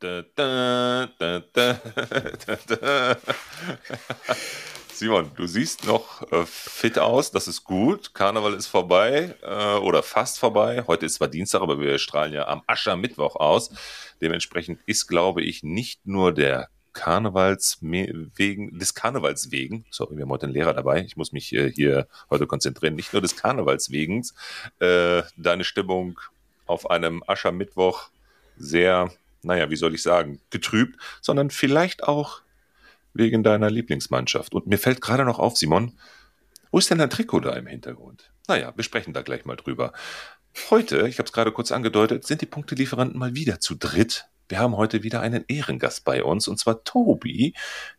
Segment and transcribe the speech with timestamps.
[0.00, 1.08] Da, da,
[1.52, 1.78] da,
[4.94, 8.14] Simon, du siehst noch äh, fit aus, das ist gut.
[8.14, 10.84] Karneval ist vorbei äh, oder fast vorbei.
[10.86, 13.70] Heute ist zwar Dienstag, aber wir strahlen ja am Aschermittwoch aus.
[14.22, 20.30] Dementsprechend ist, glaube ich, nicht nur der Karnevals wegen, des Karnevals wegen, sorry, wir haben
[20.30, 23.90] heute einen Lehrer dabei, ich muss mich äh, hier heute konzentrieren, nicht nur des Karnevals
[23.90, 24.24] wegen,
[24.78, 26.18] äh, deine Stimmung
[26.64, 28.08] auf einem Aschermittwoch
[28.56, 29.10] sehr,
[29.42, 32.42] naja, wie soll ich sagen, getrübt, sondern vielleicht auch
[33.14, 34.54] wegen deiner Lieblingsmannschaft.
[34.54, 35.98] Und mir fällt gerade noch auf, Simon,
[36.70, 38.30] wo ist denn dein Trikot da im Hintergrund?
[38.48, 39.92] Naja, wir sprechen da gleich mal drüber.
[40.70, 44.26] Heute, ich habe es gerade kurz angedeutet, sind die Punktelieferanten mal wieder zu dritt.
[44.48, 47.54] Wir haben heute wieder einen Ehrengast bei uns, und zwar Tobi,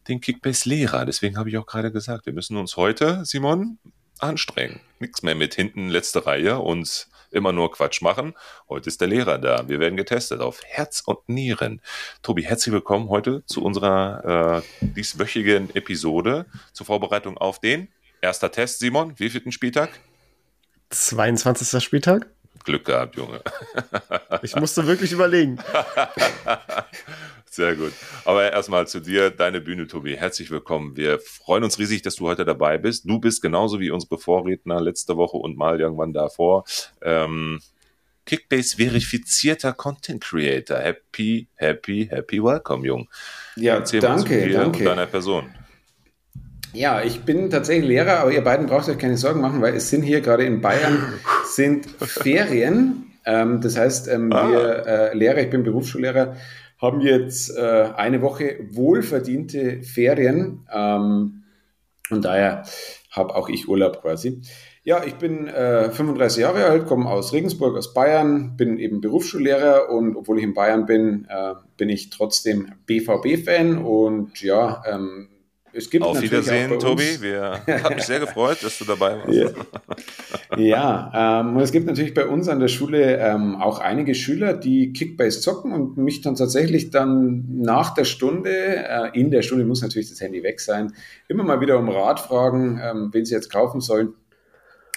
[0.07, 1.05] den Kickbase-Lehrer.
[1.05, 3.79] Deswegen habe ich auch gerade gesagt, wir müssen uns heute, Simon,
[4.19, 4.81] anstrengen.
[4.99, 8.33] Nichts mehr mit hinten letzte Reihe und immer nur Quatsch machen.
[8.69, 9.67] Heute ist der Lehrer da.
[9.67, 11.81] Wir werden getestet auf Herz und Nieren.
[12.21, 17.87] Tobi, herzlich willkommen heute zu unserer äh, dieswöchigen Episode zur Vorbereitung auf den
[18.21, 18.79] erster Test.
[18.79, 19.89] Simon, wie vierten Spieltag?
[20.89, 21.83] 22.
[21.83, 22.27] Spieltag.
[22.63, 23.41] Glück gehabt, Junge.
[24.43, 25.57] ich musste wirklich überlegen.
[27.53, 27.91] Sehr gut.
[28.23, 30.15] Aber erstmal zu dir, deine Bühne, Tobi.
[30.15, 30.95] Herzlich willkommen.
[30.95, 33.09] Wir freuen uns riesig, dass du heute dabei bist.
[33.09, 36.63] Du bist genauso wie unsere Vorredner letzte Woche und mal irgendwann davor.
[37.01, 37.59] Ähm,
[38.25, 40.77] Kickbase verifizierter Content Creator.
[40.77, 43.09] Happy, happy, happy welcome, Jung.
[43.57, 44.79] Ja, Erzähl danke, danke.
[44.79, 45.53] Und deiner Person.
[46.71, 49.89] Ja, ich bin tatsächlich Lehrer, aber ihr beiden braucht euch keine Sorgen machen, weil es
[49.89, 53.11] sind hier gerade in Bayern sind Ferien.
[53.25, 54.49] Ähm, das heißt, ähm, ah.
[54.49, 56.37] wir äh, Lehrer, ich bin Berufsschullehrer,
[56.81, 60.67] haben jetzt äh, eine Woche wohlverdiente Ferien.
[60.73, 61.43] Ähm,
[62.09, 62.63] und daher
[63.11, 64.41] habe auch ich Urlaub quasi.
[64.83, 69.91] Ja, ich bin äh, 35 Jahre alt, komme aus Regensburg, aus Bayern, bin eben Berufsschullehrer
[69.91, 75.29] und obwohl ich in Bayern bin, äh, bin ich trotzdem BVB-Fan und ja, ähm,
[75.73, 77.21] es gibt Auf Wiedersehen, Tobi.
[77.21, 79.55] Wir hat mich sehr gefreut, dass du dabei warst.
[80.57, 84.13] Ja, ja ähm, und es gibt natürlich bei uns an der Schule ähm, auch einige
[84.13, 89.41] Schüler, die Kickbase zocken und mich dann tatsächlich dann nach der Stunde, äh, in der
[89.43, 90.93] Stunde muss natürlich das Handy weg sein,
[91.27, 94.13] immer mal wieder um Rat fragen, ähm, wen sie jetzt kaufen sollen.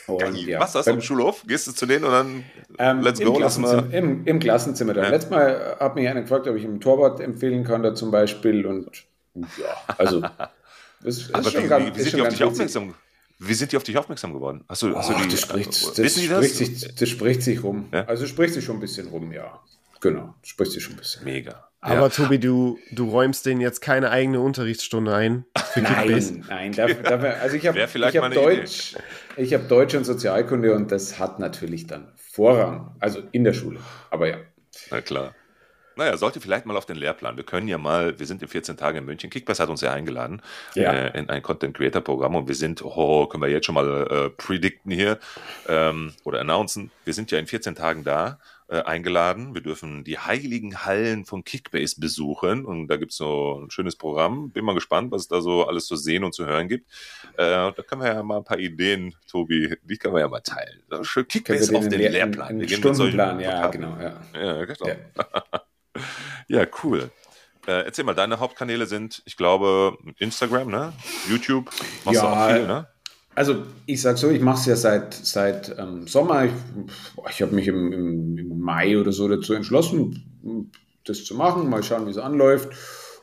[0.06, 1.44] Und, ja, Was hast du im Schulhof?
[1.47, 2.44] Gehst du zu denen und dann
[2.78, 3.34] ähm, let's im go?
[3.34, 5.04] Klassenzimmer, im, Im Klassenzimmer dann.
[5.04, 5.10] Ja.
[5.10, 8.66] Letztes Mal hat mich einer gefragt, ob ich ihm Torwart empfehlen kann, da zum Beispiel.
[8.66, 10.22] Und ja, also
[11.04, 12.94] Das Aber wie, ganz, wie, sind die auf dich aufmerksam
[13.38, 14.65] wie sind die auf dich aufmerksam geworden?
[14.69, 16.47] Hast du, hast du die, das spricht, das, wissen die das?
[16.47, 17.88] Spricht sich, das spricht sich rum.
[17.92, 18.04] Ja?
[18.04, 19.60] Also spricht sich schon ein bisschen rum, ja.
[20.00, 21.25] Genau, spricht sich schon ein bisschen.
[21.25, 21.69] Mega.
[21.81, 22.09] Aber ja.
[22.09, 25.44] Tobi, du, du räumst denen jetzt keine eigene Unterrichtsstunde ein.
[25.76, 26.72] nein, nein.
[26.72, 28.94] Dafür, dafür, also ich habe hab Deutsch,
[29.36, 32.97] ich habe Deutsch und Sozialkunde und das hat natürlich dann Vorrang.
[33.00, 33.81] Also in der Schule.
[34.10, 34.38] Aber ja.
[34.91, 35.34] Na klar.
[35.97, 37.37] Naja, sollte vielleicht mal auf den Lehrplan.
[37.37, 39.31] Wir können ja mal, wir sind in 14 Tagen in München.
[39.31, 40.43] Kickbass hat uns ja eingeladen
[40.75, 40.93] ja.
[40.93, 44.06] Äh, in ein Content Creator Programm und wir sind, oh, können wir jetzt schon mal
[44.10, 45.19] äh, predikten hier
[45.69, 46.91] ähm, oder announcen.
[47.04, 48.38] Wir sind ja in 14 Tagen da
[48.69, 49.54] äh, eingeladen.
[49.54, 54.50] Wir dürfen die heiligen Hallen von Kickbase besuchen und da gibt's so ein schönes Programm.
[54.50, 56.91] Bin mal gespannt, was es da so alles zu sehen und zu hören gibt.
[57.37, 60.41] Äh, da können wir ja mal ein paar Ideen, Tobi, die können wir ja mal
[60.41, 60.83] teilen.
[61.03, 62.49] Schön Kickbase auf den Lehrplan.
[62.49, 63.97] Einen Stundenplan, ja, genau.
[64.00, 64.88] Ja, ja genau.
[64.88, 64.97] Ja.
[66.49, 67.10] Ja, cool.
[67.66, 70.93] Äh, erzähl mal, deine Hauptkanäle sind, ich glaube, Instagram, ne?
[71.28, 71.71] YouTube,
[72.05, 72.87] machst ja, du auch viel, ne?
[73.34, 76.44] Also ich sage so, ich mache es ja seit, seit ähm, Sommer.
[76.44, 76.53] Ich,
[77.31, 80.72] ich habe mich im, im, Mai oder so dazu entschlossen,
[81.04, 82.71] das zu machen, mal schauen, wie es anläuft.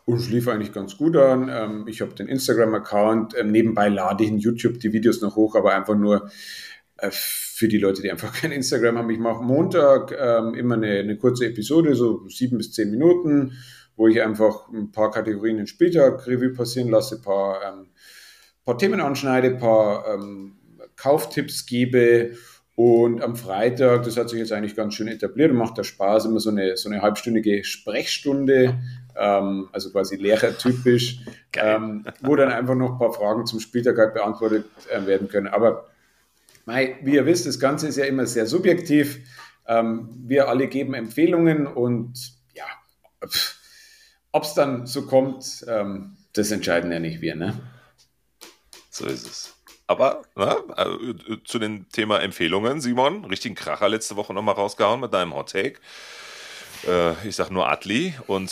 [0.05, 1.49] Und es lief eigentlich ganz gut an.
[1.49, 3.35] Ähm, ich habe den Instagram-Account.
[3.37, 6.29] Ähm, nebenbei lade ich in YouTube die Videos noch hoch, aber einfach nur
[7.09, 9.09] für die Leute, die einfach kein Instagram haben.
[9.09, 13.53] Ich mache Montag ähm, immer eine, eine, kurze Episode, so sieben bis zehn Minuten,
[13.95, 17.87] wo ich einfach ein paar Kategorien in Spieltag Revue passieren lasse, ein paar, ähm,
[18.65, 20.55] paar Themen anschneide, ein paar ähm,
[20.95, 22.31] Kauftipps gebe.
[22.75, 26.25] Und am Freitag, das hat sich jetzt eigentlich ganz schön etabliert und macht da Spaß,
[26.25, 28.79] immer so eine, so eine halbstündige Sprechstunde,
[29.15, 31.19] ähm, also quasi lehrertypisch,
[31.57, 35.47] ähm, wo dann einfach noch ein paar Fragen zum Spieltag halt beantwortet äh, werden können.
[35.47, 35.90] Aber
[36.65, 39.19] wie ihr wisst, das Ganze ist ja immer sehr subjektiv.
[39.67, 42.65] Ähm, wir alle geben Empfehlungen und ja,
[44.31, 47.35] ob es dann so kommt, ähm, das entscheiden ja nicht wir.
[47.35, 47.59] Ne?
[48.89, 49.55] So ist es.
[49.87, 50.97] Aber na, also,
[51.43, 55.79] zu dem Thema Empfehlungen, Simon, richtigen Kracher letzte Woche nochmal rausgehauen mit deinem Hot Take.
[56.87, 58.51] Äh, ich sag nur Atli und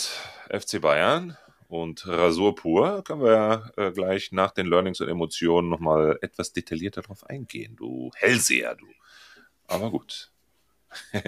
[0.50, 1.36] FC Bayern
[1.70, 7.02] und Rasur pur können wir äh, gleich nach den Learnings und Emotionen nochmal etwas detaillierter
[7.02, 7.76] drauf eingehen.
[7.76, 8.86] Du Hellseher, du.
[9.68, 10.32] Aber gut.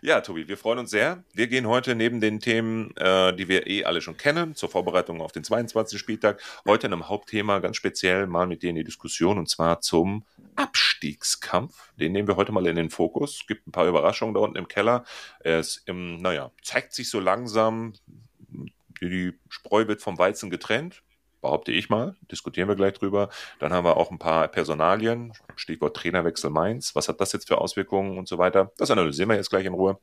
[0.00, 1.22] ja, Tobi, wir freuen uns sehr.
[1.34, 5.20] Wir gehen heute neben den Themen, äh, die wir eh alle schon kennen, zur Vorbereitung
[5.20, 5.98] auf den 22.
[5.98, 9.82] Spieltag, heute in einem Hauptthema ganz speziell mal mit dir in die Diskussion und zwar
[9.82, 10.24] zum
[10.56, 11.92] Abstiegskampf.
[11.96, 13.40] Den nehmen wir heute mal in den Fokus.
[13.42, 15.04] Es gibt ein paar Überraschungen da unten im Keller.
[15.40, 17.92] Es im, naja, zeigt sich so langsam,
[19.08, 21.02] die Spreu wird vom Weizen getrennt
[21.44, 22.16] behaupte ich mal.
[22.32, 23.28] Diskutieren wir gleich drüber.
[23.58, 26.96] Dann haben wir auch ein paar Personalien, Stichwort Trainerwechsel Mainz.
[26.96, 28.72] Was hat das jetzt für Auswirkungen und so weiter?
[28.78, 29.98] Das analysieren wir jetzt gleich in Ruhe.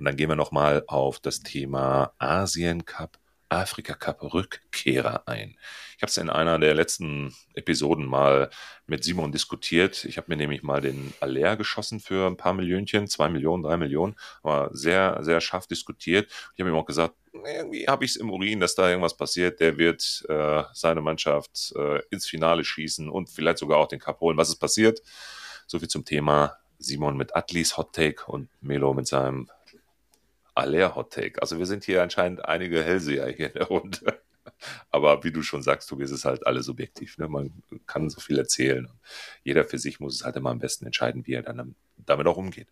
[0.00, 5.56] Und dann gehen wir nochmal auf das Thema Asien Cup Afrika Cup Rückkehrer ein.
[5.96, 8.50] Ich habe es in einer der letzten Episoden mal
[8.86, 10.04] mit Simon diskutiert.
[10.04, 13.76] Ich habe mir nämlich mal den Aller geschossen für ein paar Millionchen, zwei Millionen, drei
[13.76, 16.30] Millionen, aber sehr, sehr scharf diskutiert.
[16.54, 19.60] Ich habe ihm auch gesagt, irgendwie habe ich es im Urin, dass da irgendwas passiert.
[19.60, 24.20] Der wird äh, seine Mannschaft äh, ins Finale schießen und vielleicht sogar auch den Cup
[24.20, 24.36] holen.
[24.36, 25.02] Was ist passiert?
[25.66, 29.48] So viel zum Thema Simon mit Atlis Hot Take und Melo mit seinem
[30.56, 31.40] Aller Hot Take.
[31.42, 34.20] Also wir sind hier anscheinend einige Hellseher hier in der Runde.
[34.90, 37.18] Aber wie du schon sagst, Tobi, es ist halt alles subjektiv.
[37.18, 37.28] Ne?
[37.28, 38.88] Man kann so viel erzählen.
[39.44, 42.36] Jeder für sich muss es halt immer am besten entscheiden, wie er dann damit auch
[42.36, 42.68] umgeht.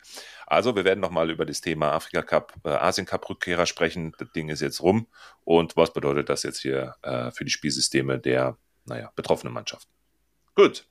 [0.46, 4.14] Also, wir werden nochmal über das Thema Afrika Cup, äh, Asien Cup Rückkehrer sprechen.
[4.18, 5.06] Das Ding ist jetzt rum.
[5.44, 8.56] Und was bedeutet das jetzt hier äh, für die Spielsysteme der,
[8.86, 9.88] naja, betroffenen Mannschaft?
[10.54, 10.86] Gut.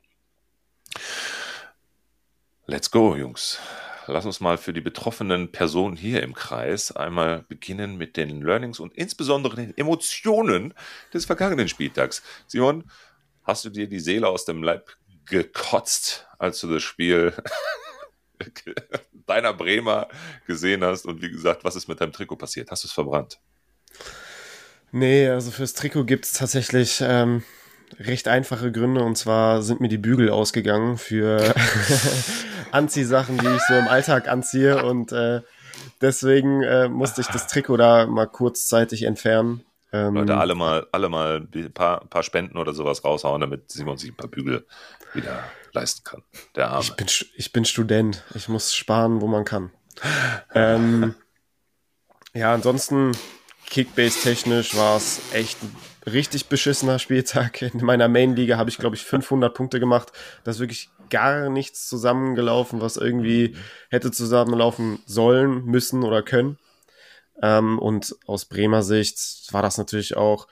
[2.68, 3.60] Let's go, Jungs
[4.08, 8.80] lass uns mal für die betroffenen Personen hier im Kreis einmal beginnen mit den Learnings
[8.80, 10.74] und insbesondere den Emotionen
[11.14, 12.24] des vergangenen Spieltags.
[12.48, 12.90] Simon,
[13.44, 14.96] hast du dir die Seele aus dem Leib
[15.26, 17.34] gekotzt, als du das Spiel
[19.28, 20.08] deiner Bremer
[20.48, 21.06] gesehen hast?
[21.06, 22.72] Und wie gesagt, was ist mit deinem Trikot passiert?
[22.72, 23.40] Hast du es verbrannt?
[24.92, 27.44] Nee, also fürs Trikot gibt es tatsächlich ähm,
[28.00, 29.04] recht einfache Gründe.
[29.04, 31.54] Und zwar sind mir die Bügel ausgegangen für
[32.74, 34.84] Anziehsachen, die ich so im Alltag anziehe.
[34.84, 35.42] Und äh,
[36.02, 39.64] deswegen äh, musste ich das Trikot da mal kurzzeitig entfernen.
[39.92, 43.98] Ähm, Leute, alle mal, alle mal ein paar, paar Spenden oder sowas raushauen, damit Simon
[43.98, 44.66] sich ein paar Bügel
[45.14, 46.24] wieder leisten kann.
[46.56, 46.82] Der Arme.
[46.82, 48.24] Ich bin, ich bin Student.
[48.34, 49.72] Ich muss sparen, wo man kann.
[50.56, 51.14] ähm,
[52.34, 53.12] ja, ansonsten
[53.68, 55.76] Kickbase-technisch war es echt ein
[56.12, 57.62] richtig beschissener Spieltag.
[57.62, 60.12] In meiner Main-Liga habe ich, glaube ich, 500 Punkte gemacht.
[60.44, 63.56] Das ist wirklich gar nichts zusammengelaufen, was irgendwie
[63.92, 66.58] hätte zusammenlaufen sollen, müssen oder können.
[67.42, 70.48] Ähm, und aus Bremer Sicht war das natürlich auch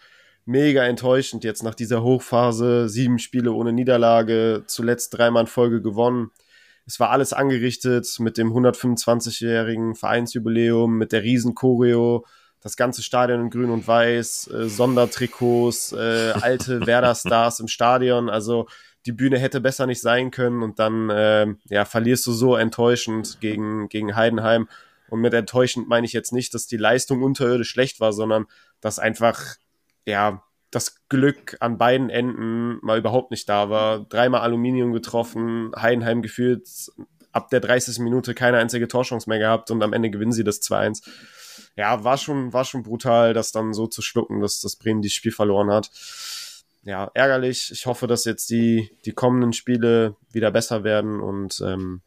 [0.45, 2.87] mega enttäuschend jetzt nach dieser Hochphase.
[2.89, 6.29] Sieben Spiele ohne Niederlage, zuletzt dreimal in Folge gewonnen.
[6.85, 12.25] Es war alles angerichtet mit dem 125-jährigen Vereinsjubiläum, mit der Riesen-Choreo,
[12.61, 18.29] das ganze Stadion in grün und weiß, äh, Sondertrikots, äh, alte Werder-Stars im Stadion.
[18.29, 18.67] Also
[19.05, 23.39] die Bühne hätte besser nicht sein können und dann äh, ja, verlierst du so enttäuschend
[23.41, 24.67] gegen, gegen Heidenheim.
[25.09, 28.45] Und mit enttäuschend meine ich jetzt nicht, dass die Leistung unterirdisch schlecht war, sondern
[28.79, 29.55] dass einfach,
[30.05, 34.05] ja, das Glück an beiden Enden mal überhaupt nicht da war.
[34.05, 36.65] Dreimal Aluminium getroffen, Heidenheim gefühlt
[37.33, 37.99] ab der 30.
[37.99, 41.01] Minute keine einzige Torchance mehr gehabt und am Ende gewinnen sie das 2-1
[41.75, 45.13] ja, war schon, war schon brutal, das dann so zu schlucken, dass das Bremen das
[45.13, 45.89] Spiel verloren hat.
[46.83, 47.69] Ja, ärgerlich.
[47.71, 52.01] Ich hoffe, dass jetzt die, die kommenden Spiele wieder besser werden und ähm,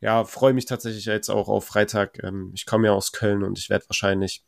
[0.00, 2.22] ja, freue mich tatsächlich jetzt auch auf Freitag.
[2.22, 4.44] Ähm, ich komme ja aus Köln und ich werde wahrscheinlich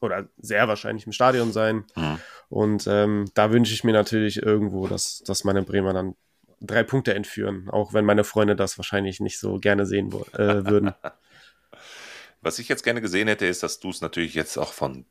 [0.00, 1.84] oder sehr wahrscheinlich im Stadion sein.
[1.96, 2.20] Mhm.
[2.48, 6.14] Und ähm, da wünsche ich mir natürlich irgendwo, dass, dass meine Bremer dann
[6.60, 10.94] drei Punkte entführen, auch wenn meine Freunde das wahrscheinlich nicht so gerne sehen äh, würden.
[12.40, 15.04] Was ich jetzt gerne gesehen hätte, ist, dass du es natürlich jetzt auch von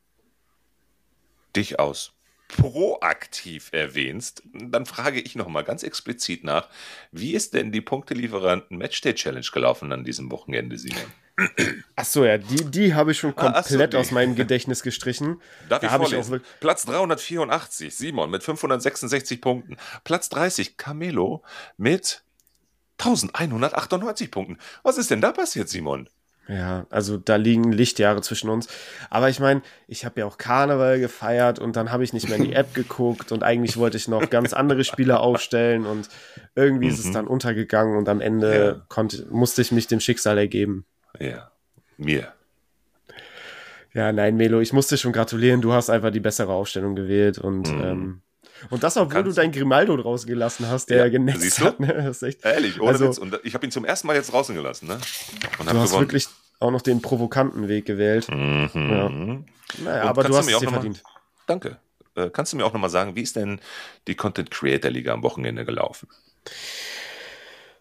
[1.54, 2.17] dich aus
[2.48, 6.68] proaktiv erwähnst, dann frage ich nochmal ganz explizit nach,
[7.12, 11.04] wie ist denn die Punktelieferanten Matchday Challenge gelaufen an diesem Wochenende, Simon?
[11.94, 15.40] Achso, ja, die, die habe ich schon komplett so, aus meinem Gedächtnis gestrichen.
[15.68, 16.36] Darf da ich vorlesen?
[16.36, 19.76] Ich Platz 384, Simon mit 566 Punkten.
[20.02, 21.44] Platz 30, Camelo
[21.76, 22.22] mit
[22.98, 24.58] 1198 Punkten.
[24.82, 26.08] Was ist denn da passiert, Simon?
[26.48, 28.68] Ja, also da liegen Lichtjahre zwischen uns.
[29.10, 32.38] Aber ich meine, ich habe ja auch Karneval gefeiert und dann habe ich nicht mehr
[32.38, 36.08] in die App geguckt und eigentlich wollte ich noch ganz andere Spiele aufstellen und
[36.54, 36.92] irgendwie mhm.
[36.92, 37.12] ist es mhm.
[37.12, 38.84] dann untergegangen und am Ende ja.
[38.88, 40.86] konnte, musste ich mich dem Schicksal ergeben.
[41.20, 41.50] Ja,
[41.98, 42.32] mir.
[43.92, 45.60] Ja, nein, Melo, ich musste schon gratulieren.
[45.60, 47.84] Du hast einfach die bessere Aufstellung gewählt und mhm.
[47.84, 48.20] ähm,
[48.70, 51.80] und das, obwohl Kannst du deinen Grimaldo draußen gelassen hast, der ja, genetzt hat.
[51.80, 51.92] Ne?
[51.92, 53.18] Das ist echt, Ehrlich, ohne also, Witz.
[53.18, 54.88] Und ich habe ihn zum ersten Mal jetzt draußen gelassen.
[54.88, 54.98] Ne?
[55.58, 56.06] Und du hast gewonnen.
[56.06, 56.28] wirklich
[56.60, 58.28] auch noch den provokanten Weg gewählt.
[58.30, 58.70] Mhm.
[58.74, 59.08] Ja.
[59.84, 61.02] Naja, aber du hast es dir verdient.
[61.02, 61.10] Mal,
[61.46, 61.76] danke.
[62.16, 63.60] Äh, kannst du mir auch nochmal sagen, wie ist denn
[64.06, 66.08] die Content Creator Liga am Wochenende gelaufen?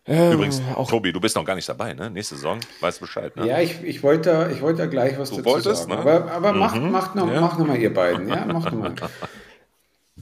[0.05, 2.09] Ähm, Übrigens, auch Tobi, du bist noch gar nicht dabei, ne?
[2.09, 3.45] Nächste Saison, weißt du Bescheid, ne?
[3.45, 5.91] Ja, ich, ich wollte ich wollte da gleich was du dazu wolltest, sagen.
[5.91, 5.97] Ne?
[5.97, 6.59] Aber, aber mhm.
[6.59, 7.41] macht, macht, noch, ja.
[7.41, 8.45] macht noch mal ihr beiden, ja?
[8.45, 8.95] Macht noch mal.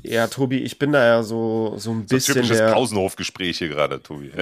[0.09, 2.21] Ja, Tobi, ich bin da ja so, so ein bisschen.
[2.21, 2.71] So typisches der...
[2.71, 4.31] Pausenhofgespräch hier gerade, Tobi.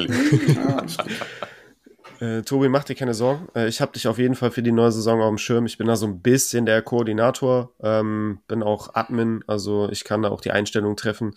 [2.23, 3.49] Äh, Tobi, mach dir keine Sorgen.
[3.53, 5.65] Äh, ich habe dich auf jeden Fall für die neue Saison auf dem Schirm.
[5.65, 10.21] Ich bin da so ein bisschen der Koordinator, ähm, bin auch Admin, also ich kann
[10.21, 11.35] da auch die Einstellung treffen.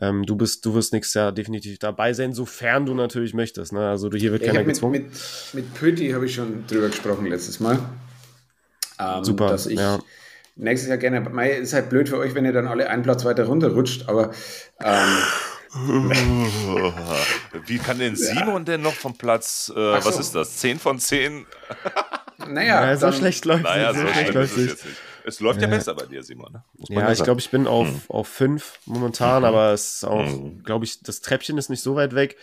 [0.00, 3.72] Ähm, du bist, du wirst nächstes Jahr definitiv dabei sein, sofern du natürlich möchtest.
[3.72, 3.88] Ne?
[3.88, 5.04] Also du, hier wird keiner gezwungen.
[5.04, 5.12] Mit,
[5.52, 7.78] mit Pöti habe ich schon drüber gesprochen letztes Mal.
[8.98, 10.00] Ähm, Super, dass ich ja.
[10.56, 11.20] Nächstes Jahr gerne.
[11.20, 14.30] Mei, ist halt blöd für euch, wenn ihr dann alle einen Platz weiter runterrutscht, aber
[14.82, 15.18] ähm,
[17.66, 18.60] Wie kann denn Simon ja.
[18.60, 21.46] denn noch vom Platz, äh, was ist das, 10 von 10?
[22.46, 23.96] Naja, naja so schlecht läuft naja, es.
[23.96, 24.84] So schlecht läuft es
[25.24, 26.52] Es läuft ja, ja besser bei dir, Simon.
[26.52, 26.64] Ne?
[26.88, 28.02] Ja, ich glaube, ich bin auf, hm.
[28.08, 29.44] auf 5 momentan, hm.
[29.44, 30.62] aber es ist auch, hm.
[30.62, 32.36] glaube ich, das Treppchen ist nicht so weit weg.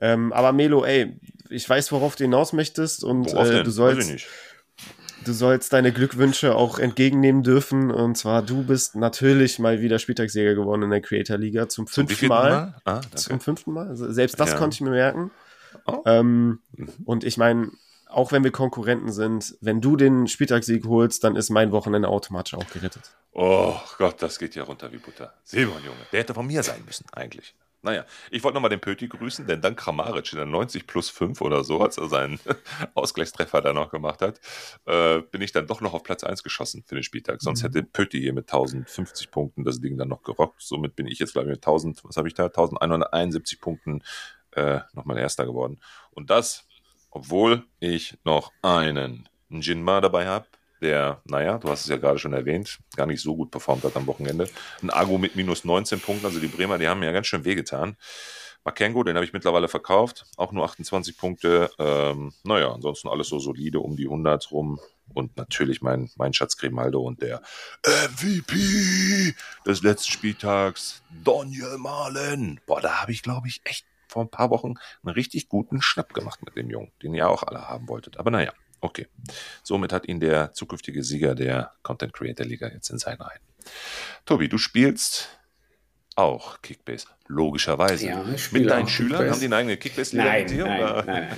[0.00, 1.18] Ähm, aber Melo, ey,
[1.48, 4.26] ich weiß, worauf du hinaus möchtest und äh, du sollst
[5.24, 7.90] du sollst deine Glückwünsche auch entgegennehmen dürfen.
[7.90, 12.28] Und zwar, du bist natürlich mal wieder Spieltagssieger geworden in der Creator Liga zum fünften
[12.28, 12.50] Mal.
[12.50, 12.74] Mal?
[12.84, 13.88] Ah, zum fünften Mal.
[13.88, 14.58] Also selbst das ja.
[14.58, 15.30] konnte ich mir merken.
[15.86, 16.02] Oh.
[16.06, 16.88] Ähm, mhm.
[17.04, 17.70] Und ich meine,
[18.08, 22.54] auch wenn wir Konkurrenten sind, wenn du den Spieltagssieg holst, dann ist mein Wochenende automatisch
[22.54, 23.02] auch gerettet.
[23.32, 25.32] Oh Gott, das geht ja runter wie Butter.
[25.44, 27.54] Simon, Junge, der hätte von mir sein müssen, eigentlich.
[27.84, 31.40] Naja, ich wollte nochmal den Pöti grüßen, denn dank Kramaric in der 90 plus 5
[31.40, 32.38] oder so, als er seinen
[32.94, 34.40] Ausgleichstreffer da noch gemacht hat,
[34.86, 37.42] äh, bin ich dann doch noch auf Platz 1 geschossen für den Spieltag.
[37.42, 37.66] Sonst mhm.
[37.66, 40.62] hätte Pöti hier mit 1050 Punkten das Ding dann noch gerockt.
[40.62, 42.44] Somit bin ich jetzt, glaube ich, mit 1000, was habe ich da?
[42.46, 44.04] 1171 Punkten
[44.52, 45.80] äh, nochmal Erster geworden.
[46.12, 46.68] Und das,
[47.10, 50.46] obwohl ich noch einen Jinma dabei habe,
[50.82, 53.96] der, naja, du hast es ja gerade schon erwähnt, gar nicht so gut performt hat
[53.96, 54.48] am Wochenende.
[54.82, 57.44] Ein Agu mit minus 19 Punkten, also die Bremer, die haben mir ja ganz schön
[57.44, 57.96] wehgetan.
[58.64, 61.70] Makengo, den habe ich mittlerweile verkauft, auch nur 28 Punkte.
[61.78, 64.78] Ähm, naja, ansonsten alles so solide um die 100 rum.
[65.14, 67.42] Und natürlich mein, mein Schatz Grimaldo und der
[67.84, 69.34] MVP
[69.66, 72.60] des letzten Spieltags, Daniel Malen.
[72.66, 76.14] Boah, da habe ich, glaube ich, echt vor ein paar Wochen einen richtig guten Schnapp
[76.14, 78.18] gemacht mit dem Jungen, den ihr auch alle haben wolltet.
[78.18, 79.06] Aber naja, Okay.
[79.62, 83.40] Somit hat ihn der zukünftige Sieger der Content Creator Liga jetzt in seinen Reihen.
[84.26, 85.28] Tobi, du spielst
[86.16, 88.06] auch Kickbase, logischerweise.
[88.06, 89.30] Ja, Mit deinen Schülern Kickbase.
[89.30, 90.64] haben die eine eigene Kickbase-Liga nein, mit dir?
[90.64, 91.28] Nein, nein,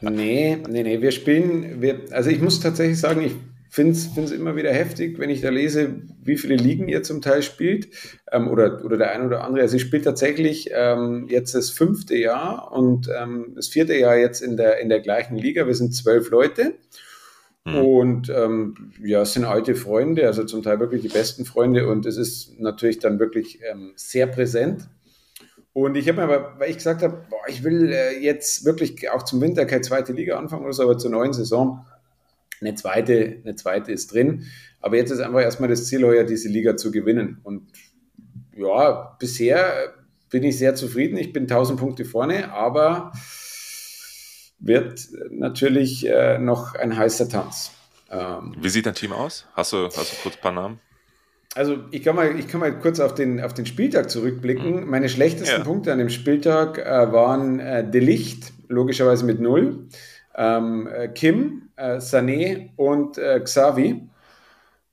[0.00, 0.14] nein.
[0.14, 3.32] nee, nee, nee, wir spielen, wir, also ich muss tatsächlich sagen, ich
[3.78, 7.42] finde es immer wieder heftig, wenn ich da lese, wie viele Ligen ihr zum Teil
[7.42, 7.88] spielt
[8.32, 9.62] ähm, oder, oder der eine oder andere.
[9.62, 14.40] Also ich spiele tatsächlich ähm, jetzt das fünfte Jahr und ähm, das vierte Jahr jetzt
[14.40, 15.68] in der, in der gleichen Liga.
[15.68, 16.74] Wir sind zwölf Leute.
[17.64, 17.74] Mhm.
[17.76, 22.04] Und ähm, ja, es sind alte Freunde, also zum Teil wirklich die besten Freunde und
[22.04, 24.88] es ist natürlich dann wirklich ähm, sehr präsent.
[25.72, 29.08] Und ich habe mir aber, weil ich gesagt habe, boah, ich will äh, jetzt wirklich
[29.10, 31.86] auch zum Winter keine zweite Liga anfangen oder so, aber zur neuen Saison
[32.60, 34.46] eine zweite, eine zweite ist drin.
[34.80, 37.38] Aber jetzt ist einfach erstmal das Ziel, heuer diese Liga zu gewinnen.
[37.42, 37.68] Und
[38.56, 39.94] ja, bisher
[40.30, 41.16] bin ich sehr zufrieden.
[41.16, 43.12] Ich bin 1000 Punkte vorne, aber
[44.58, 47.70] wird natürlich äh, noch ein heißer Tanz.
[48.10, 49.46] Ähm, Wie sieht dein Team aus?
[49.54, 50.80] Hast du, hast du kurz ein paar Namen?
[51.54, 54.84] Also ich kann mal, ich kann mal kurz auf den, auf den Spieltag zurückblicken.
[54.84, 54.90] Mhm.
[54.90, 55.64] Meine schlechtesten ja.
[55.64, 59.88] Punkte an dem Spieltag äh, waren äh, Delicht, logischerweise mit null,
[60.38, 64.08] ähm, äh, Kim, äh, Sané und äh, Xavi.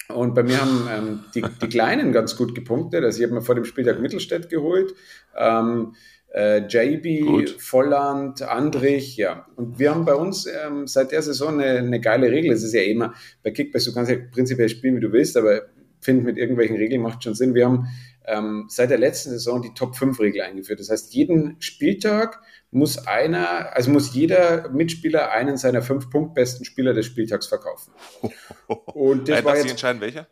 [0.09, 3.03] Und bei mir haben ähm, die, die Kleinen ganz gut gepunktet.
[3.03, 4.93] Also ich habe mir vor dem Spieltag Mittelstädt geholt.
[5.37, 5.93] Ähm,
[6.33, 7.55] äh, JB, Gut.
[7.59, 9.47] Volland, Andrich, ja.
[9.55, 12.51] Und wir haben bei uns ähm, seit der Saison eine, eine, geile Regel.
[12.51, 15.61] Es ist ja immer bei Kickbase, du kannst ja prinzipiell spielen, wie du willst, aber
[16.01, 17.55] finde mit irgendwelchen Regeln macht schon Sinn.
[17.55, 17.87] Wir haben
[18.25, 20.79] ähm, seit der letzten Saison die Top-5-Regel eingeführt.
[20.79, 22.41] Das heißt, jeden Spieltag
[22.75, 27.93] muss einer, also muss jeder Mitspieler einen seiner fünf punktbesten Spieler des Spieltags verkaufen.
[28.67, 30.27] Und das äh, war jetzt, Sie entscheiden, welcher?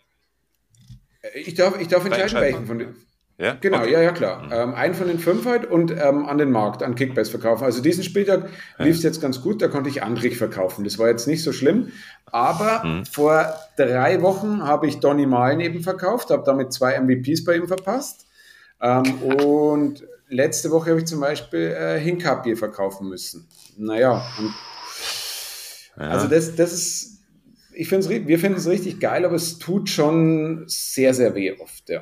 [1.33, 2.95] Ich darf, ich darf entscheiden, welchen von den.
[3.37, 3.57] Ja?
[3.59, 3.93] Genau, okay.
[3.93, 4.43] ja, ja, klar.
[4.43, 4.51] Mhm.
[4.51, 7.63] Ähm, einen von den fünf halt und ähm, an den Markt, an Kickbase verkaufen.
[7.63, 8.85] Also diesen Spieltag ja.
[8.85, 10.83] lief es jetzt ganz gut, da konnte ich Andrich verkaufen.
[10.83, 11.93] Das war jetzt nicht so schlimm.
[12.25, 13.05] Aber mhm.
[13.05, 17.67] vor drei Wochen habe ich Donny Malen eben verkauft, habe damit zwei MVPs bei ihm
[17.67, 18.27] verpasst.
[18.81, 23.47] Ähm, und letzte Woche habe ich zum Beispiel äh, Hinkapie verkaufen müssen.
[23.77, 24.53] Naja, und
[25.97, 26.09] ja.
[26.09, 27.23] also das, das ist,
[27.73, 31.53] ich finde es, wir finden es richtig geil, aber es tut schon sehr, sehr weh
[31.59, 32.01] oft, ja.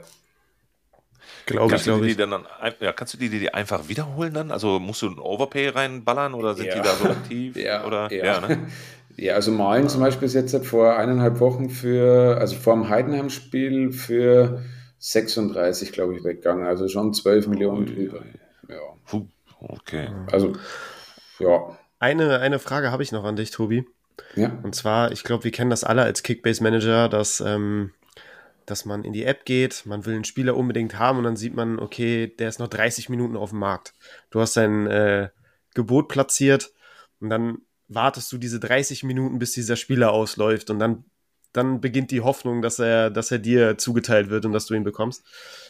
[1.45, 2.17] Glaube ich, glaube ich.
[2.17, 2.45] Dann,
[2.79, 4.51] ja, kannst du die, die einfach wiederholen dann?
[4.51, 6.75] Also musst du ein Overpay reinballern oder sind ja.
[6.75, 7.55] die da so aktiv?
[7.57, 8.11] ja, oder?
[8.11, 8.25] Ja.
[8.25, 8.67] Ja, ne?
[9.17, 13.91] ja, also Malen zum Beispiel ist jetzt vor eineinhalb Wochen für, also vor dem Heidenheim-Spiel
[13.91, 14.63] für
[15.01, 16.65] 36, glaube ich, weggegangen.
[16.65, 18.23] Also schon 12 Millionen drüber.
[18.69, 19.21] Ja.
[19.59, 20.09] Okay.
[20.31, 20.53] Also
[21.39, 21.77] ja.
[21.99, 23.85] Eine, eine Frage habe ich noch an dich, Tobi.
[24.35, 24.57] Ja.
[24.63, 27.91] Und zwar, ich glaube, wir kennen das alle als Kickbase-Manager, dass, ähm,
[28.65, 31.55] dass man in die App geht, man will einen Spieler unbedingt haben und dann sieht
[31.55, 33.93] man, okay, der ist noch 30 Minuten auf dem Markt.
[34.29, 35.29] Du hast dein äh,
[35.73, 36.71] Gebot platziert
[37.19, 41.05] und dann wartest du diese 30 Minuten, bis dieser Spieler ausläuft und dann,
[41.53, 44.83] dann beginnt die Hoffnung, dass er, dass er dir zugeteilt wird und dass du ihn
[44.83, 45.23] bekommst.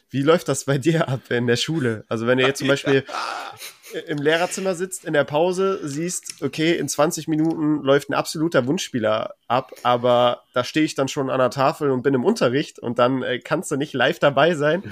[0.10, 2.06] Wie läuft das bei dir ab in der Schule?
[2.08, 3.04] Also wenn du jetzt zum Beispiel
[4.08, 9.36] im Lehrerzimmer sitzt, in der Pause siehst, okay, in 20 Minuten läuft ein absoluter Wunschspieler
[9.48, 13.00] ab, aber da stehe ich dann schon an der Tafel und bin im Unterricht und
[13.00, 14.84] dann äh, kannst du nicht live dabei sein.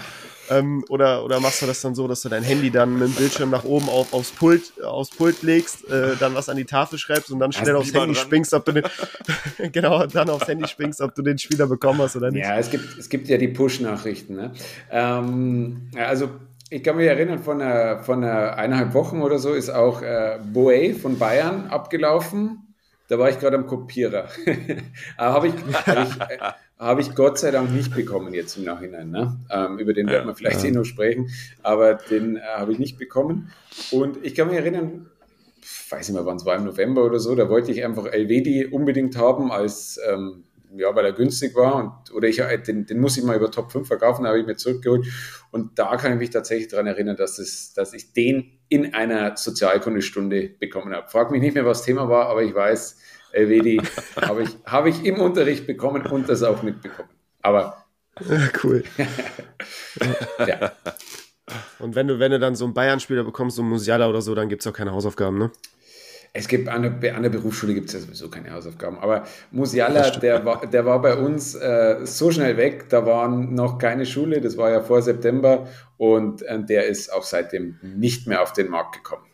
[0.50, 3.14] Ähm, oder, oder machst du das dann so, dass du dein Handy dann mit dem
[3.14, 6.98] Bildschirm nach oben auf, aufs, Pult, aufs Pult legst, äh, dann was an die Tafel
[6.98, 8.16] schreibst und dann schnell aufs Handy dran.
[8.16, 8.84] springst, ob du den,
[9.72, 12.46] genau, dann aufs Handy springst, ob du den Spieler bekommen hast oder nicht.
[12.46, 14.36] Ja, es gibt, es gibt ja die Push-Nachrichten.
[14.36, 14.52] Ne?
[14.90, 16.32] Ähm, also
[16.70, 20.40] ich kann mich erinnern, von, einer, von einer eineinhalb Wochen oder so ist auch äh,
[20.54, 22.76] Boe von Bayern abgelaufen.
[23.08, 24.28] Da war ich gerade am Kopierer.
[25.18, 26.38] habe ich, hab ich, äh,
[26.78, 29.10] hab ich Gott sei Dank nicht bekommen jetzt im Nachhinein.
[29.10, 29.40] Ne?
[29.50, 30.70] Ähm, über den ja, werden wir vielleicht ja.
[30.70, 31.30] eh noch sprechen,
[31.64, 33.52] aber den äh, habe ich nicht bekommen.
[33.90, 35.08] Und ich kann mich erinnern,
[35.90, 38.68] weiß nicht mehr, wann es war, im November oder so, da wollte ich einfach Elvedi
[38.68, 40.44] unbedingt haben als ähm,
[40.76, 43.52] ja, weil er günstig war und oder ich äh, den, den muss ich mal über
[43.52, 45.08] Top 5 verkaufen, da habe ich mir zurückgeholt.
[45.52, 49.36] Und da kann ich mich tatsächlich daran erinnern, dass, es, dass ich den in einer
[49.36, 51.10] Sozialkundestunde bekommen habe.
[51.10, 53.00] Frag mich nicht mehr, was Thema war, aber ich weiß,
[53.32, 53.82] Elvedi
[54.22, 57.10] habe ich, hab ich im Unterricht bekommen und das auch mitbekommen.
[57.42, 57.86] Aber
[58.28, 58.84] ja, cool.
[60.48, 60.72] ja.
[61.80, 64.36] Und wenn du, wenn du dann so einen Bayern-Spieler bekommst, so einen Musiala oder so,
[64.36, 65.52] dann gibt es auch keine Hausaufgaben, ne?
[66.34, 69.00] Es gibt an der, an der Berufsschule gibt es ja sowieso keine Hausaufgaben.
[69.00, 73.78] Aber Musiala, der war, der war bei uns äh, so schnell weg, da war noch
[73.78, 75.68] keine Schule, das war ja vor September
[75.98, 79.26] und äh, der ist auch seitdem nicht mehr auf den Markt gekommen.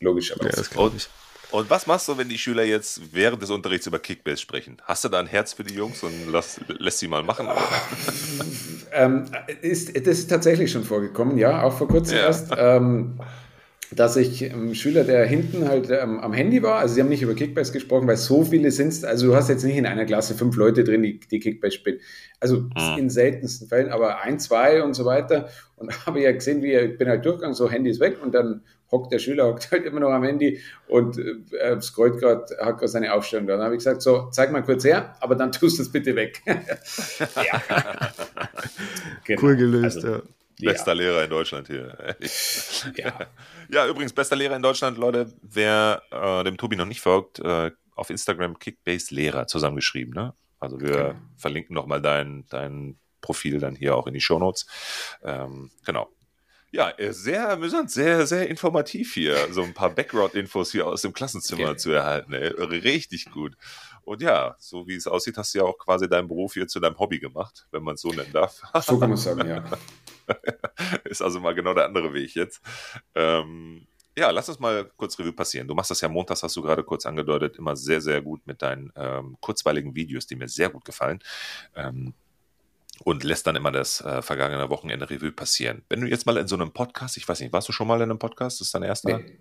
[0.00, 0.48] Logischerweise.
[0.48, 1.08] Ja, das glaube ich.
[1.50, 4.76] Und was machst du, wenn die Schüler jetzt während des Unterrichts über Kickbase sprechen?
[4.84, 7.48] Hast du da ein Herz für die Jungs und lass, lässt sie mal machen?
[8.92, 9.24] ähm,
[9.60, 12.24] ist, das ist tatsächlich schon vorgekommen, ja, auch vor kurzem ja.
[12.24, 12.52] erst.
[12.56, 13.20] Ähm,
[13.92, 17.22] dass ich ähm, Schüler, der hinten halt ähm, am Handy war, also sie haben nicht
[17.22, 20.34] über Kickbase gesprochen, weil so viele sind also du hast jetzt nicht in einer Klasse
[20.34, 22.00] fünf Leute drin, die, die Kickbase spielen.
[22.38, 22.98] Also mhm.
[22.98, 25.48] in seltensten Fällen, aber ein, zwei und so weiter.
[25.76, 28.62] Und habe ja gesehen, wie ich bin halt durchgegangen, so Handy ist weg und dann
[28.92, 32.88] hockt der Schüler, hockt halt immer noch am Handy und äh, scrollt gerade, hat gerade
[32.88, 33.54] seine Aufstellung da.
[33.54, 36.14] Dann habe ich gesagt, so, zeig mal kurz her, aber dann tust du es bitte
[36.14, 36.42] weg.
[36.46, 37.62] ja.
[39.24, 39.42] genau.
[39.42, 40.22] Cool gelöst, also, ja.
[40.60, 40.98] Bester ja.
[40.98, 42.16] Lehrer in Deutschland hier.
[42.96, 43.12] ja.
[43.68, 47.70] ja, übrigens, bester Lehrer in Deutschland, Leute, wer äh, dem Tobi noch nicht folgt, äh,
[47.94, 50.14] auf Instagram Kickbase Lehrer zusammengeschrieben.
[50.14, 50.34] Ne?
[50.58, 51.14] Also wir okay.
[51.36, 54.66] verlinken nochmal dein, dein Profil dann hier auch in die Shownotes.
[55.22, 56.08] Ähm, genau.
[56.72, 59.52] Ja, äh, sehr amüsant, sehr, sehr informativ hier.
[59.52, 61.76] So ein paar Background-Infos hier aus dem Klassenzimmer okay.
[61.76, 62.32] zu erhalten.
[62.32, 62.48] Ey.
[62.48, 63.56] Richtig gut.
[64.10, 66.80] Und ja, so wie es aussieht, hast du ja auch quasi deinen Beruf hier zu
[66.80, 68.60] deinem Hobby gemacht, wenn man es so nennen darf.
[68.82, 69.62] So kann man sagen, ja.
[71.04, 72.60] Ist also mal genau der andere Weg jetzt.
[73.14, 73.86] Ähm,
[74.18, 75.68] ja, lass uns mal kurz Revue passieren.
[75.68, 78.62] Du machst das ja montags, hast du gerade kurz angedeutet, immer sehr, sehr gut mit
[78.62, 81.20] deinen ähm, kurzweiligen Videos, die mir sehr gut gefallen.
[81.76, 82.12] Ähm,
[83.04, 85.84] und lässt dann immer das äh, vergangene Wochenende Revue passieren.
[85.88, 87.98] Wenn du jetzt mal in so einem Podcast, ich weiß nicht, warst du schon mal
[87.98, 88.60] in einem Podcast?
[88.60, 89.18] Das ist dein erster?
[89.18, 89.38] Nee.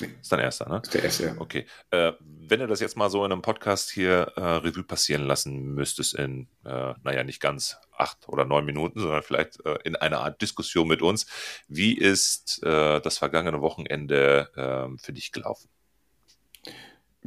[0.00, 0.80] Ist dein erster, ne?
[0.82, 1.34] Ist der erste, ja.
[1.38, 1.66] Okay.
[1.90, 5.74] Äh, wenn du das jetzt mal so in einem Podcast hier äh, Revue passieren lassen
[5.74, 10.20] müsstest in, äh, naja, nicht ganz acht oder neun Minuten, sondern vielleicht äh, in einer
[10.20, 11.26] Art Diskussion mit uns,
[11.68, 15.68] wie ist äh, das vergangene Wochenende ähm, für dich gelaufen?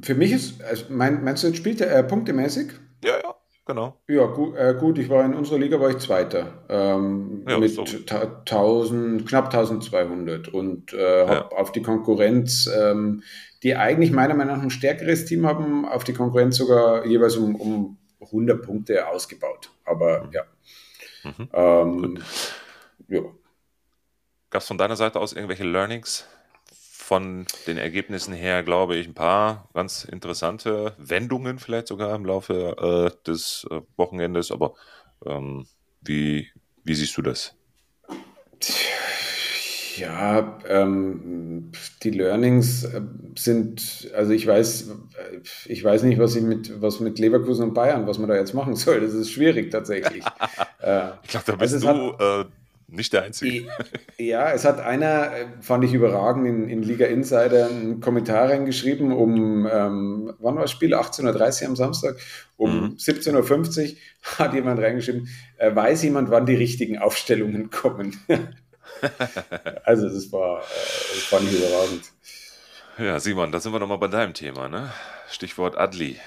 [0.01, 2.73] Für mich ist, also mein, meinst du, spielt er äh, punktemäßig?
[3.03, 3.99] Ja, ja genau.
[4.07, 7.71] Ja, gut, äh, gut, ich war in unserer Liga war ich Zweiter ähm, ja, mit
[7.71, 7.83] so.
[7.83, 11.57] 1000, knapp 1200 und äh, habe ja.
[11.57, 13.23] auf die Konkurrenz, ähm,
[13.63, 17.55] die eigentlich meiner Meinung nach ein stärkeres Team haben, auf die Konkurrenz sogar jeweils um,
[17.55, 19.71] um 100 Punkte ausgebaut.
[19.85, 20.31] Aber mhm.
[20.31, 20.43] ja.
[21.23, 21.49] Mhm.
[21.53, 22.19] Ähm,
[23.07, 23.21] ja.
[24.49, 26.25] Gab es von deiner Seite aus irgendwelche Learnings?
[27.05, 33.11] Von den Ergebnissen her, glaube ich, ein paar ganz interessante Wendungen vielleicht sogar im Laufe
[33.13, 34.49] äh, des äh, Wochenendes.
[34.49, 34.73] Aber
[35.23, 35.67] ähm,
[36.01, 36.47] wie,
[36.83, 37.53] wie siehst du das?
[39.97, 43.01] Ja, ähm, die Learnings äh,
[43.37, 44.89] sind, also ich weiß,
[45.65, 48.55] ich weiß nicht, was ich mit, was mit Leverkusen und Bayern, was man da jetzt
[48.55, 49.01] machen soll.
[49.01, 50.25] Das ist schwierig tatsächlich.
[50.81, 52.45] äh, ich glaube, da bist also du äh,
[52.87, 53.67] nicht der Einzige.
[54.17, 59.11] Ja, es hat einer, äh, fand ich überragend, in, in Liga Insider einen Kommentar reingeschrieben,
[59.11, 60.93] um, ähm, wann war das Spiel?
[60.93, 62.15] 18.30 Uhr am Samstag?
[62.57, 62.85] Um mhm.
[62.97, 63.97] 17.50 Uhr
[64.37, 68.19] hat jemand reingeschrieben, äh, weiß jemand, wann die richtigen Aufstellungen kommen?
[69.83, 72.11] also das war, äh, fand ich überragend.
[72.97, 74.91] Ja, Simon, da sind wir nochmal bei deinem Thema, ne?
[75.29, 76.17] Stichwort Adli.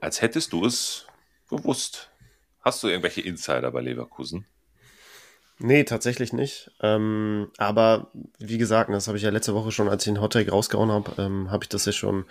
[0.00, 1.06] Als hättest du es
[1.48, 2.10] gewusst.
[2.60, 4.46] Hast du irgendwelche Insider bei Leverkusen?
[5.60, 6.70] Nee, tatsächlich nicht.
[6.80, 10.50] Ähm, aber wie gesagt, das habe ich ja letzte Woche schon, als ich den Hottake
[10.50, 12.26] rausgehauen habe, ähm, habe ich das ja schon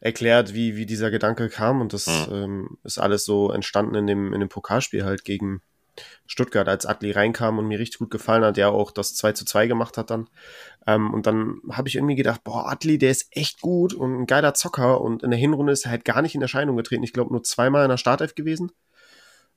[0.00, 1.80] erklärt, wie, wie dieser Gedanke kam.
[1.80, 2.34] Und das mhm.
[2.34, 5.62] ähm, ist alles so entstanden in dem, in dem Pokalspiel halt gegen
[6.26, 9.44] Stuttgart, als Adli reinkam und mir richtig gut gefallen hat, der auch das 2 zu
[9.44, 10.28] 2 gemacht hat dann.
[10.86, 14.26] Ähm, und dann habe ich irgendwie gedacht, boah, Adli, der ist echt gut und ein
[14.26, 15.00] geiler Zocker.
[15.00, 17.02] Und in der Hinrunde ist er halt gar nicht in Erscheinung getreten.
[17.02, 18.70] Ich glaube, nur zweimal in der Startelf gewesen.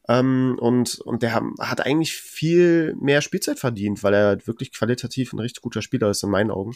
[0.08, 5.40] Ähm, und, und der hat eigentlich viel mehr Spielzeit verdient, weil er wirklich qualitativ ein
[5.40, 6.76] richtig guter Spieler ist in meinen Augen.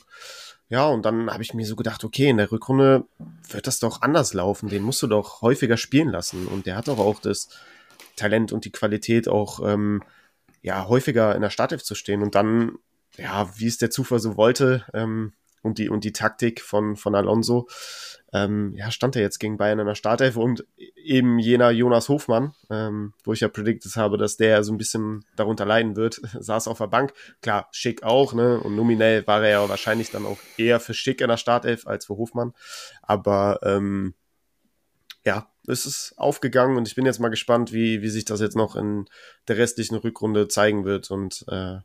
[0.69, 3.05] Ja, und dann habe ich mir so gedacht, okay, in der Rückrunde
[3.49, 4.69] wird das doch anders laufen.
[4.69, 6.47] Den musst du doch häufiger spielen lassen.
[6.47, 7.49] Und der hat doch auch das
[8.15, 10.03] Talent und die Qualität, auch ähm,
[10.61, 12.23] ja, häufiger in der Startelf zu stehen.
[12.23, 12.77] Und dann,
[13.17, 17.15] ja, wie es der Zufall so wollte, ähm, und die, und die Taktik von, von
[17.15, 17.67] Alonso,
[18.35, 20.65] ähm, ja, stand er jetzt gegen Bayern in der Startelf und
[20.97, 25.23] eben jener Jonas Hofmann, ähm, wo ich ja predicted habe, dass der so ein bisschen
[25.37, 27.13] darunter leiden wird, saß auf der Bank.
[27.41, 28.59] Klar, Schick auch, ne?
[28.59, 32.07] Und nominell war er ja wahrscheinlich dann auch eher für Schick in der Startelf als
[32.07, 32.53] für Hofmann.
[33.01, 34.15] Aber ähm,
[35.23, 38.57] ja, es ist aufgegangen und ich bin jetzt mal gespannt, wie, wie sich das jetzt
[38.57, 39.05] noch in
[39.47, 41.09] der restlichen Rückrunde zeigen wird.
[41.09, 41.77] Und äh,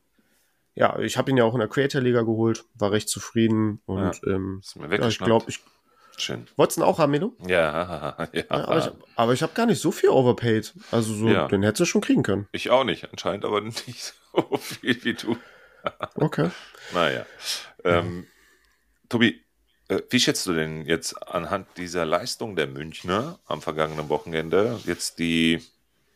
[0.75, 4.21] ja, ich habe ihn ja auch in der Creator Liga geholt, war recht zufrieden und
[4.25, 5.61] ja, ähm, ja, ich glaube, ich
[6.21, 6.47] Schön.
[6.55, 7.33] Wolltest du ihn auch haben, Melo?
[7.47, 8.43] Ja, ja.
[8.49, 10.73] Aber ich, aber ich habe gar nicht so viel overpaid.
[10.91, 11.47] Also so, ja.
[11.47, 12.47] den hättest du schon kriegen können.
[12.51, 15.37] Ich auch nicht, anscheinend aber nicht so viel wie du.
[16.15, 16.51] okay.
[16.93, 17.25] Naja.
[17.83, 18.27] Ähm,
[19.09, 19.41] Tobi,
[19.87, 25.17] äh, wie schätzt du denn jetzt anhand dieser Leistung der Münchner am vergangenen Wochenende jetzt
[25.17, 25.63] die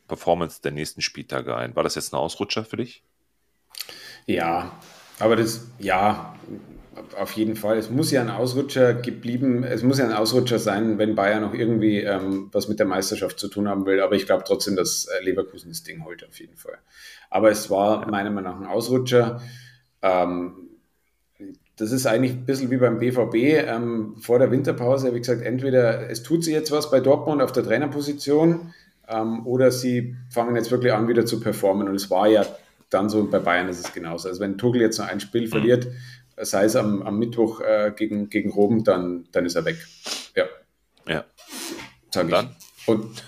[0.07, 1.75] Performance der nächsten Spieltage ein?
[1.75, 3.01] War das jetzt ein Ausrutscher für dich?
[4.27, 4.79] Ja,
[5.19, 6.35] aber das, ja,
[7.17, 7.77] auf jeden Fall.
[7.77, 11.53] Es muss ja ein Ausrutscher geblieben, es muss ja ein Ausrutscher sein, wenn Bayern noch
[11.53, 14.01] irgendwie ähm, was mit der Meisterschaft zu tun haben will.
[14.01, 16.77] Aber ich glaube trotzdem, dass äh, Leverkusen das Ding holt, auf jeden Fall.
[17.29, 19.41] Aber es war meiner Meinung nach ein Ausrutscher.
[20.01, 20.53] Ähm,
[21.77, 23.35] das ist eigentlich ein bisschen wie beim BVB
[23.67, 25.13] ähm, vor der Winterpause.
[25.13, 28.73] Wie gesagt, entweder es tut sich jetzt was bei Dortmund auf der Trainerposition
[29.09, 31.89] ähm, oder sie fangen jetzt wirklich an, wieder zu performen.
[31.89, 32.45] Und es war ja
[32.89, 34.29] dann so, bei Bayern ist es genauso.
[34.29, 35.87] Also wenn Tuchel jetzt noch ein Spiel verliert,
[36.37, 39.77] sei es am, am Mittwoch äh, gegen, gegen Rom, dann, dann ist er weg.
[40.35, 40.45] Ja.
[41.07, 41.25] Ja.
[42.11, 42.35] Sag und ich.
[42.35, 42.55] dann?
[42.87, 43.23] Und,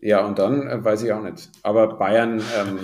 [0.00, 1.48] ja, und dann äh, weiß ich auch nicht.
[1.62, 2.78] Aber Bayern, ähm,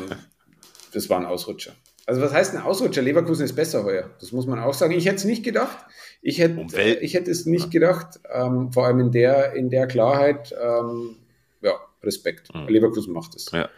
[0.92, 1.72] das war ein Ausrutscher.
[2.06, 3.02] Also was heißt ein Ausrutscher?
[3.02, 4.10] Leverkusen ist besser heuer.
[4.20, 4.92] Das muss man auch sagen.
[4.92, 5.78] Ich hätte es nicht gedacht.
[6.20, 8.20] Ich hätte, um ich hätte es nicht gedacht.
[8.30, 10.54] Ähm, vor allem in der, in der Klarheit.
[10.60, 11.16] Ähm,
[11.62, 12.54] ja, Respekt.
[12.54, 12.68] Mhm.
[12.68, 13.50] Leverkusen macht es.
[13.52, 13.70] Ja.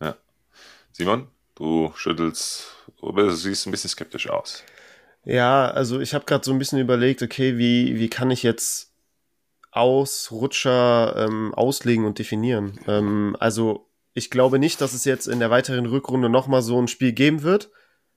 [0.00, 0.16] ja.
[0.92, 2.68] Simon, du schüttelst,
[3.00, 4.62] du siehst ein bisschen skeptisch aus.
[5.26, 8.92] Ja, also ich habe gerade so ein bisschen überlegt, okay, wie, wie kann ich jetzt
[9.72, 12.78] Ausrutscher ähm, auslegen und definieren?
[12.86, 16.86] Ähm, also ich glaube nicht, dass es jetzt in der weiteren Rückrunde nochmal so ein
[16.86, 17.70] Spiel geben wird.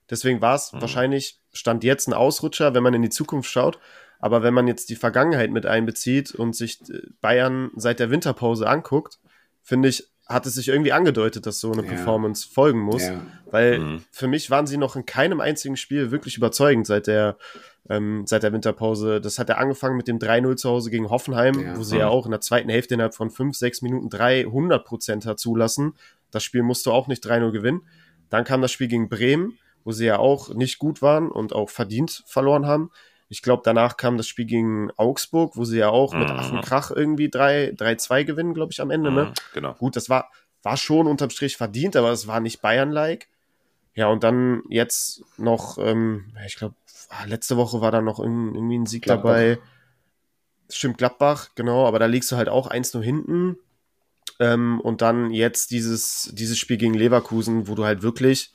[0.08, 0.82] Deswegen war es mhm.
[0.82, 3.80] wahrscheinlich, stand jetzt ein Ausrutscher, wenn man in die Zukunft schaut.
[4.20, 8.68] Aber wenn man jetzt die Vergangenheit mit einbezieht und sich äh, Bayern seit der Winterpause
[8.70, 9.18] anguckt,
[9.64, 11.90] finde ich, hat es sich irgendwie angedeutet, dass so eine ja.
[11.90, 13.02] Performance folgen muss.
[13.02, 13.20] Ja.
[13.50, 14.04] Weil mhm.
[14.12, 17.38] für mich waren sie noch in keinem einzigen Spiel wirklich überzeugend seit der,
[17.90, 19.22] ähm, seit der Winterpause.
[19.22, 21.76] Das hat ja angefangen mit dem 3-0 zu Hause gegen Hoffenheim, ja.
[21.76, 22.02] wo sie mhm.
[22.02, 25.94] ja auch in der zweiten Hälfte innerhalb von 5, 6 Minuten 300 Prozent hat zulassen.
[26.30, 27.82] Das Spiel musst du auch nicht 3-0 gewinnen.
[28.30, 31.72] Dann kam das Spiel gegen Bremen, wo sie ja auch nicht gut waren und auch
[31.72, 32.92] verdient verloren haben.
[33.30, 36.20] Ich glaube, danach kam das Spiel gegen Augsburg, wo sie ja auch mhm.
[36.20, 39.12] mit Affenkrach irgendwie 3-2 gewinnen, glaube ich, am Ende.
[39.12, 39.26] Ne?
[39.26, 39.74] Mhm, genau.
[39.76, 40.32] Gut, das war,
[40.64, 43.28] war schon unterm Strich verdient, aber es war nicht Bayern-like.
[43.94, 46.76] Ja, und dann jetzt noch, ähm, ich glaube,
[47.10, 49.34] ah, letzte Woche war da noch irgendwie ein Sieg Gladbach.
[49.34, 49.60] dabei.
[50.72, 53.58] Stimmt, Gladbach, genau, aber da liegst du halt auch 1-0 hinten.
[54.40, 58.54] Ähm, und dann jetzt dieses, dieses Spiel gegen Leverkusen, wo du halt wirklich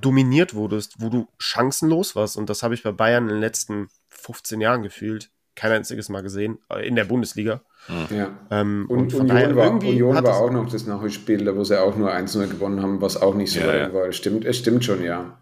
[0.00, 2.36] dominiert wurdest, wo du chancenlos warst.
[2.36, 5.30] Und das habe ich bei Bayern in den letzten 15 Jahren gefühlt.
[5.54, 7.62] Kein einziges Mal gesehen, äh, in der Bundesliga.
[8.10, 8.36] Ja.
[8.50, 12.12] Ähm, und, und Union, war, Union war auch noch das Nachholspiel, wo sie auch nur
[12.12, 13.92] 1-0 gewonnen haben, was auch nicht so ja, ja.
[13.94, 14.12] war.
[14.12, 15.38] Stimmt, es stimmt schon, ja.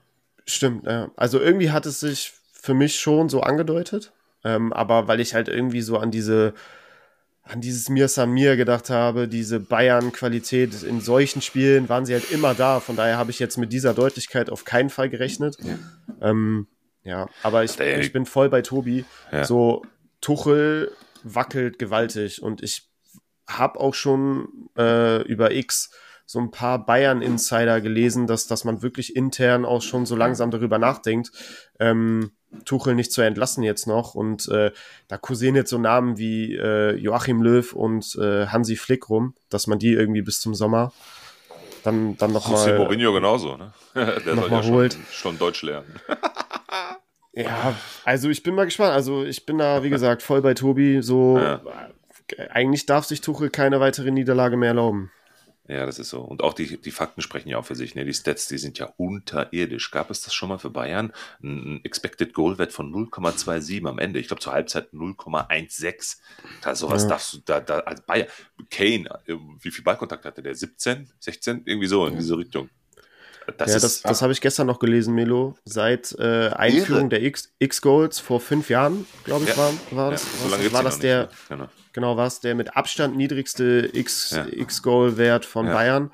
[0.47, 1.11] Stimmt, ja.
[1.17, 4.13] Also irgendwie hat es sich für mich schon so angedeutet.
[4.45, 6.53] Ähm, aber weil ich halt irgendwie so an diese
[7.45, 12.55] an dieses Mir Samir gedacht habe, diese Bayern-Qualität in solchen Spielen waren sie halt immer
[12.55, 12.81] da.
[12.81, 15.59] Von daher habe ich jetzt mit dieser Deutlichkeit auf keinen Fall gerechnet.
[15.63, 15.79] Ja,
[16.23, 16.67] ähm,
[17.03, 19.05] ja aber ich, ich bin voll bei Tobi.
[19.31, 19.45] Ja.
[19.45, 19.83] So,
[20.23, 20.91] Tuchel
[21.23, 22.89] wackelt gewaltig und ich
[23.47, 25.91] habe auch schon äh, über X
[26.27, 30.79] so ein paar Bayern-Insider gelesen, dass, dass man wirklich intern auch schon so langsam darüber
[30.79, 31.31] nachdenkt,
[31.79, 32.33] ähm,
[32.65, 34.15] Tuchel nicht zu entlassen jetzt noch.
[34.15, 34.71] Und äh,
[35.09, 39.67] da kursieren jetzt so Namen wie äh, Joachim Löw und äh, Hansi Flick rum, dass
[39.67, 40.93] man die irgendwie bis zum Sommer
[41.83, 42.67] dann, dann nochmal.
[42.69, 43.73] José Mourinho genauso, ne?
[43.95, 44.93] Der noch soll ja holt.
[44.95, 46.01] schon, schon Deutsch lernen.
[47.37, 48.93] Ja, also ich bin mal gespannt.
[48.93, 51.03] Also ich bin da, wie gesagt, voll bei Tobi.
[51.03, 51.61] So, Ja.
[52.51, 55.11] eigentlich darf sich Tuchel keine weitere Niederlage mehr erlauben.
[55.67, 56.21] Ja, das ist so.
[56.21, 57.95] Und auch die, die Fakten sprechen ja auch für sich.
[57.95, 58.05] Ne?
[58.05, 59.91] Die Stats, die sind ja unterirdisch.
[59.91, 61.11] Gab es das schon mal für Bayern?
[61.43, 64.19] Ein Expected Goal Wert von 0,27 am Ende.
[64.19, 66.19] Ich glaube zur Halbzeit 0,16.
[66.61, 67.09] Da sowas Ja.
[67.09, 68.29] darfst du da, da als Bayern.
[68.71, 70.55] Kane, äh, wie viel Ballkontakt hatte der?
[70.55, 71.63] 17, 16?
[71.65, 72.69] Irgendwie so in diese Richtung.
[73.59, 75.55] Das ja, das, das habe ich gestern noch gelesen, Melo.
[75.65, 79.57] Seit äh, Einführung der X- X-Goals vor fünf Jahren, glaube ich, Ja.
[79.59, 81.49] war, war ja, das, so lange war das der, nicht?
[81.49, 81.69] Genau.
[81.93, 84.47] genau, war es der mit Abstand niedrigste X, Ja.
[84.51, 85.73] X-Goal-Wert von Ja.
[85.75, 86.11] Bayern.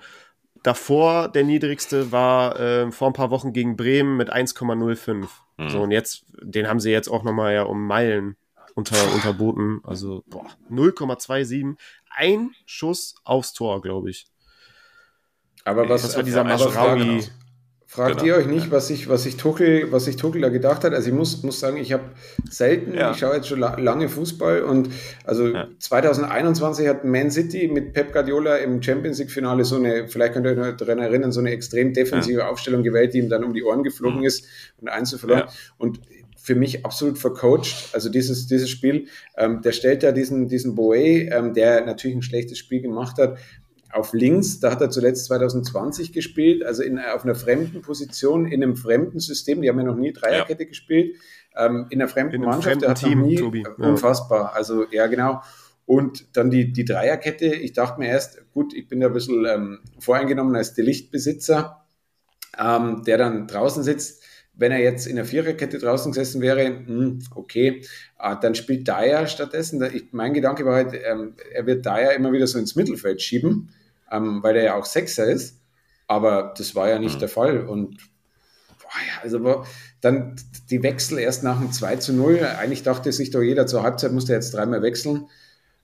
[0.62, 5.26] Davor der niedrigste war äh, vor ein paar Wochen gegen Bremen mit 1,05.
[5.56, 5.68] Mhm.
[5.70, 8.36] So, und jetzt, den haben sie jetzt auch nochmal ja um Meilen
[8.74, 9.80] unter, unterboten.
[9.84, 11.76] Also boah, 0,27.
[12.14, 14.26] Ein Schuss aufs Tor, glaube ich.
[15.64, 17.20] Aber was Das war dieser aber Maschraoui.
[17.86, 18.70] fragt, Genau, ihr euch nicht, ja.
[18.72, 20.94] was sich was sich Tuchel, was sich Tuchel da gedacht hat?
[20.94, 22.04] Also ich muss, muss sagen, ich habe
[22.48, 23.10] selten, Ja.
[23.10, 24.90] ich schaue jetzt schon la lange Fußball und
[25.24, 25.66] also Ja.
[25.78, 30.46] 2021 hat Man City mit Pep Guardiola im Champions League Finale so eine, vielleicht könnt
[30.46, 33.52] ihr euch noch daran erinnern, so eine extrem defensive Aufstellung gewählt, die ihm dann um
[33.54, 34.24] die Ohren geflogen Mhm.
[34.26, 34.44] ist
[34.80, 35.44] und eins zu verloren.
[35.48, 35.52] Ja.
[35.78, 36.00] Und
[36.42, 37.90] für mich absolut vercoacht.
[37.92, 42.22] Also dieses, dieses Spiel, ähm, der stellt da diesen, diesen Boe, ähm, der natürlich ein
[42.22, 43.36] schlechtes Spiel gemacht hat,
[43.92, 44.60] auf links.
[44.60, 49.20] Da hat er zuletzt 2020 gespielt, also in, auf einer fremden Position, in einem fremden
[49.20, 49.62] System.
[49.62, 51.16] Die haben ja noch nie Dreierkette gespielt.
[51.56, 52.82] Ähm, in einer fremden In Mannschaft.
[52.82, 53.62] der hat noch Team, nie, Tobi.
[53.62, 53.86] Ja.
[53.88, 54.54] Unfassbar.
[54.54, 55.42] Also, ja, genau.
[55.84, 57.46] Und dann die, die Dreierkette.
[57.46, 61.84] Ich dachte mir erst, gut, ich bin da ein bisschen ähm, voreingenommen als Delichtbesitzer,
[62.58, 64.22] ähm, der dann draußen sitzt.
[64.54, 67.82] Wenn er jetzt in der Viererkette draußen gesessen wäre, hm, okay,
[68.20, 69.82] äh, dann spielt Dyer stattdessen.
[69.92, 73.70] Ich, mein Gedanke war halt, ähm, er wird Dyer immer wieder so ins Mittelfeld schieben,
[74.10, 75.56] ähm, weil er ja auch Sechser ist.
[76.06, 77.20] Aber das war ja nicht Mhm.
[77.20, 77.66] der Fall.
[77.68, 77.96] Und
[78.80, 79.64] boah, ja, also
[80.00, 80.36] dann
[80.70, 82.44] die Wechsel erst nach dem 2 zu 0.
[82.58, 85.28] Eigentlich dachte sich doch jeder, zur Halbzeit musste er jetzt dreimal wechseln.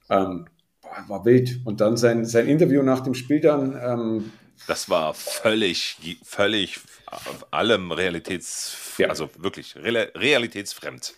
[0.09, 0.47] Ähm,
[0.81, 1.59] boah, war wild.
[1.65, 4.31] Und dann sein, sein Interview nach dem Spiel dann, ähm,
[4.67, 9.07] Das war völlig, völlig auf allem Realitäts, Ja.
[9.09, 11.13] also wirklich real- realitätsfremd.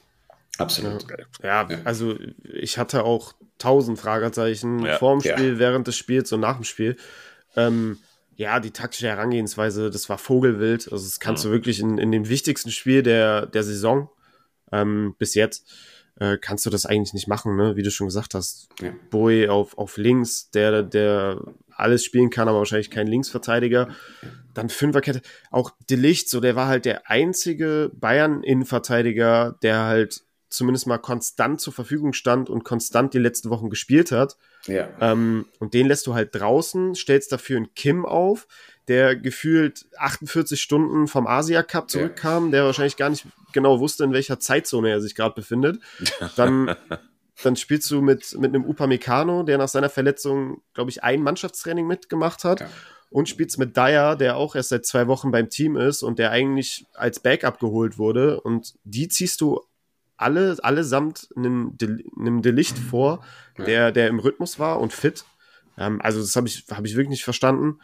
[0.60, 1.06] Absolut.
[1.44, 1.78] Ja, Ja.
[1.86, 4.98] also ich hatte auch tausend Fragezeichen Ja.
[4.98, 5.38] vor dem Ja.
[5.38, 6.96] Spiel, während des Spiels und nach dem Spiel.
[7.56, 7.98] Ähm,
[8.36, 10.92] ja, die taktische Herangehensweise, das war Vogelwild.
[10.92, 11.50] Also das kannst Mhm.
[11.50, 14.10] du wirklich in, in dem wichtigsten Spiel der, der Saison
[14.72, 15.68] ähm, bis jetzt,
[16.20, 17.76] äh, kannst du das eigentlich nicht machen, ne?
[17.76, 18.70] wie du schon gesagt hast.
[18.82, 18.92] Ja.
[19.10, 21.42] Boy auf, auf links, der, der
[21.76, 23.90] alles spielen kann, aber wahrscheinlich kein Linksverteidiger.
[24.54, 25.22] Dann Fünferkette.
[25.50, 31.74] Auch Delicht, so der war halt der einzige Bayern-Innenverteidiger, der halt zumindest mal konstant zur
[31.74, 34.38] Verfügung stand und konstant die letzten Wochen gespielt hat.
[34.66, 34.90] Ja.
[35.00, 38.48] Ähm, und den lässt du halt draußen, stellst dafür einen Kim auf,
[38.88, 44.14] der gefühlt 48 Stunden vom Asia Cup zurückkam, der wahrscheinlich gar nicht genau wusste, in
[44.14, 45.80] welcher Zeitzone er sich gerade befindet.
[46.36, 46.76] Dann,
[47.44, 51.88] dann spielst du mit, mit einem Upamecano, der nach seiner Verletzung, glaube ich, ein Mannschaftstraining
[51.88, 52.62] mitgemacht hat.
[52.62, 52.70] Ja.
[53.12, 56.30] Und spielst mit Dyer, der auch erst seit zwei Wochen beim Team ist und der
[56.30, 58.40] eigentlich als Backup geholt wurde.
[58.42, 59.62] Und die ziehst du
[60.20, 63.24] alle, allesamt einem, Del einem Delicht vor,
[63.58, 65.26] der, der im Rhythmus war und fit.
[65.78, 67.80] Ähm, also das habe ich, hab ich wirklich nicht verstanden.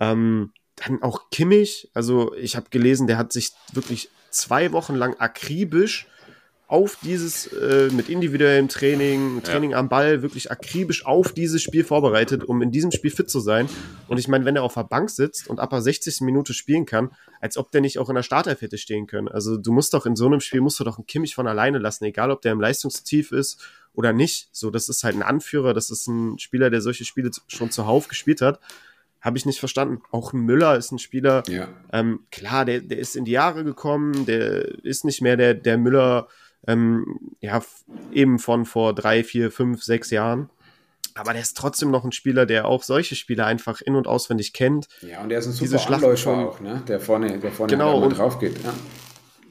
[0.00, 5.14] Ähm, dann auch Kimmich, also ich habe gelesen, der hat sich wirklich zwei Wochen lang
[5.18, 6.06] akribisch
[6.68, 12.44] auf dieses, äh, mit individuellem Training, Training am Ball, wirklich akribisch auf dieses Spiel vorbereitet,
[12.44, 13.68] um in diesem Spiel fit zu sein.
[14.06, 16.20] Und ich meine, wenn er auf der Bank sitzt und ab der 60.
[16.20, 19.28] Minute spielen kann, als ob der nicht auch in der Startelf hätte stehen können.
[19.28, 21.78] Also du musst doch in so einem Spiel, musst du doch einen Kimmich von alleine
[21.78, 24.50] lassen, egal ob der im Leistungstief ist oder nicht.
[24.52, 28.08] So, das ist halt ein Anführer, das ist ein Spieler, der solche Spiele schon zuhauf
[28.08, 28.60] gespielt hat.
[29.22, 30.02] Habe ich nicht verstanden.
[30.10, 31.68] Auch Müller ist ein Spieler, Ja.
[31.92, 35.78] ähm, klar, der, der ist in die Jahre gekommen, der ist nicht mehr der, der
[35.78, 36.28] Müller,
[36.66, 37.62] ähm, ja,
[38.12, 40.50] eben von vor drei, vier, fünf, sechs Jahren.
[41.14, 44.52] Aber der ist trotzdem noch ein Spieler, der auch solche Spiele einfach in- und auswendig
[44.52, 44.86] kennt.
[45.02, 46.82] Ja, und der ist ein Diese super Schlachten Anläufer auch, ne?
[46.86, 48.62] Der vorne, der vorne Genau, und- drauf geht.
[48.62, 48.72] Ja.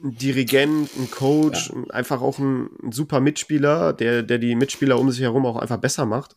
[0.02, 4.98] Ein Dirigent, ein Coach, ein- einfach auch ein, ein super Mitspieler, der, der die Mitspieler
[4.98, 6.36] um sich herum auch einfach besser macht.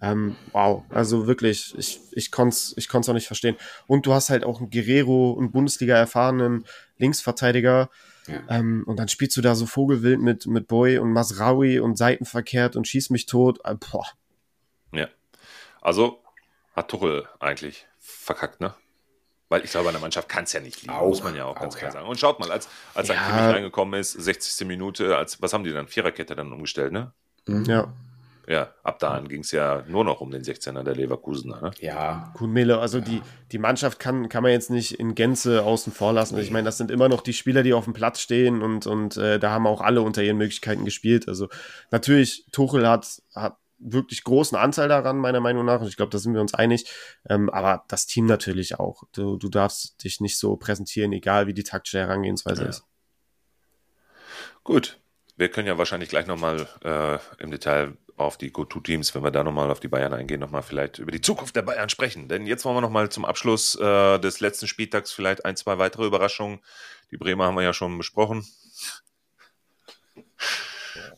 [0.00, 3.56] Ähm, wow, also wirklich, ich, ich konnte es ich konnt's auch nicht verstehen.
[3.86, 6.64] Und du hast halt auch einen Guerrero, einen Bundesliga-erfahrenen
[6.98, 7.90] Linksverteidiger.
[8.26, 8.40] Ja.
[8.48, 12.76] Ähm, und dann spielst du da so Vogelwild mit, mit Boy und Masraui und Seitenverkehrt
[12.76, 13.60] und schieß mich tot.
[13.64, 14.06] Äh, boah.
[14.92, 15.08] Ja.
[15.80, 16.22] Also
[16.74, 18.74] hat Tuchel eigentlich verkackt, ne?
[19.48, 21.44] Weil ich glaube, an der Mannschaft kann es ja nicht liegen, auch, muss man ja
[21.44, 21.92] auch, auch ganz klar ja.
[21.92, 22.08] sagen.
[22.08, 23.14] Und schaut mal, als, als ja.
[23.14, 24.66] Kimmich reingekommen ist, 60.
[24.66, 25.88] Minute, als, was haben die dann?
[25.88, 27.12] Viererkette dann umgestellt, ne?
[27.46, 27.64] Mhm.
[27.64, 27.92] Ja.
[28.48, 31.60] Ja, ab dahin ging es ja nur noch um den 16er der Leverkusener.
[31.60, 31.70] Ne?
[31.78, 32.32] Ja.
[32.36, 33.04] Kunmele, also ja.
[33.04, 36.34] die, die Mannschaft kann, kann man jetzt nicht in Gänze außen vor lassen.
[36.34, 36.42] Nee.
[36.42, 39.16] Ich meine, das sind immer noch die Spieler, die auf dem Platz stehen und, und
[39.16, 41.28] äh, da haben auch alle unter ihren Möglichkeiten gespielt.
[41.28, 41.48] Also
[41.90, 45.80] natürlich, Tuchel hat, hat wirklich großen Anteil daran, meiner Meinung nach.
[45.80, 46.86] Und ich glaube, da sind wir uns einig.
[47.28, 49.02] Ähm, aber das Team natürlich auch.
[49.12, 52.68] Du, du darfst dich nicht so präsentieren, egal wie die taktische Herangehensweise ja.
[52.68, 52.84] ist.
[54.64, 54.98] Gut.
[55.36, 59.42] Wir können ja wahrscheinlich gleich nochmal äh, im Detail auf die Go-To-Teams, wenn wir da
[59.44, 62.28] nochmal auf die Bayern eingehen, nochmal vielleicht über die Zukunft der Bayern sprechen.
[62.28, 66.06] Denn jetzt wollen wir nochmal zum Abschluss äh, des letzten Spieltags vielleicht ein, zwei weitere
[66.06, 66.60] Überraschungen.
[67.10, 68.46] Die Bremer haben wir ja schon besprochen.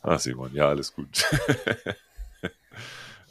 [0.03, 1.25] Ach, Simon, ja, alles gut.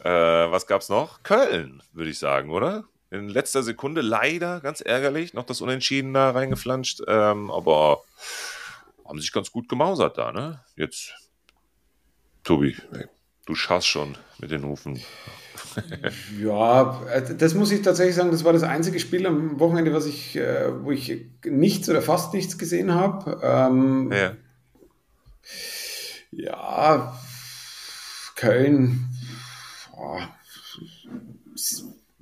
[0.04, 1.23] äh, was gab's noch?
[1.23, 2.86] Köln, würde ich sagen, oder?
[3.12, 7.02] In letzter Sekunde leider, ganz ärgerlich, noch das Unentschieden da reingeflanscht.
[7.08, 8.04] Ähm, aber
[9.06, 10.63] haben sich ganz gut gemausert da, ne?
[10.76, 11.13] Jetzt,
[12.43, 12.76] Tobi,
[13.45, 15.01] du schaust schon mit den Hufen.
[16.39, 20.06] ja, äh, das muss ich tatsächlich sagen, das war das einzige Spiel am Wochenende, was
[20.06, 23.39] ich, äh, wo ich nichts oder fast nichts gesehen habe.
[23.43, 24.36] Ähm, ja.
[26.32, 27.19] ja,
[28.36, 29.08] Köln,
[29.95, 30.19] oh,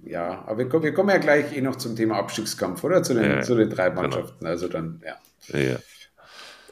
[0.03, 3.03] ja, aber wir, wir, kommen ja gleich eh noch zum Thema Abstiegskampf, oder?
[3.03, 4.01] Zu den, ja, zu den drei genau.
[4.01, 4.39] Mannschaften.
[4.39, 4.51] Genau.
[4.51, 5.57] Also dann, ja.
[5.57, 5.77] ja.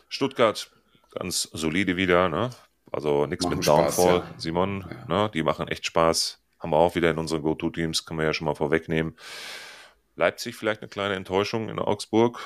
[0.09, 0.69] Stuttgart,
[1.11, 2.49] ganz solide wieder, ne?
[2.91, 4.23] Also nichts mit Downfall, ja.
[4.37, 4.85] Simon.
[5.07, 5.23] Ja.
[5.23, 5.31] Ne?
[5.33, 6.39] Die machen echt Spaß.
[6.59, 9.15] Haben wir auch wieder in unseren Go-To-Teams, können wir ja schon mal vorwegnehmen.
[10.15, 12.39] Leipzig vielleicht eine kleine Enttäuschung in Augsburg,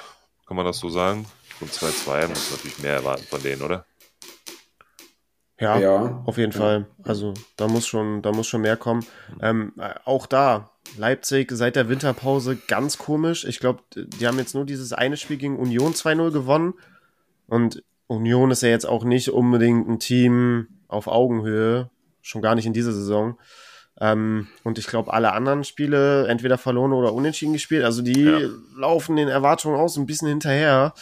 [0.46, 1.26] kann man das so sagen?
[1.60, 3.86] Und 2-2 muss natürlich mehr erwarten von denen, oder?
[5.60, 6.22] Ja, ja.
[6.26, 6.58] auf jeden ja.
[6.58, 6.88] Fall.
[7.04, 9.06] Also da muss schon, da muss schon mehr kommen.
[9.42, 9.74] Ähm,
[10.06, 13.46] auch da, Leipzig seit der Winterpause ganz komisch.
[13.46, 16.74] Ich glaube, die haben jetzt nur dieses eine Spiel gegen Union 2-0 gewonnen.
[17.48, 21.90] Und Union ist ja jetzt auch nicht unbedingt ein Team auf Augenhöhe,
[22.22, 23.38] schon gar nicht in dieser Saison.
[24.00, 27.84] Ähm, und ich glaube, alle anderen Spiele entweder verloren oder unentschieden gespielt.
[27.84, 28.40] Also die ja.
[28.76, 30.94] laufen den Erwartungen aus ein bisschen hinterher.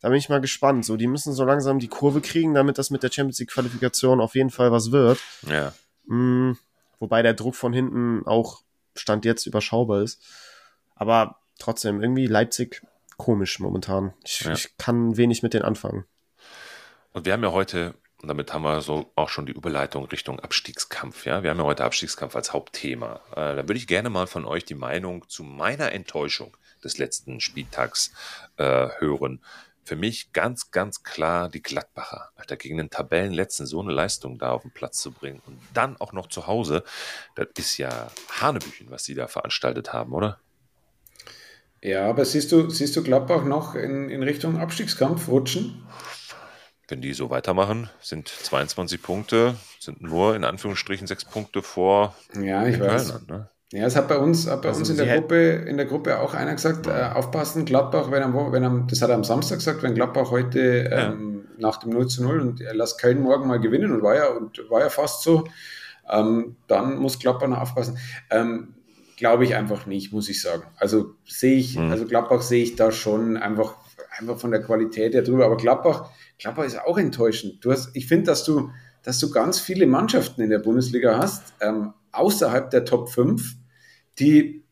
[0.00, 0.84] Da bin ich mal gespannt.
[0.84, 4.20] So, die müssen so langsam die Kurve kriegen, damit das mit der Champions League Qualifikation
[4.20, 5.18] auf jeden Fall was wird.
[5.48, 5.72] Ja.
[6.04, 6.58] Mhm,
[6.98, 8.62] wobei der Druck von hinten auch
[8.94, 10.22] Stand jetzt überschaubar ist.
[10.94, 12.82] Aber trotzdem, irgendwie Leipzig
[13.16, 14.12] komisch momentan.
[14.24, 14.52] Ich, ja.
[14.52, 16.04] ich kann wenig mit denen anfangen.
[17.16, 20.38] Und wir haben ja heute, und damit haben wir so auch schon die Überleitung Richtung
[20.38, 21.42] Abstiegskampf, ja.
[21.42, 23.22] Wir haben ja heute Abstiegskampf als Hauptthema.
[23.30, 27.40] Äh, da würde ich gerne mal von euch die Meinung zu meiner Enttäuschung des letzten
[27.40, 28.12] Spieltags
[28.58, 29.40] äh, hören.
[29.82, 32.32] Für mich ganz, ganz klar die Gladbacher.
[32.36, 35.96] Alter, gegen den Tabellenletzten so eine Leistung da auf den Platz zu bringen und dann
[35.96, 36.84] auch noch zu Hause,
[37.34, 38.08] das ist ja
[38.42, 40.38] Hanebüchen, was sie da veranstaltet haben, oder?
[41.80, 45.86] Ja, aber siehst du, siehst du Gladbach noch in, in Richtung Abstiegskampf rutschen?
[46.88, 52.66] Wenn die so weitermachen, sind 22 Punkte, sind nur in Anführungsstrichen sechs Punkte vor ja,
[52.66, 53.10] ich weiß.
[53.10, 53.50] Kölnern, ne?
[53.72, 56.20] Ja, es hat bei uns, hat bei also uns in der Gruppe, in der Gruppe
[56.20, 57.10] auch einer gesagt, ja.
[57.10, 60.30] äh, aufpassen, Gladbach, wenn am, wenn am, das hat er am Samstag gesagt, wenn Gladbach
[60.30, 61.08] heute ja.
[61.08, 64.14] ähm, nach dem 0 zu 0 und er lässt Köln morgen mal gewinnen und war
[64.14, 65.48] ja, und war ja fast so,
[66.08, 67.98] ähm, dann muss Gladbach noch aufpassen.
[68.30, 68.74] Ähm,
[69.16, 70.64] Glaube ich einfach nicht, muss ich sagen.
[70.76, 71.90] Also sehe ich, mhm.
[71.90, 73.76] also Gladbach sehe ich da schon einfach,
[74.16, 77.64] einfach von der Qualität her drüber, aber Gladbach, Gladbach ist auch enttäuschend.
[77.64, 78.70] Du hast, ich finde, dass du,
[79.02, 83.54] dass du ganz viele Mannschaften in der Bundesliga hast, ähm, außerhalb der Top 5,
[84.18, 84.64] die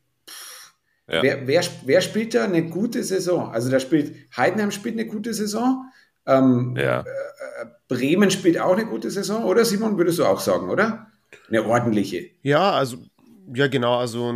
[1.07, 1.21] ja.
[1.21, 3.51] wer, wer, wer, spielt da eine gute Saison?
[3.51, 5.85] Also da spielt Heidenheim spielt eine gute Saison.
[6.25, 7.01] Ähm, ja.
[7.01, 7.05] äh,
[7.87, 11.11] Bremen spielt auch eine gute Saison, oder Simon, würdest du auch sagen, oder?
[11.49, 12.31] Eine ordentliche.
[12.41, 12.97] Ja, also
[13.53, 14.31] ja, genau, also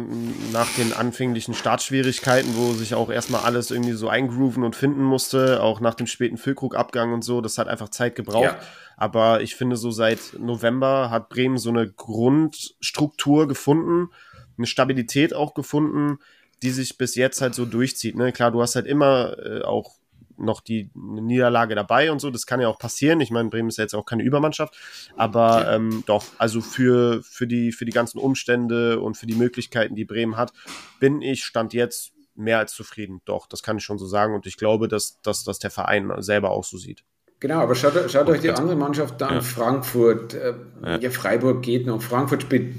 [0.53, 5.63] nach den anfänglichen Startschwierigkeiten, wo sich auch erstmal alles irgendwie so eingrooven und finden musste,
[5.63, 8.43] auch nach dem späten Füllkrug-Abgang und so, das hat einfach Zeit gebraucht.
[8.43, 8.59] Ja.
[8.97, 14.09] Aber ich finde, so seit November hat Bremen so eine Grundstruktur gefunden,
[14.57, 16.19] eine Stabilität auch gefunden,
[16.61, 18.15] die sich bis jetzt halt so durchzieht.
[18.15, 18.31] Ne?
[18.31, 19.98] Klar, du hast halt immer äh, auch
[20.39, 22.31] noch die Niederlage dabei und so.
[22.31, 23.21] Das kann ja auch passieren.
[23.21, 24.75] Ich meine, Bremen ist ja jetzt auch keine Übermannschaft.
[25.15, 29.95] Aber ähm, doch, also für, für, die, für die ganzen Umstände und für die Möglichkeiten,
[29.95, 30.53] die Bremen hat,
[30.99, 33.21] bin ich Stand jetzt mehr als zufrieden.
[33.25, 34.33] Doch, das kann ich schon so sagen.
[34.33, 37.03] Und ich glaube, dass, dass, dass der Verein selber auch so sieht.
[37.39, 39.35] Genau, aber schaut, schaut euch die andere Mannschaft an.
[39.35, 39.41] Ja.
[39.41, 40.97] Frankfurt, äh, ja.
[40.97, 41.09] ja.
[41.09, 42.01] Freiburg geht noch.
[42.01, 42.75] Frankfurt spielt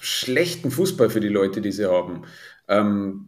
[0.00, 2.22] schlechten Fußball für die Leute, die sie haben.
[2.68, 3.26] Ähm,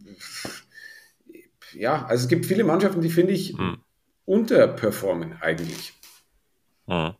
[1.79, 3.77] ja, also es gibt viele Mannschaften, die finde ich hm.
[4.25, 5.93] unterperformen eigentlich.
[6.87, 7.13] Hm.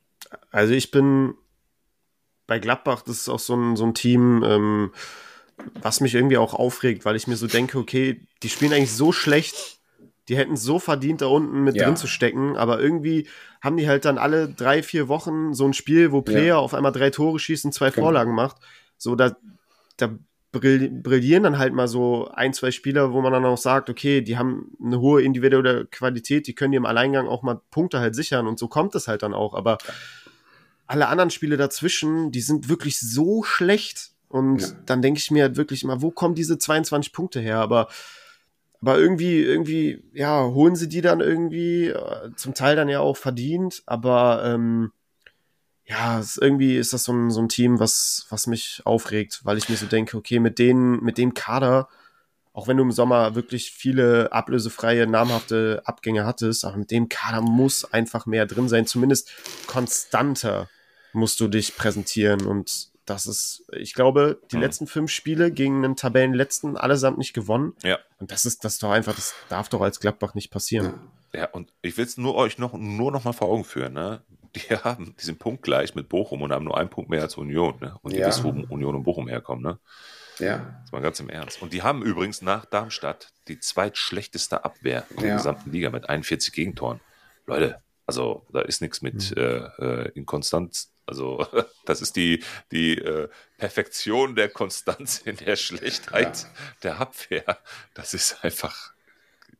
[0.51, 1.36] Also ich bin
[2.47, 4.91] bei Gladbach, das ist auch so ein, so ein Team, ähm,
[5.82, 9.12] was mich irgendwie auch aufregt, weil ich mir so denke, okay, die spielen eigentlich so
[9.12, 9.80] schlecht,
[10.30, 11.86] die hätten so verdient, da unten mit ja.
[11.86, 13.28] drin zu stecken, aber irgendwie
[13.62, 16.58] haben die halt dann alle drei, vier Wochen so ein Spiel, wo Player ja.
[16.58, 18.05] auf einmal drei Tore schießt und zwei genau.
[18.05, 18.58] Vorlagen macht.
[18.97, 19.36] So, da,
[19.97, 20.18] da
[20.52, 24.38] brillieren dann halt mal so ein, zwei Spieler, wo man dann auch sagt, okay, die
[24.38, 28.48] haben eine hohe individuelle Qualität, die können dir im Alleingang auch mal Punkte halt sichern
[28.48, 29.54] und so kommt es halt dann auch.
[29.54, 29.78] Aber
[30.88, 34.68] alle anderen Spiele dazwischen, die sind wirklich so schlecht und ja.
[34.86, 37.60] dann denke ich mir halt wirklich immer, wo kommen diese 22 Punkte her?
[37.60, 37.88] Aber
[38.80, 43.18] aber irgendwie, irgendwie, ja, holen sie die dann irgendwie, äh, zum Teil dann ja auch
[43.18, 44.91] verdient, aber ähm,
[45.88, 49.58] ja, ist, irgendwie ist das so ein, so ein Team, was, was mich aufregt, weil
[49.58, 51.88] ich mir so denke, okay, mit denen, mit dem Kader,
[52.52, 57.42] auch wenn du im Sommer wirklich viele ablösefreie, namhafte Abgänge hattest, aber mit dem Kader
[57.42, 58.86] muss einfach mehr drin sein.
[58.86, 59.32] Zumindest
[59.68, 60.68] konstanter
[61.14, 62.46] musst du dich präsentieren.
[62.46, 64.64] Und das ist, ich glaube, die mhm.
[64.64, 67.74] letzten fünf Spiele gegen einen Tabellenletzten allesamt nicht gewonnen.
[67.84, 68.00] Ja.
[68.20, 70.96] Und das ist das ist doch einfach, das darf doch als Gladbach nicht passieren.
[71.34, 74.22] Ja, und ich will es nur euch noch, nur noch mal vor Augen führen, ne?
[74.58, 77.76] Die haben diesen Punkt gleich mit Bochum und haben nur einen Punkt mehr als Union.
[77.80, 77.97] Ne?
[78.01, 78.28] Und die ja.
[78.28, 79.64] wissen, wo Union und Bochum herkommen.
[79.64, 79.80] Ne?
[80.39, 80.82] Ja.
[80.84, 81.62] Das war ganz im Ernst.
[81.62, 86.53] Und die haben übrigens nach Darmstadt die zweitschlechteste Abwehr in der gesamten Liga mit 41
[86.53, 86.99] Gegentoren.
[87.45, 89.72] Leute, also da ist nichts mit mhm.
[89.80, 90.91] äh Inkonstanz.
[91.05, 91.45] Also
[91.86, 96.49] das ist die, die äh, Perfektion der Konstanz in der Schlechtheit ja.
[96.84, 97.58] der Abwehr.
[97.93, 98.93] Das ist einfach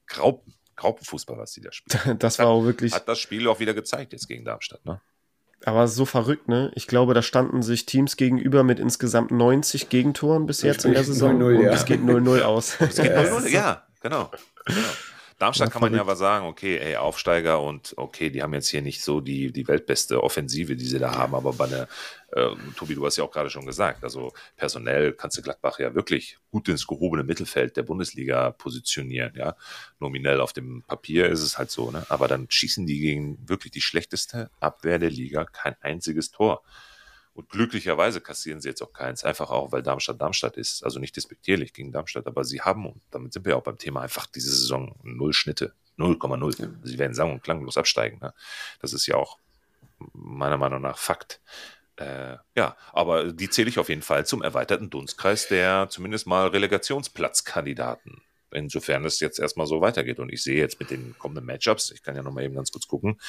[0.06, 0.57] Graupen.
[0.78, 2.18] Graupenfußball, was die da spielen.
[2.20, 2.94] Das war auch wirklich.
[2.94, 5.02] Hat das Spiel auch wieder gezeigt jetzt gegen Darmstadt, ne?
[5.66, 6.72] Aber so verrückt, ne?
[6.76, 11.04] Ich glaube, da standen sich Teams gegenüber mit insgesamt 90 Gegentoren bis jetzt in der
[11.04, 11.38] Saison.
[11.38, 11.72] 0 -0, und ja.
[11.74, 12.80] es geht 0-0 aus.
[12.80, 14.32] Es geht 0-0, ja, genau.
[14.66, 14.88] genau.
[15.38, 18.82] Darmstadt kann man ja aber sagen, okay, ey, Aufsteiger und okay, die haben jetzt hier
[18.82, 21.88] nicht so die, die weltbeste Offensive, die sie da haben, aber bei der,
[22.32, 25.94] äh, Tobi, du hast ja auch gerade schon gesagt, also personell kannst du Gladbach ja
[25.94, 29.56] wirklich gut ins gehobene Mittelfeld der Bundesliga positionieren, ja.
[30.00, 32.04] Nominell auf dem Papier ist es halt so, ne?
[32.10, 36.64] Aber dann schießen die gegen wirklich die schlechteste Abwehr der Liga kein einziges Tor.
[37.38, 40.84] Und glücklicherweise kassieren sie jetzt auch keins, einfach auch, weil Darmstadt Darmstadt ist.
[40.84, 43.78] Also nicht despektierlich gegen Darmstadt, aber sie haben, und damit sind wir ja auch beim
[43.78, 45.74] Thema, einfach diese Saison null Schnitte.
[46.00, 46.62] 0,0.
[46.62, 46.68] Ja.
[46.82, 48.18] Sie werden sagen und klanglos absteigen.
[48.24, 48.34] Ne?
[48.80, 49.38] Das ist ja auch
[50.14, 51.40] meiner Meinung nach Fakt.
[51.98, 56.48] Äh, ja, aber die zähle ich auf jeden Fall zum erweiterten Dunstkreis der zumindest mal
[56.48, 60.20] Relegationsplatzkandidaten insofern es jetzt erstmal so weitergeht.
[60.20, 62.88] Und ich sehe jetzt mit den kommenden Matchups, ich kann ja nochmal eben ganz kurz
[62.88, 63.20] gucken,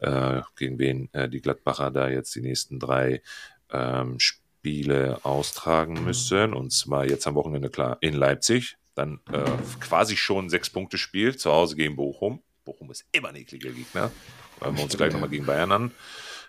[0.00, 3.22] äh, gegen wen äh, die Gladbacher da jetzt die nächsten drei
[3.70, 6.54] ähm, Spiele austragen müssen.
[6.54, 8.76] Und zwar jetzt am Wochenende klar in Leipzig.
[8.94, 9.44] Dann äh,
[9.80, 12.42] quasi schon sechs Punkte Spiel zu Hause gegen Bochum.
[12.64, 14.10] Bochum ist immer ein ekliger Gegner.
[14.60, 15.92] Hören wir uns gleich nochmal gegen Bayern an.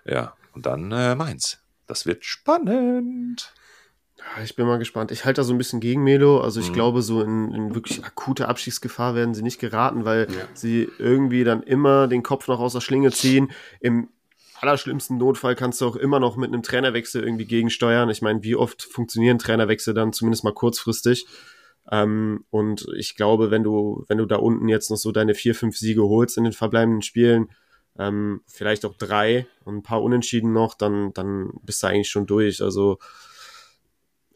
[0.05, 1.59] Ja, und dann äh, Mainz.
[1.87, 3.53] Das wird spannend.
[4.43, 5.11] Ich bin mal gespannt.
[5.11, 6.41] Ich halte da so ein bisschen gegen Melo.
[6.41, 6.73] Also ich mhm.
[6.73, 10.47] glaube, so in, in, wirklich akute Abstiegsgefahr werden sie nicht geraten, weil ja.
[10.53, 13.51] sie irgendwie dann immer den Kopf noch aus der Schlinge ziehen.
[13.79, 14.09] Im
[14.59, 18.09] allerschlimmsten Notfall kannst du auch immer noch mit einem Trainerwechsel irgendwie gegensteuern.
[18.09, 21.27] Ich meine, wie oft funktionieren Trainerwechsel dann zumindest mal kurzfristig?
[21.91, 25.55] Ähm, und ich glaube, wenn du, wenn du da unten jetzt noch so deine vier,
[25.55, 27.49] fünf Siege holst in den verbleibenden Spielen,
[27.97, 32.27] ähm, vielleicht auch drei und ein paar Unentschieden noch, dann, dann bist du eigentlich schon
[32.27, 32.61] durch.
[32.61, 32.99] Also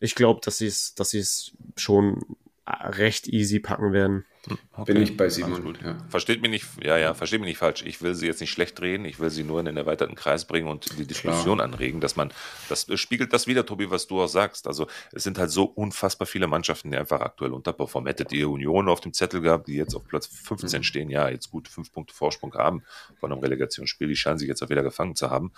[0.01, 2.21] ich glaube, dass sie es, dass sie es schon
[2.67, 4.25] recht easy packen werden.
[4.73, 4.93] Okay.
[4.93, 5.77] Bin ich bei Simon.
[5.83, 5.97] Ja.
[6.09, 7.83] Versteht mich nicht, ja, ja, versteht mich nicht falsch.
[7.85, 9.05] Ich will sie jetzt nicht schlecht drehen.
[9.05, 11.67] Ich will sie nur in den erweiterten Kreis bringen und die Diskussion Klar.
[11.67, 12.33] anregen, dass man,
[12.69, 14.67] das spiegelt das wieder, Tobi, was du auch sagst.
[14.67, 18.07] Also, es sind halt so unfassbar viele Mannschaften, die einfach aktuell unterperformen.
[18.07, 20.83] Hättet ihr Union auf dem Zettel gehabt, die jetzt auf Platz 15 mhm.
[20.83, 22.83] stehen, ja, jetzt gut fünf Punkte Vorsprung haben
[23.19, 24.07] von einem Relegationsspiel.
[24.07, 25.51] Die scheinen sich jetzt auch wieder gefangen zu haben.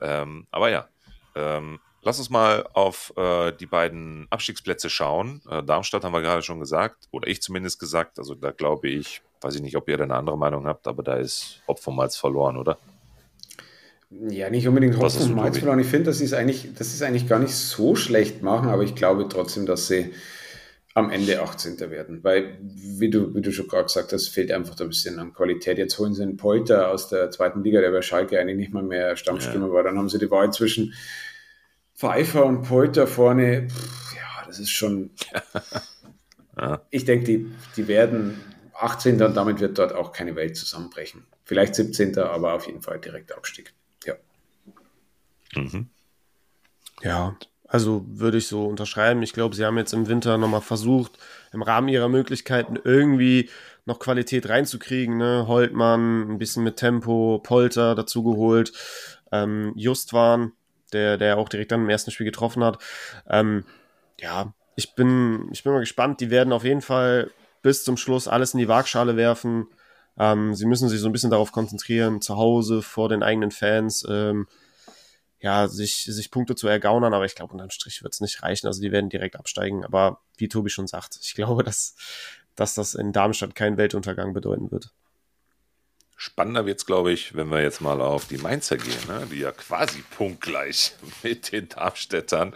[0.00, 0.88] Ähm, aber ja,
[1.34, 5.40] ähm, Lass uns mal auf äh, die beiden Abstiegsplätze schauen.
[5.50, 8.20] Äh, Darmstadt haben wir gerade schon gesagt, oder ich zumindest gesagt.
[8.20, 11.02] Also da glaube ich, weiß ich nicht, ob ihr da eine andere Meinung habt, aber
[11.02, 12.78] da ist Hopf und Malz verloren, oder?
[14.30, 15.80] Ja, nicht unbedingt Hopf und Malz verloren.
[15.80, 18.94] Ich finde, das ist eigentlich, das ist eigentlich gar nicht so schlecht machen, aber ich
[18.94, 20.12] glaube trotzdem, dass sie
[20.94, 21.80] am Ende 18.
[21.90, 22.22] werden.
[22.22, 25.76] Weil, wie du, wie du schon gerade gesagt hast, fehlt einfach ein bisschen an Qualität.
[25.76, 28.84] Jetzt holen sie einen Polter aus der zweiten Liga, der bei Schalke eigentlich nicht mal
[28.84, 29.72] mehr Stammstürmer ja.
[29.72, 29.82] war.
[29.82, 30.94] Dann haben sie die Wahl zwischen
[31.96, 35.10] Pfeiffer und Polter vorne, pff, ja, das ist schon.
[36.58, 36.82] ja.
[36.90, 38.38] Ich denke, die, die werden
[38.74, 39.22] 18.
[39.22, 41.26] und damit wird dort auch keine Welt zusammenbrechen.
[41.44, 42.18] Vielleicht 17.
[42.18, 43.72] aber auf jeden Fall direkt Abstieg.
[44.04, 44.14] Ja.
[45.54, 45.88] Mhm.
[47.02, 47.36] Ja,
[47.66, 49.22] also würde ich so unterschreiben.
[49.22, 51.18] Ich glaube, sie haben jetzt im Winter nochmal versucht,
[51.52, 53.48] im Rahmen ihrer Möglichkeiten irgendwie
[53.86, 55.16] noch Qualität reinzukriegen.
[55.16, 55.46] Ne?
[55.46, 58.72] Holtmann, ein bisschen mit Tempo, Polter dazu geholt,
[59.32, 60.52] ähm, Justwan,
[60.92, 62.78] der, der auch direkt dann im ersten Spiel getroffen hat.
[63.28, 63.64] Ähm,
[64.20, 66.20] ja, ich bin, ich bin mal gespannt.
[66.20, 67.30] Die werden auf jeden Fall
[67.62, 69.66] bis zum Schluss alles in die Waagschale werfen.
[70.18, 74.06] Ähm, sie müssen sich so ein bisschen darauf konzentrieren, zu Hause vor den eigenen Fans,
[74.08, 74.46] ähm,
[75.40, 78.66] ja, sich, sich Punkte zu ergaunern, aber ich glaube, unterm Strich wird es nicht reichen.
[78.66, 79.84] Also die werden direkt absteigen.
[79.84, 81.94] Aber wie Tobi schon sagt, ich glaube, dass,
[82.54, 84.92] dass das in Darmstadt kein Weltuntergang bedeuten wird.
[86.18, 89.26] Spannender wird es, glaube ich, wenn wir jetzt mal auf die Mainzer gehen, ne?
[89.30, 92.54] die ja quasi punktgleich mit den Darmstädtern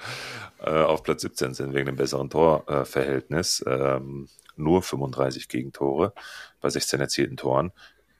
[0.60, 3.60] äh, auf Platz 17 sind, wegen dem besseren Torverhältnis.
[3.60, 6.12] Äh, ähm, nur 35 Gegentore
[6.60, 7.72] bei 16 erzielten Toren.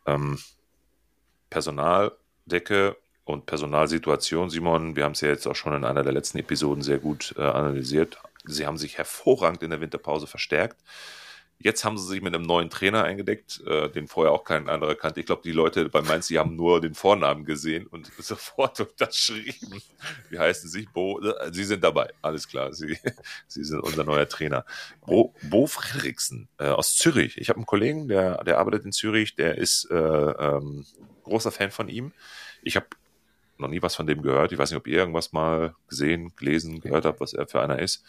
[0.07, 0.39] Ähm,
[1.51, 6.39] Personaldecke und Personalsituation, Simon, wir haben es ja jetzt auch schon in einer der letzten
[6.39, 8.19] Episoden sehr gut äh, analysiert.
[8.45, 10.77] Sie haben sich hervorragend in der Winterpause verstärkt.
[11.63, 14.95] Jetzt haben sie sich mit einem neuen Trainer eingedeckt, äh, den vorher auch kein anderer
[14.95, 15.21] kannte.
[15.21, 19.83] Ich glaube, die Leute bei Mainz, die haben nur den Vornamen gesehen und sofort unterschrieben.
[20.31, 20.89] Wie heißen sie?
[20.93, 22.73] Bo, äh, sie sind dabei, alles klar.
[22.73, 22.97] Sie,
[23.47, 24.65] sie sind unser neuer Trainer.
[25.05, 27.37] Bo, Bo Fredriksen äh, aus Zürich.
[27.37, 30.87] Ich habe einen Kollegen, der, der arbeitet in Zürich, der ist äh, ähm,
[31.25, 32.13] großer Fan von ihm.
[32.63, 32.87] Ich habe
[33.61, 34.53] noch nie was von dem gehört.
[34.53, 37.79] Ich weiß nicht, ob ihr irgendwas mal gesehen, gelesen, gehört habt, was er für einer
[37.79, 38.05] ist.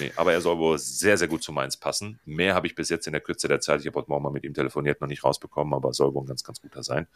[0.00, 2.18] Nee, aber er soll wohl sehr, sehr gut zu Mainz passen.
[2.24, 4.30] Mehr habe ich bis jetzt in der Kürze der Zeit, ich habe heute Morgen mal
[4.30, 7.06] mit ihm telefoniert, noch nicht rausbekommen, aber soll wohl ein ganz, ganz guter sein.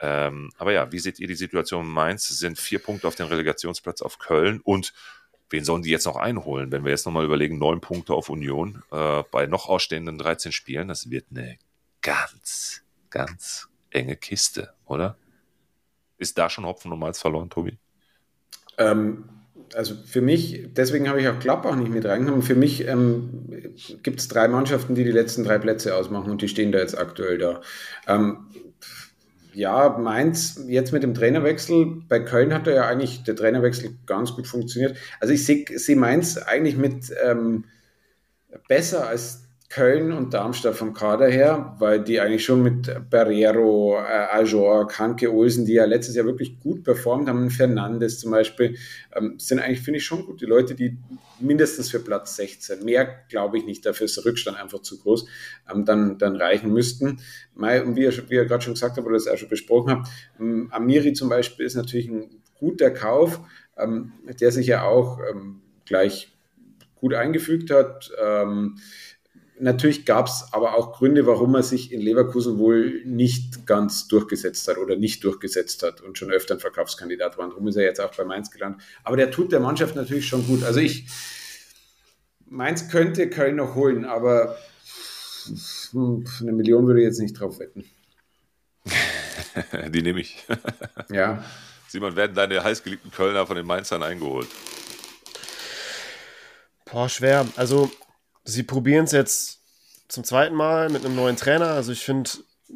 [0.00, 2.30] Ähm, aber ja, wie seht ihr die Situation in Mainz?
[2.30, 4.92] Es sind vier Punkte auf den Relegationsplatz auf Köln und
[5.50, 6.72] wen sollen die jetzt noch einholen?
[6.72, 10.88] Wenn wir jetzt nochmal überlegen, neun Punkte auf Union äh, bei noch ausstehenden 13 Spielen,
[10.88, 11.58] das wird eine
[12.00, 15.16] ganz, ganz enge Kiste, oder?
[16.20, 17.78] Ist da schon Hopfen und Malz verloren, Tobi?
[18.78, 19.24] Ähm,
[19.74, 22.42] also für mich, deswegen habe ich auch Gladbach nicht mit reingenommen.
[22.42, 26.48] Für mich ähm, gibt es drei Mannschaften, die die letzten drei Plätze ausmachen und die
[26.48, 27.62] stehen da jetzt aktuell da.
[28.06, 28.48] Ähm,
[29.54, 34.34] ja, Mainz jetzt mit dem Trainerwechsel, bei Köln hat er ja eigentlich der Trainerwechsel ganz
[34.34, 34.96] gut funktioniert.
[35.20, 37.64] Also ich sehe seh Mainz eigentlich mit ähm,
[38.68, 44.26] besser als Köln und Darmstadt vom Kader her, weil die eigentlich schon mit Barrero, äh,
[44.32, 48.76] Ajor, Kanke, Olsen, die ja letztes Jahr wirklich gut performt haben, Fernandes zum Beispiel,
[49.14, 50.40] ähm, sind eigentlich, finde ich, schon gut.
[50.40, 50.98] Die Leute, die
[51.38, 55.26] mindestens für Platz 16, mehr glaube ich nicht, dafür ist der Rückstand einfach zu groß,
[55.72, 57.20] ähm, dann, dann reichen müssten.
[57.54, 60.08] Und wie ihr, ihr gerade schon gesagt habt oder das auch schon besprochen habt,
[60.40, 63.40] ähm, Amiri zum Beispiel ist natürlich ein guter Kauf,
[63.78, 66.36] ähm, der sich ja auch ähm, gleich
[66.96, 68.10] gut eingefügt hat.
[69.60, 74.66] Natürlich gab es aber auch Gründe, warum er sich in Leverkusen wohl nicht ganz durchgesetzt
[74.68, 77.44] hat oder nicht durchgesetzt hat und schon öfter ein Verkaufskandidat war.
[77.44, 78.80] Und darum ist er jetzt auch bei Mainz gelandet.
[79.04, 80.64] Aber der tut der Mannschaft natürlich schon gut.
[80.64, 81.06] Also ich,
[82.46, 84.56] Mainz könnte Köln noch holen, aber
[85.96, 87.84] eine Million würde ich jetzt nicht drauf wetten.
[89.90, 90.46] Die nehme ich.
[91.10, 91.44] ja.
[91.88, 94.48] Simon, werden deine heißgeliebten Kölner von den Mainzern eingeholt?
[96.90, 97.46] Boah, schwer.
[97.56, 97.90] Also
[98.44, 99.60] sie probieren es jetzt
[100.08, 101.68] zum zweiten Mal mit einem neuen Trainer.
[101.68, 102.30] Also ich finde,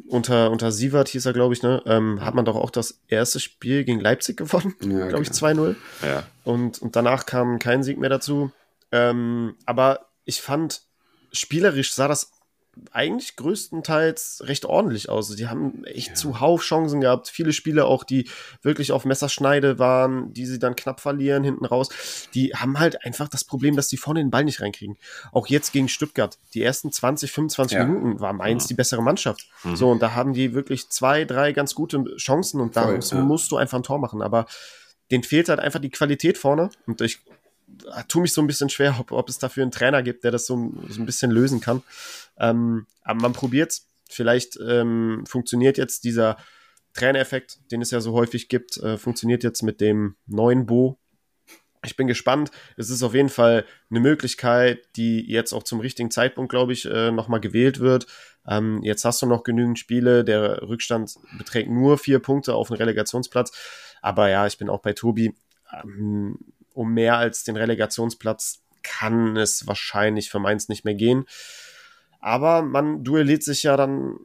[0.07, 3.39] unter, unter Sievert hieß er, glaube ich, ne, ähm, hat man doch auch das erste
[3.39, 5.75] Spiel gegen Leipzig gewonnen, ja, glaube ich, 2-0.
[6.03, 6.23] Ja.
[6.43, 8.51] Und, und danach kam kein Sieg mehr dazu.
[8.91, 10.81] Ähm, aber ich fand,
[11.31, 12.31] spielerisch sah das
[12.91, 15.35] eigentlich größtenteils recht ordentlich aus.
[15.35, 16.13] Die haben echt ja.
[16.15, 17.29] zuhauf Chancen gehabt.
[17.29, 18.29] Viele Spiele auch, die
[18.61, 21.89] wirklich auf Messerschneide waren, die sie dann knapp verlieren hinten raus.
[22.33, 24.97] Die haben halt einfach das Problem, dass die vorne den Ball nicht reinkriegen.
[25.31, 26.37] Auch jetzt gegen Stuttgart.
[26.53, 27.85] Die ersten 20, 25 ja.
[27.85, 28.67] Minuten war Mainz ja.
[28.69, 29.47] die bessere Mannschaft.
[29.63, 29.75] Mhm.
[29.75, 33.51] So, und da haben die wirklich zwei, drei ganz gute Chancen und da Voll, musst
[33.51, 34.21] du einfach ein Tor machen.
[34.21, 34.45] Aber
[35.11, 36.69] denen fehlt halt einfach die Qualität vorne.
[36.87, 37.19] Und ich
[38.07, 40.45] tue mich so ein bisschen schwer, ob, ob es dafür einen Trainer gibt, der das
[40.45, 41.83] so, so ein bisschen lösen kann.
[42.39, 43.87] Ähm, aber man probiert es.
[44.09, 46.37] Vielleicht ähm, funktioniert jetzt dieser
[46.93, 50.97] Trainereffekt, den es ja so häufig gibt, äh, funktioniert jetzt mit dem neuen Bo.
[51.83, 52.51] Ich bin gespannt.
[52.77, 56.85] Es ist auf jeden Fall eine Möglichkeit, die jetzt auch zum richtigen Zeitpunkt, glaube ich,
[56.85, 58.07] äh, nochmal gewählt wird.
[58.47, 60.23] Ähm, jetzt hast du noch genügend Spiele.
[60.23, 63.51] Der Rückstand beträgt nur vier Punkte auf den Relegationsplatz.
[64.01, 65.35] Aber ja, ich bin auch bei Tobi.
[65.73, 66.39] Ähm,
[66.73, 71.25] um mehr als den Relegationsplatz kann es wahrscheinlich für Mainz nicht mehr gehen.
[72.25, 74.17] Aber man duelliert sich ja dann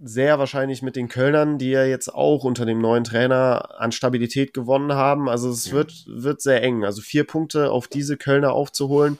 [0.00, 4.54] sehr wahrscheinlich mit den Kölnern, die ja jetzt auch unter dem neuen Trainer an Stabilität
[4.54, 5.28] gewonnen haben.
[5.28, 5.72] Also es ja.
[5.72, 6.84] wird, wird sehr eng.
[6.84, 9.18] Also vier Punkte auf diese Kölner aufzuholen,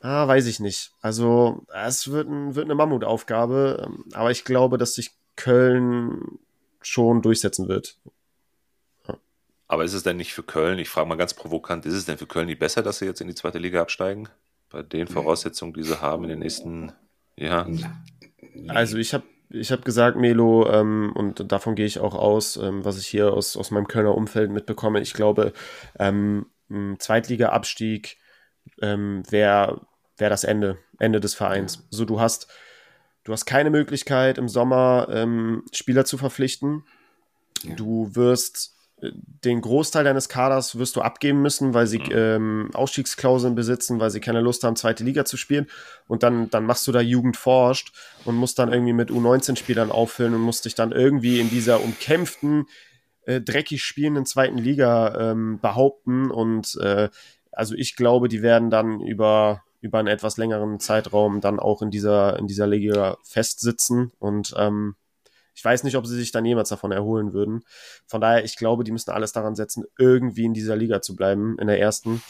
[0.00, 0.92] ah, weiß ich nicht.
[1.00, 6.38] Also es wird, ein, wird eine Mammutaufgabe, aber ich glaube, dass sich Köln
[6.82, 7.96] schon durchsetzen wird.
[9.66, 12.18] Aber ist es denn nicht für Köln, ich frage mal ganz provokant, ist es denn
[12.18, 14.28] für Köln nicht besser, dass sie jetzt in die zweite Liga absteigen?
[14.72, 16.92] Bei den Voraussetzungen, die sie haben in den nächsten
[17.36, 17.84] Jahren?
[18.68, 22.84] Also ich habe ich hab gesagt, Melo, ähm, und davon gehe ich auch aus, ähm,
[22.84, 25.00] was ich hier aus, aus meinem Kölner Umfeld mitbekomme.
[25.00, 25.52] Ich glaube,
[25.98, 28.16] ähm, ein Zweitliga-Abstieg
[28.80, 31.86] ähm, wäre wär das Ende, Ende des Vereins.
[31.90, 32.48] So, du hast,
[33.24, 36.84] du hast keine Möglichkeit im Sommer ähm, Spieler zu verpflichten.
[37.62, 37.74] Ja.
[37.74, 42.10] Du wirst den Großteil deines Kaders wirst du abgeben müssen, weil sie mhm.
[42.12, 45.66] ähm, Ausstiegsklauseln besitzen, weil sie keine Lust haben, zweite Liga zu spielen.
[46.06, 47.92] Und dann, dann machst du da Jugend forscht
[48.24, 52.66] und musst dann irgendwie mit U19-Spielern auffüllen und musst dich dann irgendwie in dieser umkämpften,
[53.24, 56.30] äh, dreckig spielenden zweiten Liga ähm, behaupten.
[56.30, 57.08] Und äh,
[57.50, 61.90] also ich glaube, die werden dann über, über einen etwas längeren Zeitraum dann auch in
[61.90, 64.12] dieser, in dieser Liga festsitzen.
[64.20, 64.94] Und ähm,
[65.54, 67.64] ich weiß nicht, ob sie sich dann jemals davon erholen würden.
[68.06, 71.58] Von daher, ich glaube, die müssen alles daran setzen, irgendwie in dieser Liga zu bleiben,
[71.58, 72.22] in der ersten.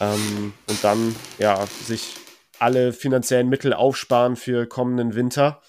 [0.00, 2.16] Ähm, und dann, ja, sich
[2.58, 5.60] alle finanziellen Mittel aufsparen für kommenden Winter,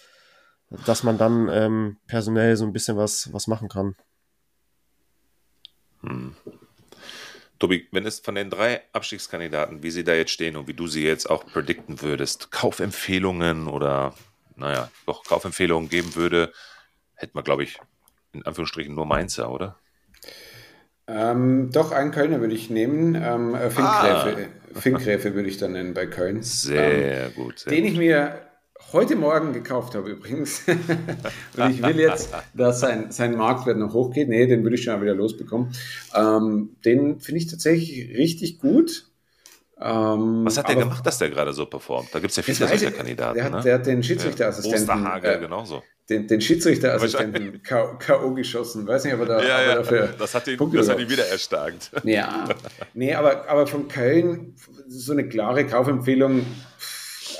[0.85, 3.95] dass man dann ähm, personell so ein bisschen was, was machen kann.
[6.01, 6.35] Hm.
[7.59, 10.87] Tobi, wenn es von den drei Abstiegskandidaten, wie sie da jetzt stehen und wie du
[10.87, 14.13] sie jetzt auch predikten würdest, Kaufempfehlungen oder,
[14.55, 16.51] naja, doch Kaufempfehlungen geben würde,
[17.15, 17.79] hätten wir, glaube ich,
[18.33, 19.77] in Anführungsstrichen nur Mainzer, oder?
[21.07, 23.15] Ähm, doch, einen Kölner würde ich nehmen.
[23.15, 24.79] Ähm, äh, Finkgräfe, ah.
[24.79, 26.41] Finkgräfe würde ich dann nennen bei Köln.
[26.41, 27.59] Sehr ähm, gut.
[27.59, 27.91] Sehr den gut.
[27.91, 28.41] ich mir
[28.91, 30.63] heute Morgen gekauft habe übrigens.
[31.57, 34.29] und ich will jetzt, dass sein, sein Marktwert noch hochgeht.
[34.29, 35.73] Nee, den würde ich schon wieder losbekommen.
[36.15, 39.07] Ähm, den finde ich tatsächlich richtig gut.
[39.79, 42.09] Ähm, Was hat der gemacht, dass der gerade so performt?
[42.13, 43.35] Da gibt es ja viele solcher Kandidaten.
[43.35, 43.61] Der hat, ne?
[43.61, 44.87] der hat den Schiedsrichterassistenten.
[44.87, 48.33] Ja, Osterhage, äh, genauso den, den Schiedsrichterassistenten K.O.
[48.33, 48.87] geschossen.
[48.87, 50.13] Weiß nicht, ob er da, ja, ja, dafür.
[50.17, 51.91] Das hat ihn, Punkte das hat ihn wieder erstarkt.
[52.03, 52.47] Ja,
[52.93, 54.55] nee, aber, aber von Köln
[54.87, 56.45] so eine klare Kaufempfehlung.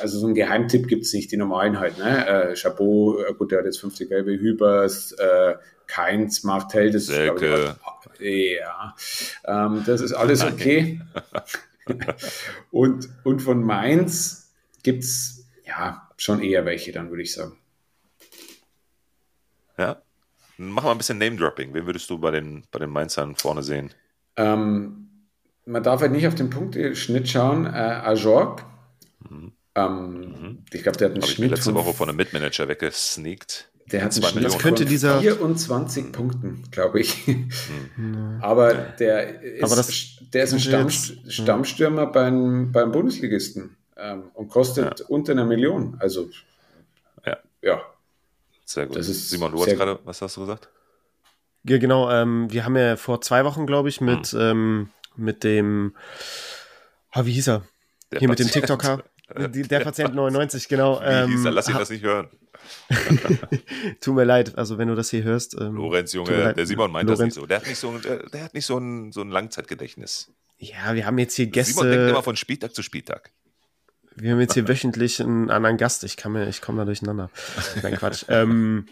[0.02, 1.98] Also so ein Geheimtipp gibt es nicht, die normalen halt.
[2.00, 2.28] Ne?
[2.28, 5.56] Äh, Chabot, äh, gut, der hat jetzt 50 gelbe Hübers, äh,
[5.88, 7.46] Keins, Martel, das Selke.
[7.46, 7.76] ist,
[8.20, 8.96] ich, ja,
[9.46, 11.00] ähm, das ist alles okay.
[12.72, 14.52] und, und von Mainz
[14.84, 17.58] gibt es ja schon eher welche, dann würde ich sagen.
[19.78, 20.02] Ja.
[20.58, 21.74] Mach mal ein bisschen Name-Dropping.
[21.74, 23.94] Wen würdest du bei den, bei den Mainzern vorne sehen?
[24.38, 25.10] Ähm,
[25.66, 27.66] man darf halt nicht auf den Punkteschnitt schauen.
[27.66, 28.64] Äh, Ajorg.
[29.30, 29.52] Mhm.
[29.76, 30.64] Ähm, mhm.
[30.72, 31.52] Ich glaube, der hat einen Hab Schnitt.
[31.52, 33.70] Ich letzte Woche von einem Mitmanager weggesneakt.
[33.92, 37.28] Der hat einen Schnitt das könnte dieser 24 Punkten, glaube ich.
[37.98, 38.40] Mhm.
[38.42, 44.50] Aber der ist, Aber das der ist ein Stamm, Stammstürmer beim, beim Bundesligisten ähm, und
[44.50, 45.06] kostet ja.
[45.08, 45.98] unter einer Million.
[46.00, 46.30] Also,
[47.26, 47.38] ja.
[47.62, 47.82] ja.
[48.66, 49.04] Sehr gut.
[49.04, 50.70] Simon, du hast gerade, was hast du gesagt?
[51.64, 52.12] Ja, genau.
[52.12, 54.40] Ähm, wir haben ja vor zwei Wochen, glaube ich, mit, hm.
[54.40, 55.96] ähm, mit dem,
[57.14, 57.64] oh, wie hieß er?
[58.12, 58.30] Der Hier Patient.
[58.30, 59.04] mit dem TikToker.
[59.36, 61.02] Der, der Patient 99, genau.
[61.02, 61.52] Wie ähm, hieß er?
[61.52, 62.30] Lass ihn das nicht hören.
[64.00, 65.60] Tut mir leid, also wenn du das hier hörst.
[65.60, 67.20] Ähm, Lorenz, Junge, der Simon meint Lorenz.
[67.20, 67.48] das nicht so.
[67.48, 70.32] Der hat nicht so, der, der hat nicht so ein, so ein Langzeitgedächtnis.
[70.60, 71.74] Ja, wir haben jetzt hier Gäste.
[71.74, 73.32] Simon denkt immer von Spieltag zu Spieltag.
[74.16, 76.04] Wir haben jetzt hier wöchentlich einen anderen Gast.
[76.04, 77.30] Ich kann mir, ich komme da durcheinander.
[77.82, 78.26] Nein, Quatsch.
[78.30, 78.88] ähm,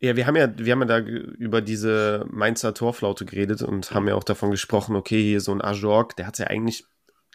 [0.00, 4.08] ja, wir haben ja, wir haben ja da über diese Mainzer Torflaute geredet und haben
[4.08, 6.84] ja auch davon gesprochen, okay, hier so ein Ajorg, der hat ja eigentlich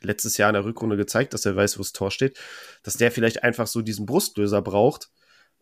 [0.01, 2.38] letztes Jahr in der Rückrunde gezeigt, dass er weiß, wo das Tor steht,
[2.84, 5.09] dass der vielleicht einfach so diesen Brustlöser braucht.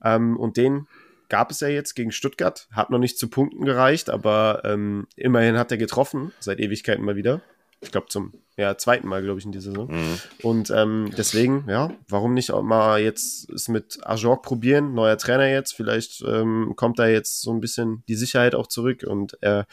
[0.04, 0.88] Ähm, und den
[1.30, 5.58] gab es ja jetzt gegen Stuttgart, hat noch nicht zu Punkten gereicht, aber ähm, immerhin
[5.58, 7.42] hat er getroffen, seit Ewigkeiten mal wieder
[7.86, 9.88] ich glaube, zum ja, zweiten Mal, glaube ich, in dieser Saison.
[9.92, 10.20] Mhm.
[10.42, 14.94] Und ähm, deswegen, ja, warum nicht auch mal jetzt es mit Ajorg probieren?
[14.94, 19.04] Neuer Trainer jetzt, vielleicht ähm, kommt da jetzt so ein bisschen die Sicherheit auch zurück
[19.06, 19.66] und er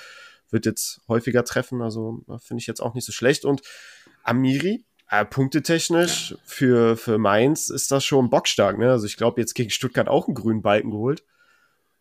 [0.50, 1.80] wird jetzt häufiger treffen.
[1.80, 3.44] Also finde ich jetzt auch nicht so schlecht.
[3.44, 3.62] Und
[4.24, 8.78] Amiri, äh, punktetechnisch für, für Mainz ist das schon bockstark.
[8.78, 8.90] Ne?
[8.90, 11.24] Also ich glaube, jetzt gegen Stuttgart auch einen grünen Balken geholt.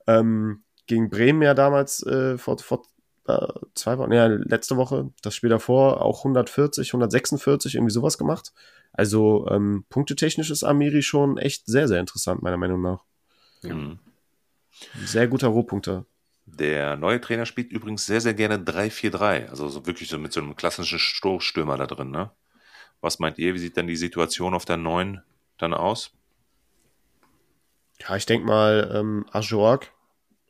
[0.08, 2.84] Ähm, gegen Bremen ja damals äh, vor, vor
[3.28, 8.52] äh, zwei Wochen, ja, letzte Woche, das Spiel davor auch 140, 146, irgendwie sowas gemacht.
[8.94, 13.04] Also ähm, punktetechnisch ist Amiri schon echt sehr, sehr interessant, meiner Meinung nach.
[13.64, 14.00] Mhm.
[15.06, 16.06] Sehr guter Rohpunkter.
[16.46, 19.48] Der neue Trainer spielt übrigens sehr, sehr gerne 3-4-3.
[19.48, 22.32] Also so wirklich so mit so einem klassischen Stoßstürmer da drin, ne?
[23.00, 23.54] Was meint ihr?
[23.54, 25.22] Wie sieht dann die Situation auf der neuen
[25.58, 26.12] dann aus?
[28.00, 29.92] Ja, ich denke mal, ähm, Ajorg,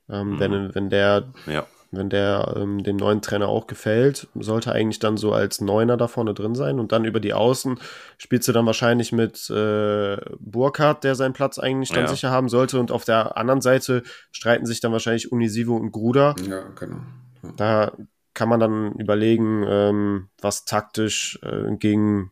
[0.10, 0.40] ähm, mhm.
[0.40, 1.68] wenn, wenn der ja.
[1.94, 6.08] Wenn der ähm, dem neuen Trainer auch gefällt, sollte eigentlich dann so als Neuner da
[6.08, 6.80] vorne drin sein.
[6.80, 7.80] Und dann über die Außen
[8.18, 12.08] spielst du dann wahrscheinlich mit äh, Burkhardt, der seinen Platz eigentlich dann ja.
[12.08, 12.80] sicher haben sollte.
[12.80, 16.34] Und auf der anderen Seite streiten sich dann wahrscheinlich Unisivo und Gruder.
[16.48, 17.02] Ja, genau.
[17.44, 17.52] Ja.
[17.58, 17.92] Da
[18.34, 22.32] kann man dann überlegen, ähm, was taktisch äh, gegen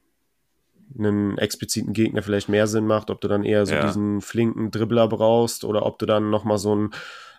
[0.98, 3.86] einen expliziten Gegner vielleicht mehr Sinn macht, ob du dann eher so ja.
[3.86, 6.92] diesen flinken Dribbler brauchst oder ob du dann nochmal so einen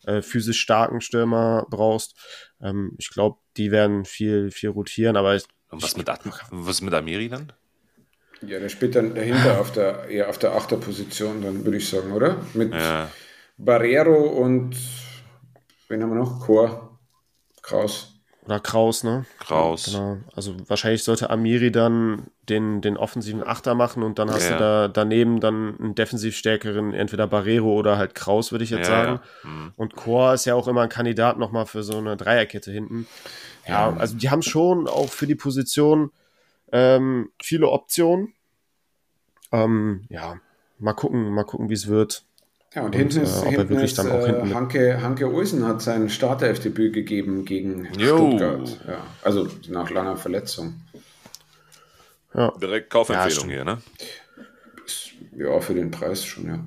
[0.05, 2.17] äh, physisch starken Stürmer brauchst.
[2.61, 6.09] Ähm, ich glaube, die werden viel, viel rotieren, aber ich, Und was mit,
[6.51, 7.53] was mit Amiri dann?
[8.43, 12.13] Ja, der spielt dann dahinter auf der, eher auf der Achterposition, dann würde ich sagen,
[12.13, 12.39] oder?
[12.55, 13.11] Mit ja.
[13.59, 14.77] Barrero und
[15.89, 16.41] wen haben wir noch?
[16.41, 16.99] Chor,
[17.63, 18.10] Kraus.
[18.51, 19.27] Oder Kraus, ne?
[19.39, 19.85] Kraus.
[19.85, 20.19] Genau.
[20.35, 24.55] Also wahrscheinlich sollte Amiri dann den, den offensiven Achter machen und dann hast ja.
[24.55, 28.89] du da daneben dann einen defensiv stärkeren, entweder Barrero oder halt Kraus, würde ich jetzt
[28.89, 29.21] ja, sagen.
[29.45, 29.49] Ja.
[29.49, 29.73] Mhm.
[29.77, 33.07] Und Chor ist ja auch immer ein Kandidat nochmal für so eine Dreierkette hinten.
[33.69, 36.11] Ja, also die haben schon auch für die Position
[36.73, 38.35] ähm, viele Optionen.
[39.53, 40.41] Ähm, ja,
[40.81, 42.25] mal gucken, mal gucken, wie es wird.
[42.75, 45.83] Ja, und, und hinten ist, äh, hinten ist dann auch hinten Hanke, Hanke Olsen hat
[45.83, 48.17] sein Startelfdebüt gegeben gegen jo.
[48.17, 48.81] Stuttgart.
[48.87, 50.81] Ja, also nach langer Verletzung.
[52.33, 52.53] Ja.
[52.63, 53.79] Direkt Kaufempfehlung ja, hier, ne?
[55.37, 56.61] Ja, für den Preis schon, ja.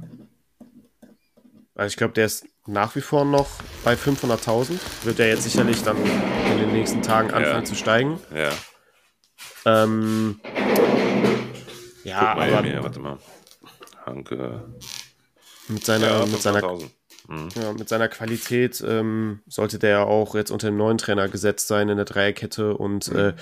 [1.76, 3.50] Also ich glaube, der ist nach wie vor noch
[3.84, 4.80] bei 500.000.
[5.04, 5.98] Wird er jetzt sicherlich dann
[6.52, 7.66] in den nächsten Tagen anfangen ja.
[7.66, 8.20] zu steigen.
[8.36, 8.52] Ja.
[9.66, 10.40] Ähm,
[12.04, 12.62] ja, aber.
[12.62, 13.18] Mir, warte mal.
[14.06, 14.66] Hanke.
[15.68, 16.74] Mit seiner, ja, mit seiner,
[17.28, 17.50] mhm.
[17.56, 21.68] ja, mit seiner Qualität ähm, sollte der ja auch jetzt unter dem neuen Trainer gesetzt
[21.68, 23.20] sein in der Dreierkette und mhm.
[23.20, 23.34] äh,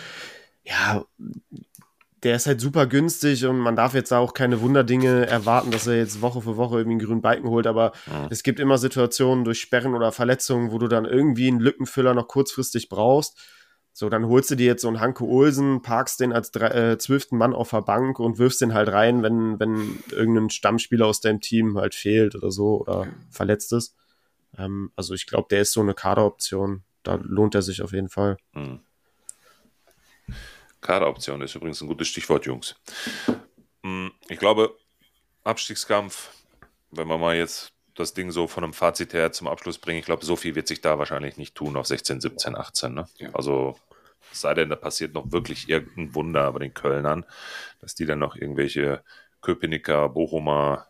[0.63, 1.03] ja,
[2.23, 5.97] der ist halt super günstig und man darf jetzt auch keine Wunderdinge erwarten, dass er
[5.97, 8.27] jetzt Woche für Woche irgendwie einen grünen Balken holt, aber mhm.
[8.29, 12.27] es gibt immer Situationen durch Sperren oder Verletzungen, wo du dann irgendwie einen Lückenfüller noch
[12.27, 13.39] kurzfristig brauchst
[13.93, 17.37] so, dann holst du dir jetzt so einen Hanke Olsen, parkst den als äh, zwölften
[17.37, 21.41] Mann auf der Bank und wirfst den halt rein, wenn, wenn irgendein Stammspieler aus deinem
[21.41, 23.95] Team halt fehlt oder so oder verletzt ist.
[24.57, 26.83] Ähm, also ich glaube, der ist so eine Kaderoption.
[27.03, 28.37] Da lohnt er sich auf jeden Fall.
[28.53, 28.79] Mhm.
[30.79, 32.75] Kaderoption ist übrigens ein gutes Stichwort, Jungs.
[33.83, 34.75] Hm, ich glaube,
[35.43, 36.29] Abstiegskampf,
[36.91, 37.71] wenn man mal jetzt
[38.01, 39.99] das Ding so von einem Fazit her zum Abschluss bringen.
[39.99, 42.93] Ich glaube, so viel wird sich da wahrscheinlich nicht tun auf 16, 17, 18.
[42.93, 43.05] Ne?
[43.17, 43.29] Ja.
[43.33, 43.77] Also
[44.31, 47.25] es sei denn, da passiert noch wirklich irgendein Wunder bei den Kölnern,
[47.79, 49.03] dass die dann noch irgendwelche
[49.41, 50.87] Köpenicker, Bochumer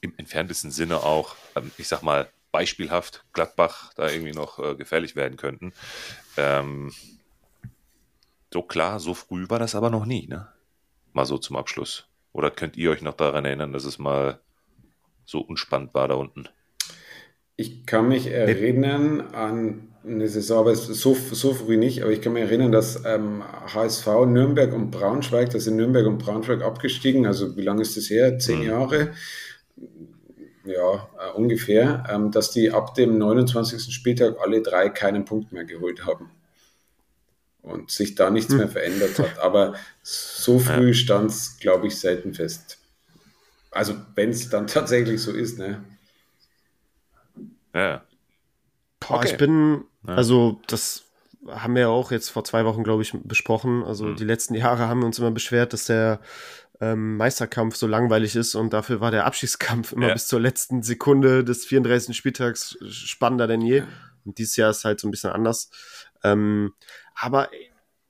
[0.00, 5.16] im entferntesten Sinne auch, ähm, ich sag mal, beispielhaft Gladbach da irgendwie noch äh, gefährlich
[5.16, 5.72] werden könnten.
[6.36, 6.92] Ähm,
[8.52, 10.48] so klar, so früh war das aber noch nie, ne?
[11.14, 12.06] Mal so zum Abschluss.
[12.32, 14.40] Oder könnt ihr euch noch daran erinnern, dass es mal
[15.32, 16.48] so unspannend war da unten.
[17.56, 22.32] Ich kann mich erinnern an eine Saison, aber so, so früh nicht, aber ich kann
[22.32, 27.56] mich erinnern, dass ähm, HSV, Nürnberg und Braunschweig, da sind Nürnberg und Braunschweig abgestiegen, also
[27.56, 28.38] wie lange ist das her?
[28.38, 28.66] Zehn mhm.
[28.66, 29.12] Jahre?
[30.64, 33.92] Ja, äh, ungefähr, ähm, dass die ab dem 29.
[33.92, 36.30] Spieltag alle drei keinen Punkt mehr geholt haben
[37.62, 38.58] und sich da nichts mhm.
[38.58, 39.38] mehr verändert hat.
[39.38, 42.81] Aber so früh stand es, glaube ich, selten fest.
[43.72, 45.82] Also, wenn es dann tatsächlich so ist, ne?
[47.74, 48.04] Ja.
[49.00, 49.30] Boah, okay.
[49.30, 51.04] ich bin, also, das
[51.48, 53.82] haben wir ja auch jetzt vor zwei Wochen, glaube ich, besprochen.
[53.82, 54.16] Also, mhm.
[54.16, 56.20] die letzten Jahre haben wir uns immer beschwert, dass der
[56.82, 60.14] ähm, Meisterkampf so langweilig ist und dafür war der Abschiedskampf immer ja.
[60.14, 62.16] bis zur letzten Sekunde des 34.
[62.16, 63.84] Spieltags spannender denn je.
[64.24, 65.70] Und dieses Jahr ist halt so ein bisschen anders.
[66.24, 66.74] Ähm,
[67.14, 67.50] aber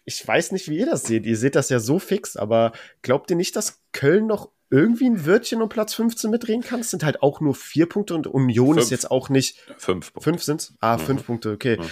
[0.05, 1.27] ich weiß nicht, wie ihr das seht.
[1.27, 5.27] Ihr seht das ja so fix, aber glaubt ihr nicht, dass Köln noch irgendwie ein
[5.27, 6.81] Wörtchen um Platz 15 mitdrehen kann.
[6.81, 8.85] Es sind halt auch nur vier Punkte und Union fünf.
[8.85, 9.59] ist jetzt auch nicht.
[9.77, 10.31] Fünf Punkte.
[10.31, 10.75] Fünf sind's?
[10.81, 11.01] Ah, mhm.
[11.03, 11.77] fünf Punkte, okay.
[11.79, 11.91] Mhm.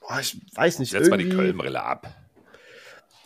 [0.00, 0.92] Boah, ich weiß nicht.
[0.92, 2.16] Setz mal die Kölnbrille ab.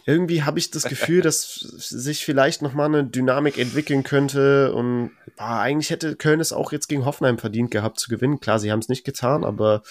[0.04, 5.60] Irgendwie habe ich das Gefühl, dass sich vielleicht nochmal eine Dynamik entwickeln könnte und boah,
[5.60, 8.40] eigentlich hätte Köln es auch jetzt gegen Hoffenheim verdient gehabt zu gewinnen.
[8.40, 9.82] Klar, sie haben es nicht getan, aber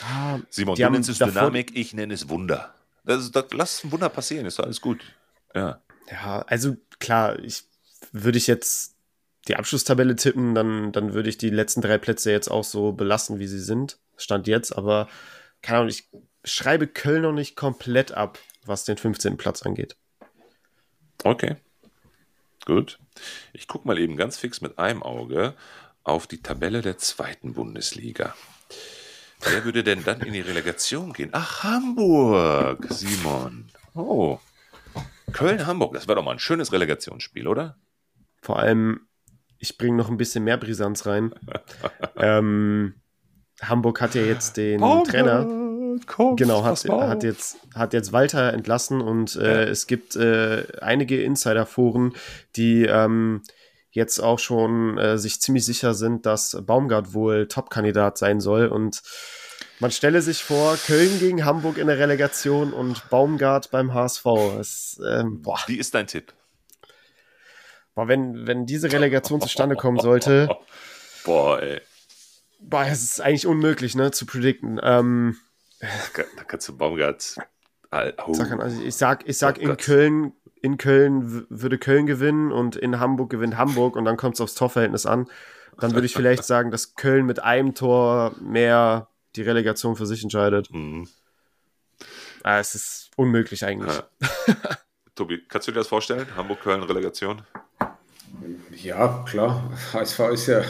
[0.00, 2.74] ah, Simon, du nennst es Dynamik, ich nenne es Wunder.
[3.04, 5.00] Das, das, lass ein Wunder passieren, ist alles gut.
[5.54, 5.80] Ja.
[6.10, 7.64] Ja, also klar, ich
[8.12, 8.96] würde ich jetzt
[9.48, 13.38] die Abschlusstabelle tippen, dann, dann würde ich die letzten drei Plätze jetzt auch so belassen,
[13.38, 13.98] wie sie sind.
[14.16, 15.08] Stand jetzt, aber
[15.62, 16.08] keine Ahnung, ich
[16.44, 19.36] schreibe Köln noch nicht komplett ab, was den 15.
[19.36, 19.96] Platz angeht.
[21.24, 21.56] Okay.
[22.64, 22.98] Gut.
[23.52, 25.54] Ich gucke mal eben ganz fix mit einem Auge
[26.04, 28.34] auf die Tabelle der zweiten Bundesliga.
[29.40, 31.30] Wer würde denn dann in die Relegation gehen?
[31.32, 33.70] Ach, Hamburg, Simon.
[33.94, 34.38] Oh,
[35.32, 37.76] Köln-Hamburg, das wäre doch mal ein schönes Relegationsspiel, oder?
[38.40, 39.00] Vor allem,
[39.58, 41.34] ich bringe noch ein bisschen mehr Brisanz rein.
[42.16, 42.94] ähm,
[43.60, 45.46] Hamburg hat ja jetzt den Hamburg, Trainer.
[46.06, 49.68] Kommt, genau, hat, hat, jetzt, hat jetzt Walter entlassen und äh, ja.
[49.68, 52.14] es gibt äh, einige Insider-Foren,
[52.54, 53.42] die ähm,
[53.90, 59.02] jetzt auch schon äh, sich ziemlich sicher sind, dass Baumgart wohl Top-Kandidat sein soll und
[59.80, 64.24] man stelle sich vor, Köln gegen Hamburg in der Relegation und Baumgart beim HSV.
[64.56, 65.42] Das, ähm.
[65.66, 66.32] Wie ist dein Tipp?
[67.94, 70.48] Boah, wenn, wenn diese Relegation zustande kommen sollte.
[71.24, 71.80] Boah, ey.
[72.60, 74.80] Boah, es ist eigentlich unmöglich, ne, zu predikten.
[74.82, 75.36] Ähm,
[75.80, 77.36] da kannst du Baumgart
[77.90, 78.32] Oh.
[78.58, 79.78] Also ich sag, ich sag oh in Gott.
[79.80, 84.40] Köln, in Köln würde Köln gewinnen und in Hamburg gewinnt Hamburg und dann kommt es
[84.40, 85.26] aufs Torverhältnis an.
[85.78, 90.22] Dann würde ich vielleicht sagen, dass Köln mit einem Tor mehr die Relegation für sich
[90.22, 90.72] entscheidet.
[90.72, 91.08] Mhm.
[92.42, 93.94] Ah, es ist unmöglich eigentlich.
[93.94, 94.56] Ja.
[95.14, 96.26] Tobi, kannst du dir das vorstellen?
[96.36, 97.42] Hamburg-Köln-Relegation?
[98.70, 99.72] Ja, klar.
[99.92, 100.62] HSV ist ja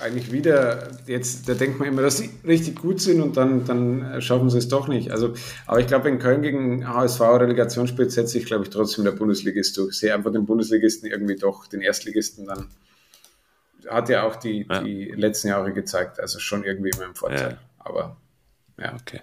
[0.00, 4.20] eigentlich wieder, jetzt, da denkt man immer, dass sie richtig gut sind und dann, dann
[4.22, 5.10] schaffen sie es doch nicht.
[5.10, 5.34] Also,
[5.66, 9.12] aber ich glaube, wenn Köln gegen HSV Relegation spielt, setze ich, glaube ich, trotzdem der
[9.12, 9.90] Bundesligist durch.
[9.90, 12.68] Ich sehe einfach den Bundesligisten irgendwie doch, den Erstligisten dann.
[13.88, 14.82] Hat ja auch die, ja.
[14.82, 17.52] die letzten Jahre gezeigt, also schon irgendwie immer im Vorteil.
[17.52, 17.69] Ja.
[17.80, 18.16] Aber
[18.78, 18.94] ja.
[18.94, 19.20] Okay.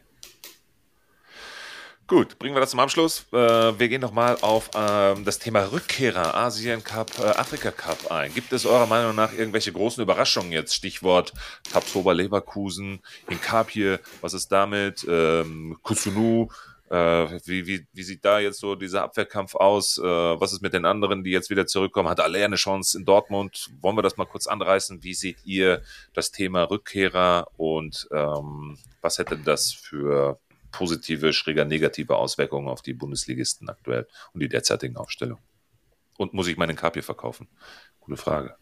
[2.07, 3.25] Gut, bringen wir das zum Abschluss.
[3.33, 8.33] Äh, wir gehen nochmal auf ähm, das Thema Rückkehrer, Asien Cup, äh, Afrika Cup ein.
[8.33, 10.73] Gibt es eurer Meinung nach irgendwelche großen Überraschungen jetzt?
[10.73, 11.33] Stichwort
[11.69, 15.05] Tabsoba Leverkusen, Inkapie, was ist damit?
[15.09, 16.47] Ähm, Kusunu,
[16.89, 19.97] wie, wie, wie sieht da jetzt so dieser Abwehrkampf aus?
[19.97, 22.07] Äh, was ist mit den anderen, die jetzt wieder zurückkommen?
[22.07, 23.69] Hat Aller eine Chance in Dortmund?
[23.81, 25.03] Wollen wir das mal kurz anreißen?
[25.03, 25.81] Wie seht ihr
[26.13, 30.39] das Thema Rückkehrer und ähm, was hätte das für
[30.71, 35.39] positive, schräger negative Auswirkungen auf die Bundesligisten aktuell und die derzeitigen Aufstellung?
[36.17, 37.47] Und muss ich meinen Kapier verkaufen?
[37.99, 38.55] Gute Frage.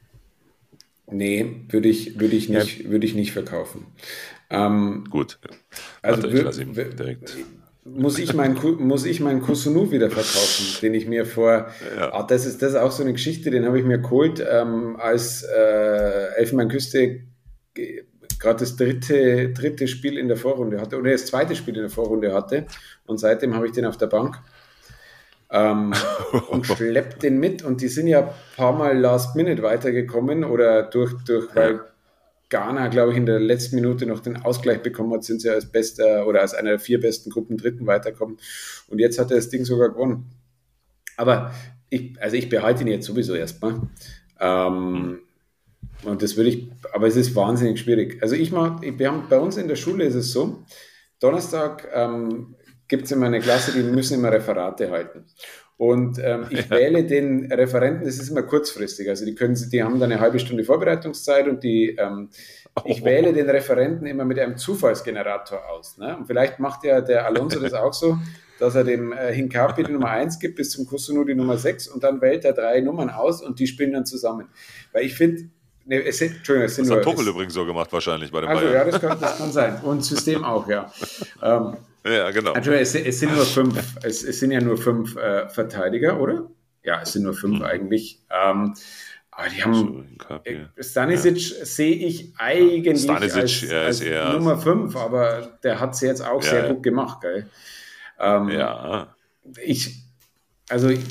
[1.07, 2.89] Nee, würde ich, würde ich, nicht, ja.
[2.89, 3.85] würde ich nicht verkaufen.
[4.49, 5.39] Ähm, Gut.
[6.01, 7.35] Also Warte, direkt.
[7.87, 11.67] Muss ich meinen muss ich meinen Kusunu wieder verkaufen, den ich mir vor
[11.97, 12.11] ja.
[12.11, 14.95] ah, das ist das ist auch so eine Geschichte, den habe ich mir geholt ähm,
[14.99, 17.21] als äh, Elfenbeinküste
[18.39, 21.89] gerade das dritte, dritte Spiel in der Vorrunde hatte, oder das zweite Spiel in der
[21.89, 22.65] Vorrunde hatte.
[23.05, 24.39] Und seitdem habe ich den auf der Bank
[25.49, 25.93] ähm,
[26.49, 27.63] und schleppt den mit.
[27.63, 31.81] Und die sind ja ein paar Mal Last Minute weitergekommen oder durch, durch weil
[32.49, 35.71] Ghana, glaube ich, in der letzten Minute noch den Ausgleich bekommen hat, sind sie als
[35.71, 38.37] bester oder als einer der vier besten Gruppen Dritten weiterkommen.
[38.87, 40.25] Und jetzt hat er das Ding sogar gewonnen.
[41.17, 41.53] Aber
[41.89, 43.81] ich, also ich behalte ihn jetzt sowieso erstmal.
[44.39, 45.19] Ähm,
[46.03, 48.21] und das würde ich, aber es ist wahnsinnig schwierig.
[48.21, 50.63] Also ich mache, wir haben bei uns in der Schule ist es so,
[51.19, 52.55] Donnerstag ähm,
[52.87, 55.25] gibt es immer eine Klasse, die müssen immer Referate halten.
[55.77, 56.69] Und ähm, ich ja.
[56.69, 60.39] wähle den Referenten, das ist immer kurzfristig, also die können, die haben dann eine halbe
[60.39, 62.29] Stunde Vorbereitungszeit und die, ähm,
[62.85, 63.05] ich oh.
[63.05, 65.97] wähle den Referenten immer mit einem Zufallsgenerator aus.
[65.97, 66.15] Ne?
[66.17, 68.17] Und vielleicht macht ja der Alonso das auch so,
[68.59, 71.89] dass er dem äh, Hinkapi die Nummer 1 gibt, bis zum Kusunu die Nummer 6
[71.89, 74.47] und dann wählt er drei Nummern aus und die spielen dann zusammen.
[74.93, 75.49] Weil ich finde,
[75.87, 78.49] Nee, es sind, Entschuldigung, es sind das hat Tuchel übrigens so gemacht wahrscheinlich bei dem
[78.49, 78.73] also, Bayern.
[78.73, 79.79] Ja, das kann, das kann sein.
[79.83, 80.91] Und System auch, ja.
[81.43, 82.53] Ähm, ja, genau.
[82.53, 86.49] Entschuldigung, es, es, sind nur fünf, es, es sind ja nur fünf äh, Verteidiger, oder?
[86.83, 87.65] Ja, es sind nur fünf hm.
[87.65, 88.21] eigentlich.
[88.29, 88.75] Ähm,
[89.31, 91.65] aber die haben äh, Stanisic ja.
[91.65, 96.41] sehe ich eigentlich Stanisic, als, als eher Nummer fünf, aber der hat es jetzt auch
[96.43, 97.49] ja, sehr gut gemacht, geil.
[98.19, 99.13] Ähm, ja.
[99.61, 100.03] Ich,
[100.69, 101.01] also ich,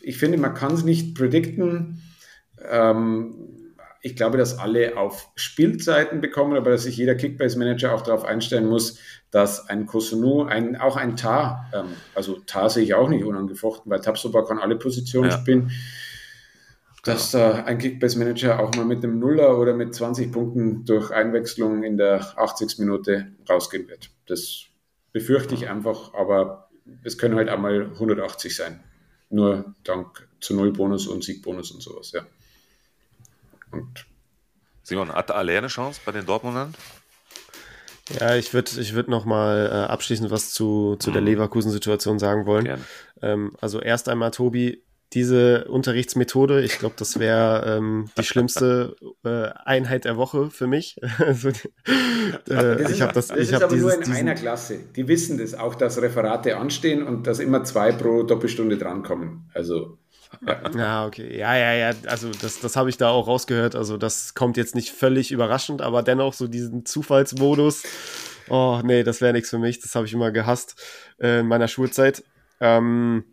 [0.00, 2.02] ich finde, man kann es nicht predikten.
[2.62, 3.34] Ähm,
[4.00, 8.66] ich glaube, dass alle auf Spielzeiten bekommen, aber dass sich jeder Kickbase-Manager auch darauf einstellen
[8.66, 8.98] muss,
[9.36, 13.92] dass ein Kosunu, ein, auch ein Tar, ähm, also Tar sehe ich auch nicht unangefochten,
[13.92, 15.36] weil Tabsoba kann alle Positionen ja.
[15.36, 15.72] spielen,
[17.04, 21.82] dass da ein Kickbase-Manager auch mal mit einem Nuller oder mit 20 Punkten durch Einwechslung
[21.82, 22.78] in der 80.
[22.78, 24.08] Minute rausgehen wird.
[24.24, 24.62] Das
[25.12, 26.70] befürchte ich einfach, aber
[27.04, 28.82] es können halt einmal 180 sein.
[29.28, 32.22] Nur dank zu Null-Bonus und Siegbonus und sowas, ja.
[33.70, 34.06] Und
[34.82, 36.72] Simon, hat Aller eine Chance bei den Dortmundern?
[38.20, 41.28] Ja, ich würde ich würd noch mal äh, abschließend was zu, zu der mhm.
[41.28, 42.80] Leverkusen-Situation sagen wollen.
[43.20, 44.82] Ähm, also erst einmal, Tobi,
[45.12, 50.96] diese Unterrichtsmethode, ich glaube, das wäre ähm, die schlimmste äh, Einheit der Woche für mich.
[51.18, 51.50] also,
[52.50, 54.80] äh, ich habe das, das ich ist aber dieses, nur in diesen, einer Klasse.
[54.96, 59.48] Die wissen das auch, dass Referate anstehen und dass immer zwei pro Doppelstunde drankommen.
[59.54, 59.98] Also
[60.76, 61.38] ja, okay.
[61.38, 61.90] Ja, ja, ja.
[62.06, 63.74] Also das, das habe ich da auch rausgehört.
[63.74, 67.84] Also das kommt jetzt nicht völlig überraschend, aber dennoch so diesen Zufallsmodus.
[68.48, 69.80] Oh, nee, das wäre nichts für mich.
[69.80, 70.80] Das habe ich immer gehasst
[71.18, 72.22] äh, in meiner Schulzeit.
[72.60, 73.24] Ähm,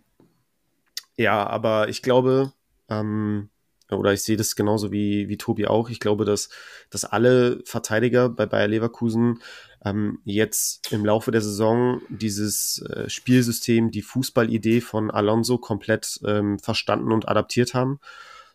[1.15, 2.51] ja, aber ich glaube,
[2.89, 3.49] ähm,
[3.95, 5.89] oder ich sehe das genauso wie, wie Tobi auch.
[5.89, 6.49] Ich glaube, dass,
[6.89, 9.39] dass alle Verteidiger bei Bayer Leverkusen
[9.85, 16.59] ähm, jetzt im Laufe der Saison dieses äh, Spielsystem, die Fußballidee von Alonso komplett ähm,
[16.59, 17.99] verstanden und adaptiert haben,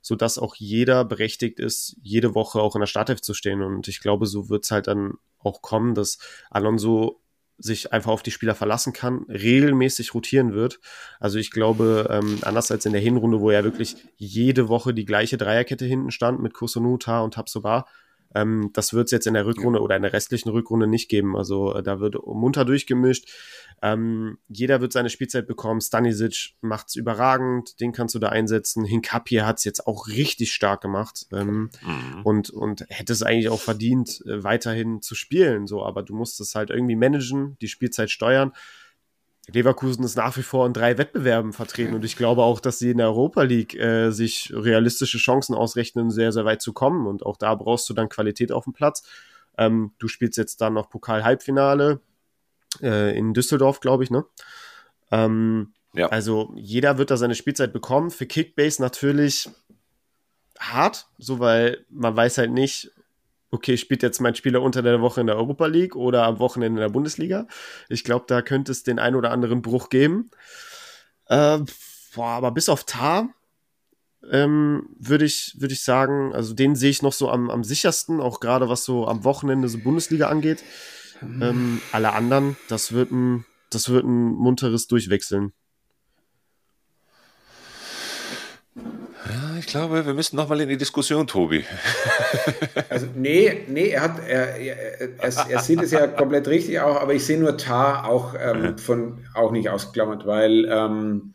[0.00, 3.62] so dass auch jeder berechtigt ist, jede Woche auch in der Startelf zu stehen.
[3.62, 6.18] Und ich glaube, so wird es halt dann auch kommen, dass
[6.50, 7.20] Alonso
[7.58, 10.80] sich einfach auf die Spieler verlassen kann, regelmäßig rotieren wird.
[11.20, 15.04] Also ich glaube, ähm, anders als in der Hinrunde, wo ja wirklich jede Woche die
[15.04, 17.86] gleiche Dreierkette hinten stand mit Kusunu, Ta und Tabsoba,
[18.34, 21.36] Ähm, das wird es jetzt in der Rückrunde oder in der restlichen Rückrunde nicht geben.
[21.36, 23.28] Also äh, da wird munter durchgemischt.
[23.80, 25.80] Ähm, jeder wird seine Spielzeit bekommen.
[25.80, 28.84] Stanisic macht's überragend, den kannst du da einsetzen.
[28.84, 32.22] Hinkapie hat's jetzt auch richtig stark gemacht ähm, mhm.
[32.24, 35.66] und, und hätte es eigentlich auch verdient, äh, weiterhin zu spielen.
[35.66, 38.52] So, aber du musst es halt irgendwie managen, die Spielzeit steuern.
[39.52, 42.90] Leverkusen ist nach wie vor in drei Wettbewerben vertreten und ich glaube auch, dass sie
[42.90, 47.24] in der Europa League äh, sich realistische Chancen ausrechnen, sehr, sehr weit zu kommen und
[47.24, 49.02] auch da brauchst du dann Qualität auf dem Platz.
[49.56, 52.00] Ähm, du spielst jetzt dann noch Pokal-Halbfinale
[52.82, 54.24] äh, in Düsseldorf, glaube ich, ne?
[55.10, 56.08] Ähm, ja.
[56.08, 58.10] Also jeder wird da seine Spielzeit bekommen.
[58.10, 59.50] Für Kickbase natürlich
[60.58, 62.92] hart, so weil man weiß halt nicht,
[63.50, 66.80] okay, spielt jetzt mein Spieler unter der Woche in der Europa League oder am Wochenende
[66.80, 67.46] in der Bundesliga.
[67.88, 70.30] Ich glaube, da könnte es den ein oder anderen Bruch geben.
[71.26, 71.60] Äh,
[72.14, 73.30] boah, aber bis auf Tar
[74.30, 78.20] ähm, würde ich, würd ich sagen, also den sehe ich noch so am, am sichersten,
[78.20, 80.62] auch gerade was so am Wochenende so Bundesliga angeht.
[81.20, 81.42] Mhm.
[81.42, 85.52] Ähm, alle anderen, das wird ein, das wird ein munteres Durchwechseln.
[89.58, 91.64] Ich glaube, wir müssen noch mal in die Diskussion, Tobi.
[92.90, 97.00] Also, nee, nee, er hat, er, er, er, er sieht es ja komplett richtig auch,
[97.00, 101.34] aber ich sehe nur Tar auch ähm, von, auch nicht ausgeklammert, weil ähm,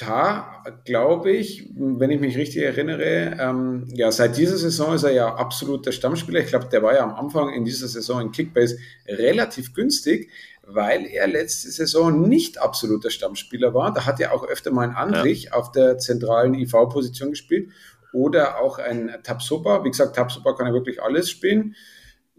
[0.00, 5.12] Tar, glaube ich, wenn ich mich richtig erinnere, ähm, ja, seit dieser Saison ist er
[5.12, 6.40] ja absoluter Stammspieler.
[6.40, 10.30] Ich glaube, der war ja am Anfang in dieser Saison in Kickbase relativ günstig
[10.74, 13.92] weil er letzte Saison nicht absoluter Stammspieler war.
[13.92, 15.52] Da hat er auch öfter mal ein Andrich ja.
[15.52, 17.70] auf der zentralen IV-Position gespielt
[18.12, 19.84] oder auch ein Tapsoba.
[19.84, 21.74] Wie gesagt, Tapsoba kann ja wirklich alles spielen.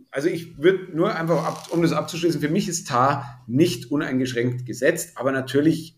[0.09, 4.65] Also ich würde nur einfach, ab, um das abzuschließen, für mich ist Tar nicht uneingeschränkt
[4.65, 5.97] gesetzt, aber natürlich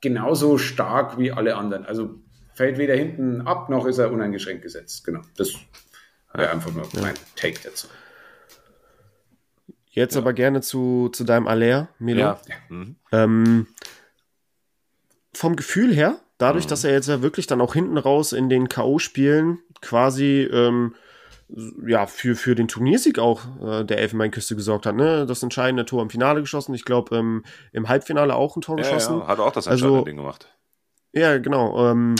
[0.00, 1.86] genauso stark wie alle anderen.
[1.86, 2.16] Also
[2.54, 5.04] fällt weder hinten ab, noch ist er uneingeschränkt gesetzt.
[5.04, 5.54] Genau, das
[6.32, 7.86] wäre einfach nur mein Take dazu.
[9.94, 10.20] Jetzt ja.
[10.20, 12.20] aber gerne zu, zu deinem Aller, Milo.
[12.20, 12.38] Ja.
[12.68, 12.96] Mhm.
[13.12, 13.66] Ähm,
[15.32, 16.70] vom Gefühl her, dadurch, mhm.
[16.70, 20.94] dass er jetzt ja wirklich dann auch hinten raus in den K.O.-Spielen quasi ähm,
[21.86, 24.96] ja, für, für den Turniersieg auch äh, der Elfenbeinküste gesorgt hat.
[24.96, 25.26] Ne?
[25.26, 26.74] Das entscheidende Tor im Finale geschossen.
[26.74, 29.20] Ich glaube, ähm, im Halbfinale auch ein Tor ja, geschossen.
[29.20, 30.48] Ja, hat auch das entscheidende also, Ding gemacht.
[31.12, 31.88] Ja, genau.
[31.88, 32.16] Ähm,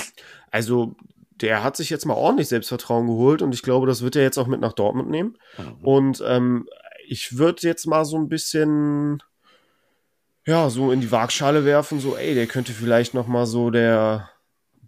[0.53, 0.95] also
[1.41, 4.39] der hat sich jetzt mal ordentlich Selbstvertrauen geholt und ich glaube, das wird er jetzt
[4.39, 5.37] auch mit nach Dortmund nehmen.
[5.59, 5.85] Mhm.
[5.85, 6.69] Und ähm,
[7.07, 9.23] ich würde jetzt mal so ein bisschen,
[10.47, 14.31] ja, so in die Waagschale werfen, so, ey, der könnte vielleicht noch mal so der,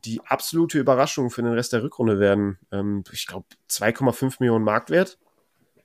[0.04, 2.58] die absolute Überraschung für den Rest der Rückrunde werden.
[2.72, 5.18] Ähm, ich glaube, 2,5 Millionen Marktwert.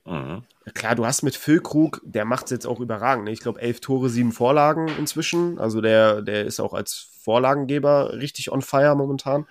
[0.04, 0.44] Mhm.
[0.74, 3.24] Klar, du hast mit Phil Krug, der macht es jetzt auch überragend.
[3.24, 3.32] Ne?
[3.32, 5.58] Ich glaube, elf Tore, sieben Vorlagen inzwischen.
[5.58, 9.46] Also der, der ist auch als Vorlagengeber richtig on fire momentan.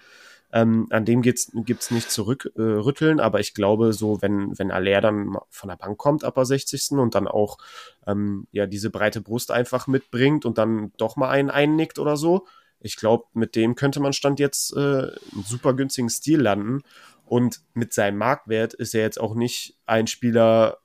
[0.54, 5.02] Ähm, an dem gibt es nicht zu äh, aber ich glaube, so, wenn, wenn Aller
[5.02, 6.92] dann von der Bank kommt ab der 60.
[6.92, 7.58] und dann auch
[8.06, 12.46] ähm, ja diese breite Brust einfach mitbringt und dann doch mal einen einnickt oder so,
[12.82, 16.82] ich glaube, mit dem könnte man Stand jetzt äh, einen super günstigen Stil landen.
[17.26, 20.80] Und mit seinem Marktwert ist er jetzt auch nicht ein Spieler,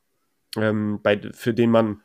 [0.56, 2.02] ähm, bei, für den man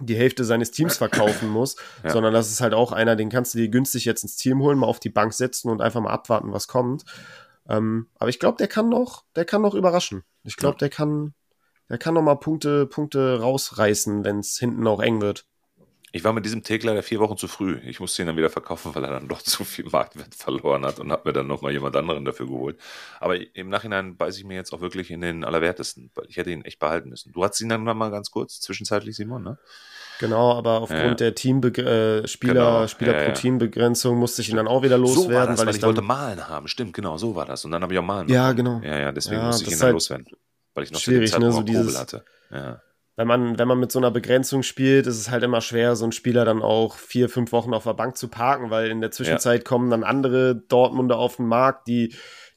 [0.00, 2.10] die Hälfte seines Teams verkaufen muss, ja.
[2.10, 4.78] sondern das ist halt auch einer, den kannst du dir günstig jetzt ins Team holen,
[4.78, 7.04] mal auf die Bank setzen und einfach mal abwarten, was kommt.
[7.68, 10.24] Ähm, aber ich glaube, der kann noch, der kann noch überraschen.
[10.44, 10.78] Ich glaube, ja.
[10.78, 11.34] der kann,
[11.88, 15.46] der kann noch mal Punkte, Punkte rausreißen, wenn es hinten auch eng wird.
[16.12, 17.78] Ich war mit diesem Take leider vier Wochen zu früh.
[17.84, 20.98] Ich musste ihn dann wieder verkaufen, weil er dann doch zu viel Marktwert verloren hat
[20.98, 22.78] und habe mir dann nochmal jemand anderen dafür geholt.
[23.20, 26.50] Aber im Nachhinein beiße ich mir jetzt auch wirklich in den Allerwertesten, weil ich hätte
[26.50, 27.32] ihn echt behalten müssen.
[27.32, 29.58] Du hattest ihn dann mal ganz kurz, zwischenzeitlich, Simon, ne?
[30.20, 31.14] Genau, aber aufgrund ja.
[31.14, 32.86] der Teambe äh, Spieler, genau.
[32.88, 35.30] Spieler ja, pro Teambegrenzung musste ich ihn dann auch wieder loswerden.
[35.30, 36.66] So war das, weil, weil ich, wollte malen haben.
[36.66, 37.64] Stimmt, genau, so war das.
[37.64, 38.28] Und dann habe ich auch malen.
[38.28, 38.80] Ja, genau.
[38.82, 40.26] Ja, ja, deswegen musste ich ihn dann halt loswerden.
[40.74, 42.24] Weil ich noch schwierig, ne, so dieses, hatte.
[42.50, 42.80] Ja
[43.18, 46.04] wenn man, wenn man mit so einer Begrenzung spielt, ist es halt immer schwer, so
[46.04, 49.10] einen Spieler dann auch vier, fünf Wochen auf der Bank zu parken, weil in der
[49.10, 49.64] Zwischenzeit ja.
[49.64, 52.14] kommen dann andere Dortmunder auf den Markt, die,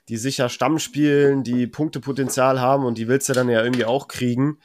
[0.08, 4.08] die sicher Stamm spielen, die Punktepotenzial haben und die willst du dann ja irgendwie auch
[4.08, 4.60] kriegen.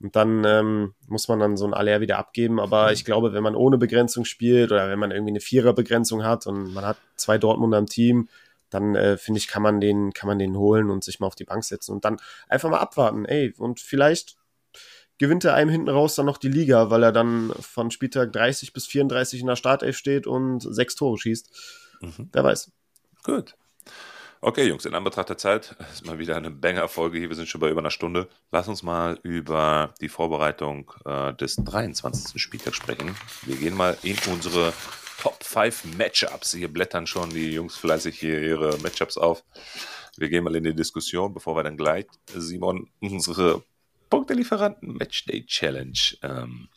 [0.00, 2.60] Und dann ähm, muss man dann so ein Aller wieder abgeben.
[2.60, 6.46] Aber ich glaube, wenn man ohne Begrenzung spielt oder wenn man irgendwie eine Viererbegrenzung hat
[6.46, 8.28] und man hat zwei Dortmunder im Team,
[8.70, 11.34] dann äh, finde ich, kann man den, kann man den holen und sich mal auf
[11.34, 12.18] die Bank setzen und dann
[12.48, 13.24] einfach mal abwarten.
[13.24, 14.36] Ey, und vielleicht
[15.22, 18.72] gewinnt er einem hinten raus dann noch die Liga, weil er dann von Spieltag 30
[18.72, 21.48] bis 34 in der Startelf steht und sechs Tore schießt.
[22.00, 22.28] Mhm.
[22.32, 22.72] Wer weiß.
[23.22, 23.54] Gut.
[24.40, 27.28] Okay, Jungs, in Anbetracht der Zeit ist mal wieder eine Banger-Folge hier.
[27.28, 28.28] Wir sind schon bei über einer Stunde.
[28.50, 32.42] Lass uns mal über die Vorbereitung äh, des 23.
[32.42, 33.14] Spieltags sprechen.
[33.42, 34.72] Wir gehen mal in unsere
[35.20, 36.52] Top 5 Matchups.
[36.52, 39.44] Hier blättern schon die Jungs fleißig hier ihre Matchups auf.
[40.16, 43.62] Wir gehen mal in die Diskussion, bevor wir dann gleich, Simon, unsere
[44.12, 46.68] Punktelieferanten Matchday Challenge ähm,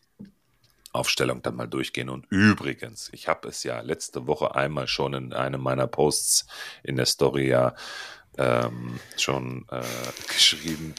[0.93, 2.07] Aufstellung dann mal durchgehen.
[2.07, 6.47] Und übrigens, ich habe es ja letzte Woche einmal schon in einem meiner Posts
[6.81, 7.75] in der Story ja
[8.37, 9.81] ähm, schon äh,
[10.29, 10.95] geschrieben.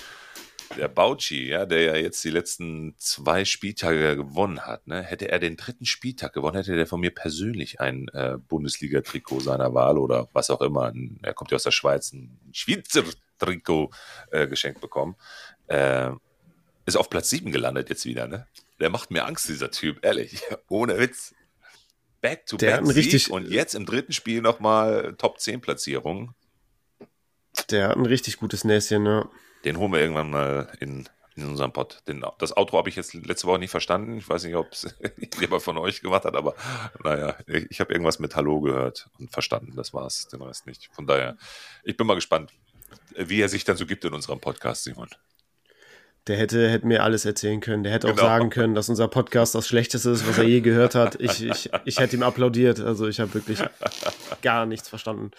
[0.77, 5.39] Der Bauchi, ja, der ja jetzt die letzten zwei Spieltage gewonnen hat, ne, hätte er
[5.39, 10.29] den dritten Spieltag gewonnen, hätte der von mir persönlich ein äh, Bundesliga-Trikot seiner Wahl oder
[10.35, 10.89] was auch immer.
[10.89, 13.05] Ein, er kommt ja aus der Schweiz, ein Schweizer
[13.39, 13.91] Trikot
[14.31, 15.17] äh, geschenkt bekommen.
[16.87, 18.47] Ist auf Platz 7 gelandet jetzt wieder, ne?
[18.79, 20.41] Der macht mir Angst, dieser Typ, ehrlich.
[20.69, 21.35] Ohne Witz.
[22.21, 25.61] Back to Der back hat ein richtig- und jetzt im dritten Spiel nochmal Top 10
[25.61, 26.35] Platzierung.
[27.71, 29.29] Der hat ein richtig gutes Näschen, ne?
[29.65, 32.03] Den holen wir irgendwann mal in, in unserem Pod.
[32.07, 34.19] Den, das Outro habe ich jetzt letzte Woche nicht verstanden.
[34.19, 34.95] Ich weiß nicht, ob es
[35.41, 36.55] jemand von euch gemacht hat, aber
[37.03, 39.75] naja, ich, ich habe irgendwas mit Hallo gehört und verstanden.
[39.75, 40.89] Das war's, den Rest nicht.
[40.93, 41.37] Von daher,
[41.83, 42.53] ich bin mal gespannt,
[43.17, 45.09] wie er sich dann so gibt in unserem Podcast, Simon.
[46.29, 47.85] Der hätte, hätte mir alles erzählen können.
[47.85, 48.23] Der hätte auch Genau.
[48.27, 51.21] sagen können, dass unser Podcast das Schlechteste ist, was er je gehört hat.
[51.21, 52.81] Ich, ich, ich hätte ihm applaudiert.
[52.81, 53.61] Also ich habe wirklich
[54.43, 55.31] gar nichts verstanden.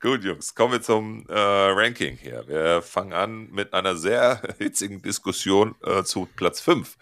[0.00, 2.44] Gut, Jungs, kommen wir zum äh, Ranking hier.
[2.48, 6.96] Wir fangen an mit einer sehr hitzigen Diskussion äh, zu Platz 5.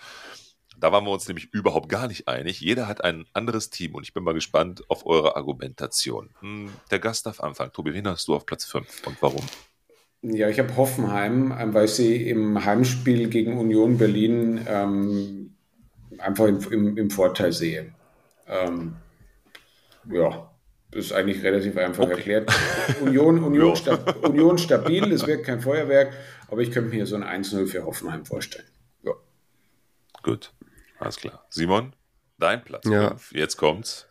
[0.76, 2.60] Da waren wir uns nämlich überhaupt gar nicht einig.
[2.60, 6.30] Jeder hat ein anderes Team und ich bin mal gespannt auf eure Argumentation.
[6.40, 7.72] Hm, der Gast darf anfangen.
[7.72, 9.44] Tobi, wen hast du auf Platz 5 und warum?
[10.22, 15.56] Ja, ich habe Hoffenheim, ähm, weil ich sie im Heimspiel gegen Union Berlin ähm,
[16.18, 17.92] einfach im, im, im Vorteil sehe.
[18.46, 18.96] Ähm,
[20.10, 20.50] ja,
[20.90, 22.12] das ist eigentlich relativ einfach Okay.
[22.12, 22.52] erklärt.
[23.00, 23.76] Union, Union, Ja.
[23.76, 26.12] sta Union stabil, es wird kein Feuerwerk,
[26.48, 28.66] aber ich könnte mir so ein 1-0 für Hoffenheim vorstellen.
[29.02, 29.12] Ja.
[30.22, 30.52] Gut,
[30.98, 31.46] alles klar.
[31.48, 31.94] Simon,
[32.38, 33.10] dein Platz Ja.
[33.10, 33.32] 5.
[33.32, 34.06] Jetzt kommt's.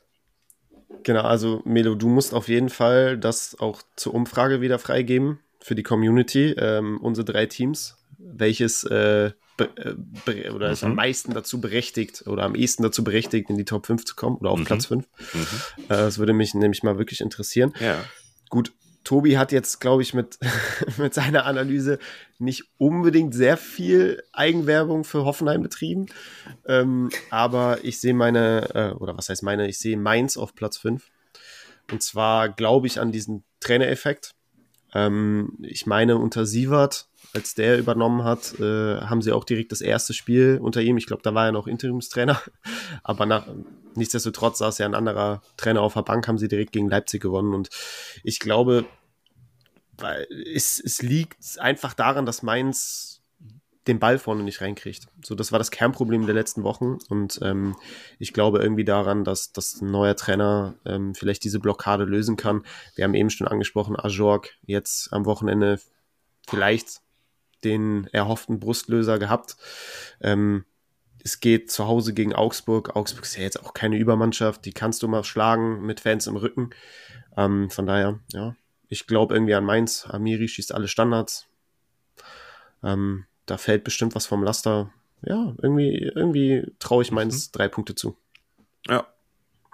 [1.04, 5.76] Genau, also Melo, du musst auf jeden Fall das auch zur Umfrage wieder freigeben für
[5.76, 6.56] die Community.
[6.58, 12.56] Ähm, unsere drei Teams, welches äh, äh, oder ist am meisten dazu berechtigt oder am
[12.56, 14.66] ehesten dazu berechtigt, in die Top 5 zu kommen oder auf Mhm.
[14.66, 15.06] Platz 5.
[15.34, 15.40] Mhm.
[15.84, 17.74] Äh, das würde mich nämlich mal wirklich interessieren.
[17.80, 18.04] Ja.
[18.50, 18.72] Gut,
[19.04, 20.38] Tobi hat jetzt, glaube ich, mit,
[20.98, 22.00] mit seiner Analyse
[22.38, 26.08] nicht unbedingt sehr viel Eigenwerbung für Hoffenheim betrieben.
[26.66, 30.78] Ähm, aber ich sehe meine, äh, oder was heißt meine, ich sehe Mainz auf Platz
[30.78, 31.04] 5.
[31.92, 34.36] Und zwar glaube ich an diesen Trainereffekt.
[34.94, 39.82] Ähm, ich meine, unter Sievert, als der übernommen hat, äh, haben sie auch direkt das
[39.82, 40.98] erste Spiel unter ihm.
[40.98, 42.42] Ich glaube, da war er noch Interimstrainer.
[43.04, 43.48] Aber nach,
[43.96, 47.54] nichtsdestotrotz saß ja ein anderer Trainer auf der Bank, haben sie direkt gegen Leipzig gewonnen.
[47.54, 47.70] Und
[48.24, 48.86] ich glaube,
[49.98, 53.19] weil es, es liegt einfach daran, dass Mainz
[53.90, 55.08] den Ball vorne nicht reinkriegt.
[55.24, 57.00] So, das war das Kernproblem der letzten Wochen.
[57.10, 57.76] Und ähm,
[58.20, 62.64] ich glaube irgendwie daran, dass, dass ein neuer Trainer ähm, vielleicht diese Blockade lösen kann.
[62.96, 65.80] Wir haben eben schon angesprochen, Ajorg jetzt am Wochenende
[66.48, 67.02] vielleicht
[67.64, 69.58] den erhofften Brustlöser gehabt.
[70.22, 70.66] Ähm,
[71.22, 72.96] es geht zu Hause gegen Augsburg.
[72.96, 74.64] Augsburg ist ja jetzt auch keine Übermannschaft.
[74.66, 76.70] Die kannst du mal schlagen mit Fans im Rücken.
[77.36, 78.56] Ähm, von daher, ja,
[78.88, 80.06] ich glaube irgendwie an Mainz.
[80.08, 81.48] Amiri schießt alle Standards.
[82.84, 84.92] Ähm, da fällt bestimmt was vom Laster.
[85.22, 88.16] Ja, irgendwie, irgendwie traue ich Mainz drei Punkte zu.
[88.88, 89.08] Ja,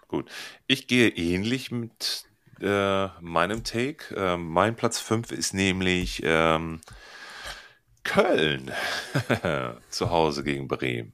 [0.07, 0.29] gut.
[0.67, 2.25] Ich gehe ähnlich mit
[2.61, 4.15] äh, meinem Take.
[4.15, 6.81] Ähm, mein Platz 5 ist nämlich ähm,
[8.03, 8.71] Köln
[9.89, 11.13] zu Hause gegen Bremen.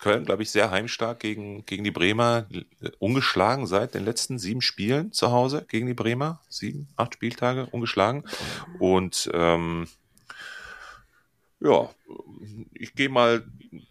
[0.00, 2.46] Köln, glaube ich, sehr heimstark gegen, gegen die Bremer.
[2.50, 6.40] Äh, Ungeschlagen seit den letzten sieben Spielen zu Hause gegen die Bremer.
[6.48, 8.24] Sieben, acht Spieltage ungeschlagen.
[8.78, 9.86] Und ähm,
[11.60, 11.90] ja,
[12.72, 13.44] ich gehe mal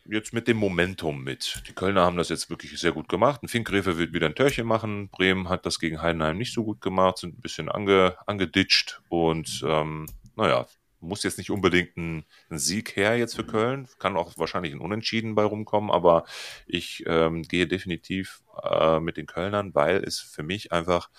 [0.05, 1.63] jetzt mit dem Momentum mit.
[1.67, 3.43] Die Kölner haben das jetzt wirklich sehr gut gemacht.
[3.43, 5.09] Ein Finkgräfe wird wieder ein Törchen machen.
[5.09, 9.63] Bremen hat das gegen Heidenheim nicht so gut gemacht, sind ein bisschen ange, angeditscht und
[9.65, 10.65] ähm, naja,
[10.99, 13.87] muss jetzt nicht unbedingt ein, ein Sieg her jetzt für Köln.
[13.99, 16.25] Kann auch wahrscheinlich ein Unentschieden bei rumkommen, aber
[16.65, 21.09] ich ähm, gehe definitiv äh, mit den Kölnern, weil es für mich einfach,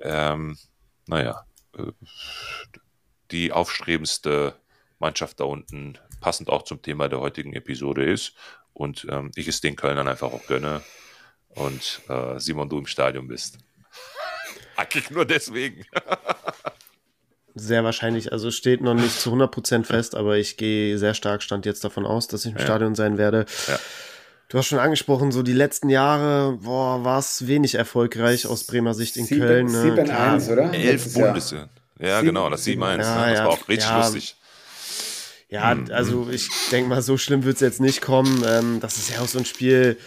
[0.00, 0.56] ähm,
[1.06, 1.44] naja,
[1.76, 1.92] äh,
[3.30, 4.56] die aufstrebendste
[5.00, 8.34] Mannschaft da unten, passend auch zum Thema der heutigen Episode ist.
[8.72, 10.82] Und ähm, ich es den Kölnern einfach auch gönne.
[11.48, 13.58] Und äh, Simon, du im Stadion bist.
[14.76, 15.84] Eigentlich nur deswegen.
[17.56, 21.66] Sehr wahrscheinlich, also steht noch nicht zu 100% fest, aber ich gehe sehr stark stand
[21.66, 22.64] jetzt davon aus, dass ich im Ja.
[22.64, 23.44] Stadion sein werde.
[23.66, 23.78] Ja.
[24.48, 29.16] Du hast schon angesprochen, so die letzten Jahre, war es wenig erfolgreich aus Bremer Sicht
[29.16, 29.66] in Sieben- Köln.
[29.66, 29.82] Ne?
[29.82, 30.48] 7-1, Klar.
[30.52, 30.74] oder?
[30.74, 31.26] Elf Letztes Jahr.
[31.26, 31.50] Bundes.
[31.98, 32.70] Ja, Sieben- genau, das 7-1.
[32.70, 32.98] Ja, ne?
[32.98, 33.08] Das
[33.38, 33.98] ja, war auch richtig ja.
[33.98, 34.36] lustig.
[35.50, 38.44] Ja, also ich denke mal, so schlimm wird es jetzt nicht kommen.
[38.46, 39.98] Ähm, das ist ja auch so ein Spiel,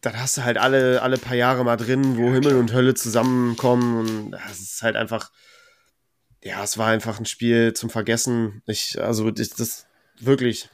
[0.00, 3.98] dann hast du halt alle, alle paar Jahre mal drin, wo Himmel und Hölle zusammenkommen
[3.98, 5.30] und das ist halt einfach,
[6.42, 8.62] ja, es war einfach ein Spiel zum Vergessen.
[8.66, 9.86] Ich, also das, das
[10.18, 10.70] wirklich,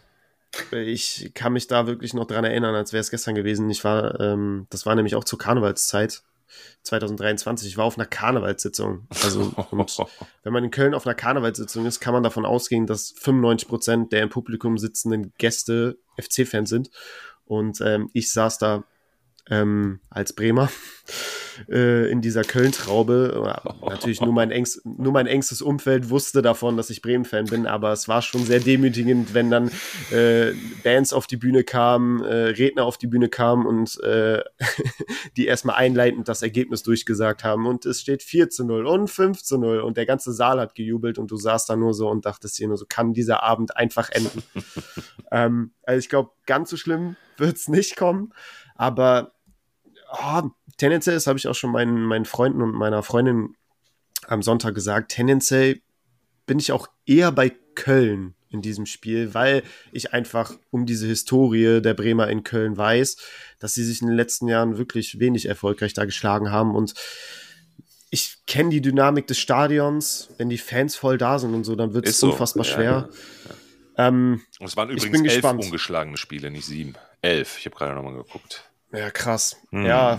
[0.71, 3.69] ich kann mich da wirklich noch dran erinnern, als wäre es gestern gewesen.
[3.71, 6.23] Ich war, ähm, das war nämlich auch zur Karnevalszeit
[6.83, 7.69] 2023.
[7.69, 9.07] Ich war auf einer Karnevalssitzung.
[9.23, 9.41] Also,
[9.71, 9.97] und
[10.43, 14.13] wenn man in Köln auf einer Karnevalssitzung ist, kann man davon ausgehen, dass 95 Prozent
[14.13, 16.91] der im Publikum sitzenden Gäste FC-Fans sind.
[17.45, 18.85] Und ähm, ich saß da
[19.51, 20.71] ähm, als Bremer
[21.69, 23.55] äh, in dieser Köln-Traube.
[23.83, 27.93] Natürlich nur mein, engst, nur mein engstes Umfeld wusste davon, dass ich Bremen-Fan bin, aber
[27.93, 29.71] es war schon sehr demütigend, wenn dann
[30.11, 30.53] äh,
[30.83, 34.43] Bands auf die Bühne kamen, äh, Redner auf die Bühne kamen und äh,
[35.37, 39.43] die erstmal einleitend das Ergebnis durchgesagt haben und es steht 4 zu 0 und 5
[39.43, 42.27] zu 0 und der ganze Saal hat gejubelt und du saßt da nur so und
[42.27, 44.43] dachtest dir nur so, kann dieser Abend einfach enden.
[45.31, 48.33] ähm, also ich glaube, ganz so schlimm wird es nicht kommen,
[48.75, 49.36] aber
[50.13, 50.43] oh,
[50.77, 53.57] tendenziell, das habe ich auch schon meinen, meinen Freunden und meiner Freundin
[54.27, 55.81] am Sonntag gesagt, tendenziell
[56.47, 59.63] bin ich auch eher bei Köln in diesem Spiel, weil
[59.93, 63.17] ich einfach um diese Historie der Bremer in Köln weiß,
[63.59, 66.95] dass sie sich in den letzten Jahren wirklich wenig erfolgreich da geschlagen haben und
[68.11, 71.93] ich kenne die Dynamik des Stadions, wenn die Fans voll da sind und so, dann
[71.93, 72.31] wird es so.
[72.31, 73.09] unfassbar ja, schwer.
[73.97, 74.09] Ja.
[74.09, 75.65] Ähm, und es waren übrigens elf gespannt.
[75.65, 76.95] ungeschlagene Spiele, nicht sieben.
[77.21, 78.66] Elf, ich habe gerade nochmal geguckt.
[78.97, 79.57] Ja, krass.
[79.71, 79.87] Mhm.
[79.87, 80.19] Ja.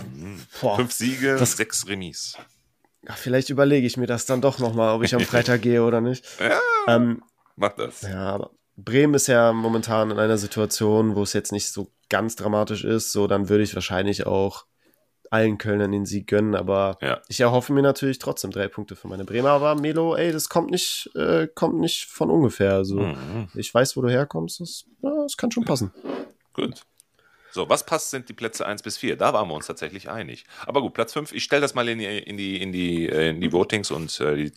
[0.60, 0.76] Boah.
[0.76, 2.36] Fünf Siege, das, sechs Remis.
[3.06, 6.00] Ja, vielleicht überlege ich mir das dann doch nochmal, ob ich am Freitag gehe oder
[6.00, 6.24] nicht.
[6.38, 7.22] Ja, ähm,
[7.56, 8.02] mach das.
[8.02, 12.36] Ja, aber Bremen ist ja momentan in einer Situation, wo es jetzt nicht so ganz
[12.36, 13.12] dramatisch ist.
[13.12, 14.66] So, dann würde ich wahrscheinlich auch
[15.30, 17.20] allen Kölnern den Sieg gönnen, aber ja.
[17.28, 19.50] ich erhoffe mir natürlich trotzdem drei Punkte für meine Bremer.
[19.50, 22.74] Aber Melo, ey, das kommt nicht, äh, kommt nicht von ungefähr.
[22.74, 23.48] Also mhm.
[23.54, 24.60] ich weiß, wo du herkommst.
[24.60, 25.92] Das, ja, das kann schon passen.
[26.54, 26.82] Gut.
[27.50, 29.16] So, was passt, sind die Plätze 1 bis 4.
[29.16, 30.44] Da waren wir uns tatsächlich einig.
[30.66, 33.30] Aber gut, Platz 5, ich stelle das mal in die, in die, in die, äh,
[33.30, 34.52] in die Votings und äh, die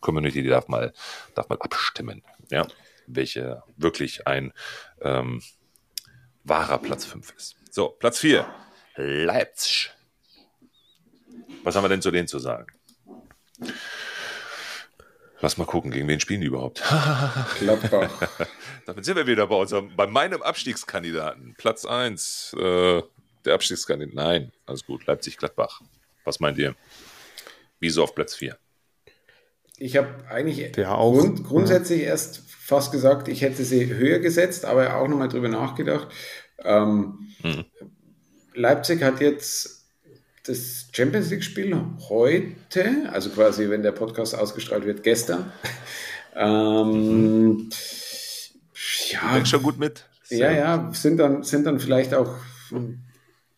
[0.00, 0.92] Community die darf, mal,
[1.34, 2.66] darf mal abstimmen, ja,
[3.06, 4.52] welche wirklich ein
[5.00, 5.42] ähm,
[6.44, 7.56] wahrer Platz 5 ist.
[7.70, 8.46] So, Platz 4,
[8.96, 9.92] Leipzig.
[11.64, 12.66] Was haben wir denn zu denen zu sagen?
[15.40, 16.82] Lass mal gucken, gegen wen spielen die überhaupt?
[17.58, 18.10] Gladbach.
[18.86, 21.54] Damit sind wir wieder bei unserem, bei meinem Abstiegskandidaten.
[21.58, 23.02] Platz 1, äh,
[23.44, 24.14] der Abstiegskandidat.
[24.14, 25.06] Nein, alles gut.
[25.06, 25.82] Leipzig-Gladbach.
[26.24, 26.74] Was meint ihr?
[27.80, 28.56] Wieso auf Platz 4?
[29.78, 32.08] Ich habe eigentlich grund, grundsätzlich ja.
[32.08, 36.08] erst fast gesagt, ich hätte sie höher gesetzt, aber auch nochmal drüber nachgedacht.
[36.64, 37.64] Ähm, hm.
[38.54, 39.75] Leipzig hat jetzt
[40.46, 41.76] das Champions League-Spiel
[42.08, 45.52] heute, also quasi, wenn der Podcast ausgestrahlt wird, gestern.
[46.36, 47.68] ähm,
[49.10, 50.06] ja, schon gut mit.
[50.22, 52.34] Sehr ja, ja, sind dann, sind dann vielleicht auch
[52.72, 53.04] ein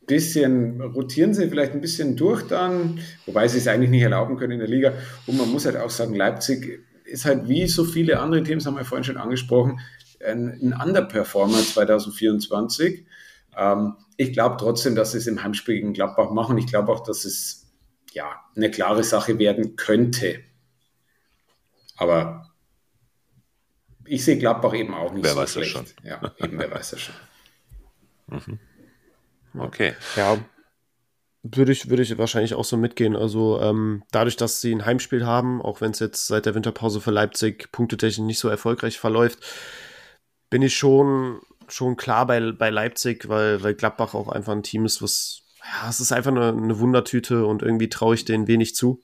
[0.06, 4.52] bisschen, rotieren sie vielleicht ein bisschen durch dann, wobei sie es eigentlich nicht erlauben können
[4.52, 4.92] in der Liga.
[5.26, 8.76] Und man muss halt auch sagen, Leipzig ist halt wie so viele andere Teams, haben
[8.76, 9.80] wir vorhin schon angesprochen,
[10.24, 13.04] ein, ein Underperformer 2024.
[13.58, 16.56] Ähm, ich glaube trotzdem, dass sie es im Heimspiel gegen Gladbach machen.
[16.56, 17.66] Ich glaube auch, dass es
[18.12, 20.40] ja eine klare Sache werden könnte.
[21.96, 22.50] Aber
[24.06, 25.76] ich sehe Gladbach eben auch nicht wer so weiß schlecht.
[25.76, 26.06] Das schon.
[26.08, 27.14] Ja, eben, wer weiß das schon.
[28.30, 28.58] Mhm.
[29.58, 29.94] Okay.
[30.16, 30.36] Ja,
[31.42, 33.16] würde ich, würde ich wahrscheinlich auch so mitgehen.
[33.16, 37.00] Also ähm, dadurch, dass sie ein Heimspiel haben, auch wenn es jetzt seit der Winterpause
[37.00, 39.38] für Leipzig punktetechnisch nicht so erfolgreich verläuft,
[40.50, 41.40] bin ich schon
[41.72, 45.88] schon klar bei, bei Leipzig, weil, weil Gladbach auch einfach ein Team ist, was, ja,
[45.88, 49.02] es ist einfach eine, eine Wundertüte und irgendwie traue ich denen wenig zu.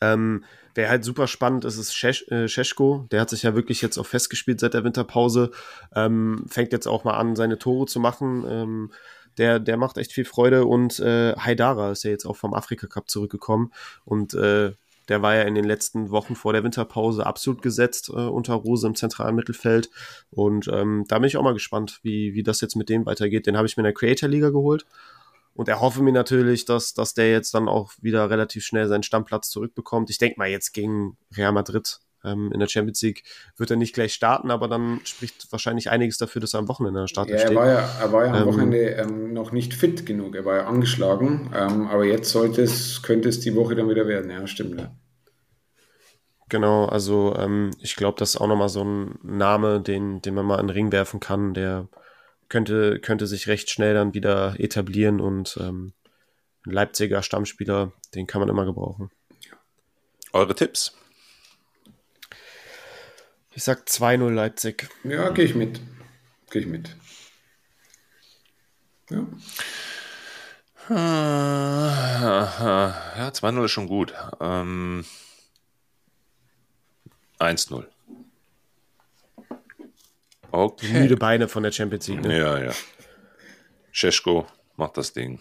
[0.00, 0.44] Ähm,
[0.76, 3.04] Wer halt super spannend ist, ist Scheschko.
[3.04, 5.50] Äh, der hat sich ja wirklich jetzt auch festgespielt seit der Winterpause.
[5.94, 8.44] Ähm, fängt jetzt auch mal an, seine Tore zu machen.
[8.46, 8.92] Ähm,
[9.38, 10.66] der, der macht echt viel Freude.
[10.66, 13.72] Und äh, Haidara ist ja jetzt auch vom Afrika Cup zurückgekommen.
[14.04, 14.72] Und äh,
[15.08, 18.86] der war ja in den letzten Wochen vor der Winterpause absolut gesetzt äh, unter Rose
[18.86, 19.90] im zentralen Mittelfeld.
[20.30, 23.46] Und ähm, da bin ich auch mal gespannt, wie, wie das jetzt mit dem weitergeht.
[23.46, 24.86] Den habe ich mir in der Creator Liga geholt.
[25.54, 29.48] Und erhoffe mir natürlich, dass, dass der jetzt dann auch wieder relativ schnell seinen Stammplatz
[29.48, 30.10] zurückbekommt.
[30.10, 33.22] Ich denke mal, jetzt gegen Real Madrid ähm, in der Champions League
[33.56, 37.00] wird er nicht gleich starten, aber dann spricht wahrscheinlich einiges dafür, dass er am Wochenende
[37.00, 39.74] der Startelf ja, er War ja, er war ja am ähm, Wochenende ähm, noch nicht
[39.74, 40.34] fit genug.
[40.34, 44.06] Er war ja angeschlagen, ähm, aber jetzt sollte es, könnte es die Woche dann wieder
[44.06, 44.30] werden.
[44.30, 44.80] Ja, stimmt.
[44.80, 44.94] Ja.
[46.48, 50.46] Genau, also ähm, ich glaube, das ist auch nochmal so ein Name, den, den man
[50.46, 51.88] mal in den Ring werfen kann, der
[52.48, 55.92] könnte, könnte sich recht schnell dann wieder etablieren und ähm,
[56.64, 59.10] ein Leipziger Stammspieler, den kann man immer gebrauchen.
[60.32, 60.96] Eure Tipps?
[63.56, 64.86] Ich sag 2-0 Leipzig.
[65.02, 65.80] Ja, gehe ich mit.
[66.50, 66.94] Gehe ich mit.
[69.08, 69.26] Ja.
[73.16, 74.12] Ja, 2-0 ist schon gut.
[74.40, 75.06] Ähm,
[77.38, 77.86] 1-0.
[80.50, 80.92] Okay.
[80.92, 82.20] Müde Beine von der Champions League.
[82.20, 82.38] Ne?
[82.38, 82.72] Ja, ja.
[83.90, 84.46] Scheschko
[84.76, 85.40] macht das Ding.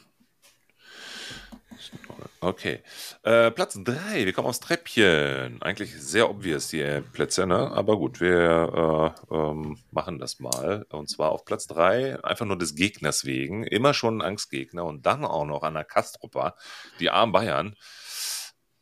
[2.40, 2.82] Okay.
[3.24, 5.62] Äh, Platz 3, wir kommen aufs Treppchen.
[5.62, 7.72] Eigentlich sehr obvious die Plätze, ne?
[7.72, 10.86] Aber gut, wir äh, ähm, machen das mal.
[10.90, 13.64] Und zwar auf Platz 3, einfach nur des Gegners wegen.
[13.64, 16.56] Immer schon ein Angstgegner und dann auch noch an der Kastrupper,
[17.00, 17.76] die armen Bayern.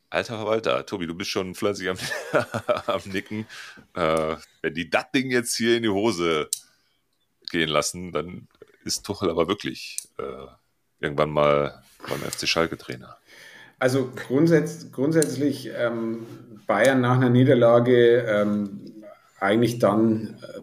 [0.09, 1.97] Alter Verwalter, Tobi, du bist schon fleißig am,
[2.85, 3.47] am Nicken.
[3.95, 6.49] Äh, wenn die das Ding jetzt hier in die Hose
[7.49, 8.47] gehen lassen, dann
[8.83, 10.47] ist Tuchel aber wirklich äh,
[10.99, 13.17] irgendwann mal beim FC Schalke Trainer.
[13.79, 16.25] Also grundsätz grundsätzlich ähm,
[16.67, 18.81] Bayern nach einer Niederlage ähm,
[19.39, 20.61] eigentlich dann äh,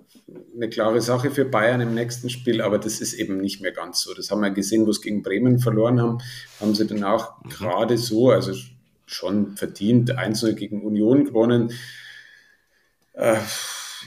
[0.55, 4.01] eine klare Sache für Bayern im nächsten Spiel, aber das ist eben nicht mehr ganz
[4.01, 4.15] so.
[4.15, 6.19] Das haben wir gesehen, wo es gegen Bremen verloren haben,
[6.61, 7.49] haben sie dann auch mhm.
[7.51, 8.53] gerade so, also
[9.07, 11.73] schon verdient, 1 gegen Union gewonnen.
[13.12, 13.37] Äh,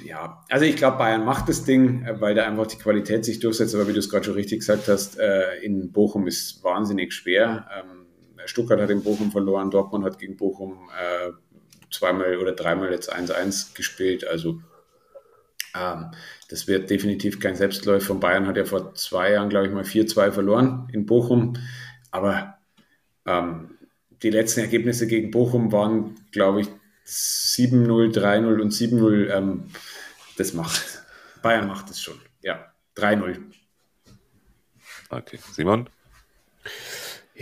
[0.06, 3.40] ja, also ich glaube, Bayern macht das Ding, äh, weil da einfach die Qualität sich
[3.40, 3.76] durchsetzt.
[3.76, 7.68] Aber wie du es gerade schon richtig gesagt hast, äh, in Bochum ist wahnsinnig schwer.
[7.78, 8.03] Ähm,
[8.46, 11.32] Stuttgart hat in Bochum verloren, Dortmund hat gegen Bochum äh,
[11.92, 14.28] zweimal oder dreimal jetzt 1-1 gespielt.
[14.28, 14.62] Also
[15.76, 16.12] ähm,
[16.50, 18.06] das wird definitiv kein Selbstläufer.
[18.06, 21.54] Von Bayern hat ja vor zwei Jahren, glaube ich, mal 4-2 verloren in Bochum.
[22.12, 22.58] Aber
[23.26, 23.78] ähm,
[24.22, 26.68] die letzten Ergebnisse gegen Bochum waren, glaube ich,
[27.06, 29.30] 7-0, 3-0 und 7-0.
[29.36, 29.68] Ähm,
[30.38, 31.04] das macht.
[31.42, 32.20] Bayern macht es schon.
[32.42, 33.42] Ja, 3-0.
[35.10, 35.40] Okay.
[35.52, 35.90] Simon?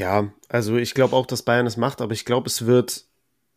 [0.02, 3.06] Ja, also ich glaube auch, dass Bayern es macht, aber ich glaube, es wird,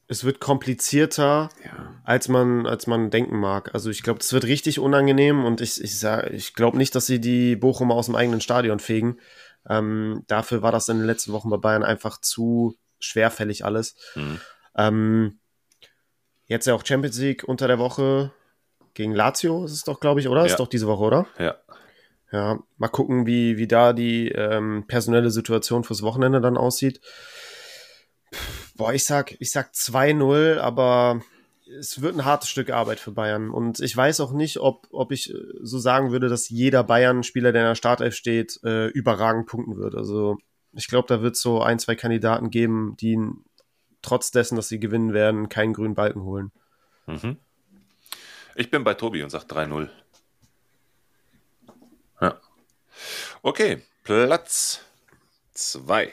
[0.08, 1.94] es wird komplizierter, ja.
[2.04, 3.74] als, man, als man denken mag.
[3.74, 7.18] Also ich glaube, es wird richtig unangenehm und ich, ich, ich glaube nicht, dass sie
[7.18, 9.20] die Bochum aus dem eigenen Stadion fegen.
[9.66, 13.96] Ähm, dafür war das in den letzten Wochen bei Bayern einfach zu schwerfällig alles.
[14.14, 14.40] Mhm.
[14.76, 15.38] Ähm,
[16.44, 18.32] jetzt ja auch Champions League unter der Woche
[18.92, 20.42] gegen Lazio, ist es doch, glaube ich, oder?
[20.42, 20.46] Ja.
[20.46, 21.26] Ist doch diese Woche, oder?
[21.38, 21.56] Ja.
[22.34, 27.00] Ja, mal gucken, wie, wie da die ähm, personelle Situation fürs Wochenende dann aussieht.
[28.74, 31.20] Boah, ich sag, ich sag 2-0, aber
[31.78, 33.50] es wird ein hartes Stück Arbeit für Bayern.
[33.50, 37.52] Und ich weiß auch nicht, ob, ob ich äh, so sagen würde, dass jeder Bayern-Spieler,
[37.52, 39.94] der in der Startelf steht, äh, überragend punkten wird.
[39.94, 40.36] Also
[40.72, 43.16] ich glaube, da wird es so ein, zwei Kandidaten geben, die
[44.02, 46.50] trotz dessen, dass sie gewinnen werden, keinen grünen Balken holen.
[47.06, 47.36] Mhm.
[48.56, 49.88] Ich bin bei Tobi und sage 3-0.
[52.20, 52.40] Ja.
[53.46, 54.80] Okay, Platz
[55.52, 56.10] 2.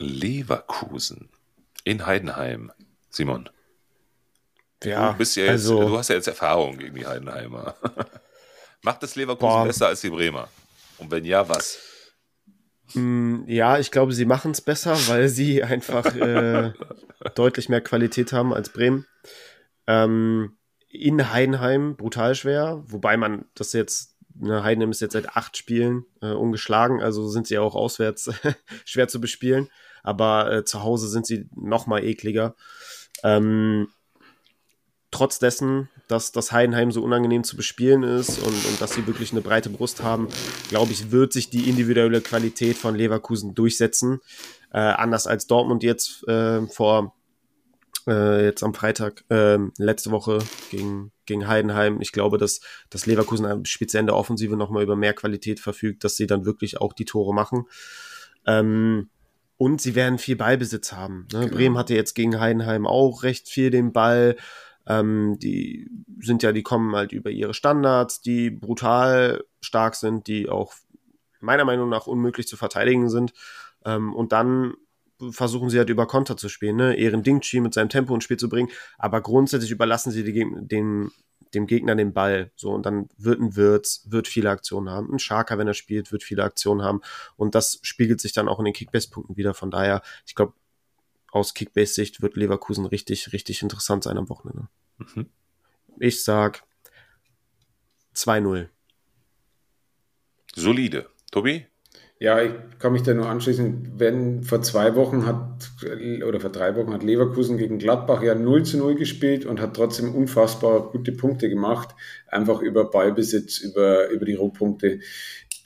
[0.00, 1.28] Leverkusen
[1.84, 2.72] in Heidenheim.
[3.10, 3.48] Simon.
[4.82, 7.76] Ja, du, bist ja jetzt, also, du hast ja jetzt Erfahrung gegen die Heidenheimer.
[8.82, 9.66] Macht das Leverkusen boah.
[9.66, 10.48] besser als die Bremer?
[10.98, 11.78] Und wenn ja, was?
[12.94, 16.72] Mm, ja, ich glaube, sie machen es besser, weil sie einfach äh,
[17.36, 19.06] deutlich mehr Qualität haben als Bremen.
[19.86, 25.56] Ähm, in Heidenheim brutal schwer, wobei man das jetzt, ne, Heidenheim ist jetzt seit acht
[25.56, 28.30] Spielen äh, ungeschlagen, also sind sie auch auswärts
[28.84, 29.68] schwer zu bespielen,
[30.02, 32.54] aber äh, zu Hause sind sie noch mal ekliger.
[33.22, 33.88] Ähm,
[35.10, 39.32] trotz dessen, dass das Heidenheim so unangenehm zu bespielen ist und, und dass sie wirklich
[39.32, 40.28] eine breite Brust haben,
[40.68, 44.20] glaube ich, wird sich die individuelle Qualität von Leverkusen durchsetzen.
[44.72, 47.14] Äh, anders als Dortmund jetzt äh, vor
[48.06, 50.38] äh, jetzt am Freitag, äh, letzte Woche
[50.70, 52.00] gegen, gegen Heidenheim.
[52.00, 52.60] Ich glaube, dass,
[52.90, 56.80] dass Leverkusen speziell in der Offensive nochmal über mehr Qualität verfügt, dass sie dann wirklich
[56.80, 57.66] auch die Tore machen.
[58.46, 59.10] Ähm,
[59.56, 61.26] und sie werden viel Ballbesitz haben.
[61.32, 61.40] Ne?
[61.40, 61.54] Genau.
[61.54, 64.36] Bremen hatte jetzt gegen Heidenheim auch recht viel den Ball.
[64.86, 65.90] Ähm, die
[66.20, 70.74] sind ja, die kommen halt über ihre Standards, die brutal stark sind, die auch
[71.40, 73.32] meiner Meinung nach unmöglich zu verteidigen sind.
[73.84, 74.74] Ähm, und dann
[75.30, 76.96] versuchen sie halt über Konter zu spielen, ne?
[76.96, 81.10] Ehren Dingchi mit seinem Tempo ins Spiel zu bringen, aber grundsätzlich überlassen sie die, den,
[81.54, 82.50] dem Gegner den Ball.
[82.56, 85.12] So, und dann wird ein Wirtz, wird viele Aktionen haben.
[85.12, 87.00] Ein Scharker, wenn er spielt, wird viele Aktionen haben.
[87.36, 89.54] Und das spiegelt sich dann auch in den Kickbase-Punkten wieder.
[89.54, 90.52] Von daher, ich glaube,
[91.30, 94.68] aus Kickbase-Sicht wird Leverkusen richtig, richtig interessant sein am Wochenende.
[94.98, 95.26] Mhm.
[95.98, 96.62] Ich sag
[98.14, 98.68] 2-0.
[100.54, 101.10] Solide.
[101.30, 101.66] Tobi?
[102.20, 105.70] Ja, ich kann mich da nur anschließen, wenn vor zwei Wochen hat,
[106.26, 109.76] oder vor drei Wochen hat Leverkusen gegen Gladbach ja 0 zu 0 gespielt und hat
[109.76, 111.94] trotzdem unfassbar gute Punkte gemacht,
[112.26, 114.98] einfach über Ballbesitz, über, über die Rohpunkte.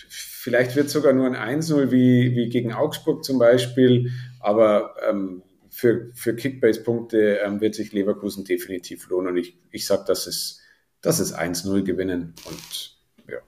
[0.08, 6.10] Vielleicht wird sogar nur ein 1-0 wie, wie gegen Augsburg zum Beispiel, aber ähm, für,
[6.12, 9.28] für Kickbase-Punkte ähm, wird sich Leverkusen definitiv lohnen.
[9.28, 10.60] Und ich, ich sage, dass es,
[11.00, 12.34] dass es 1-0 gewinnen.
[12.44, 13.38] Und ja.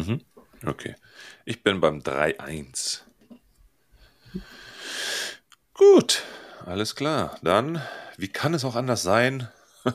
[0.00, 0.20] Mhm.
[0.64, 0.94] Okay.
[1.44, 3.00] Ich bin beim 3-1.
[5.74, 6.22] Gut,
[6.64, 7.38] alles klar.
[7.42, 7.82] Dann,
[8.16, 9.48] wie kann es auch anders sein?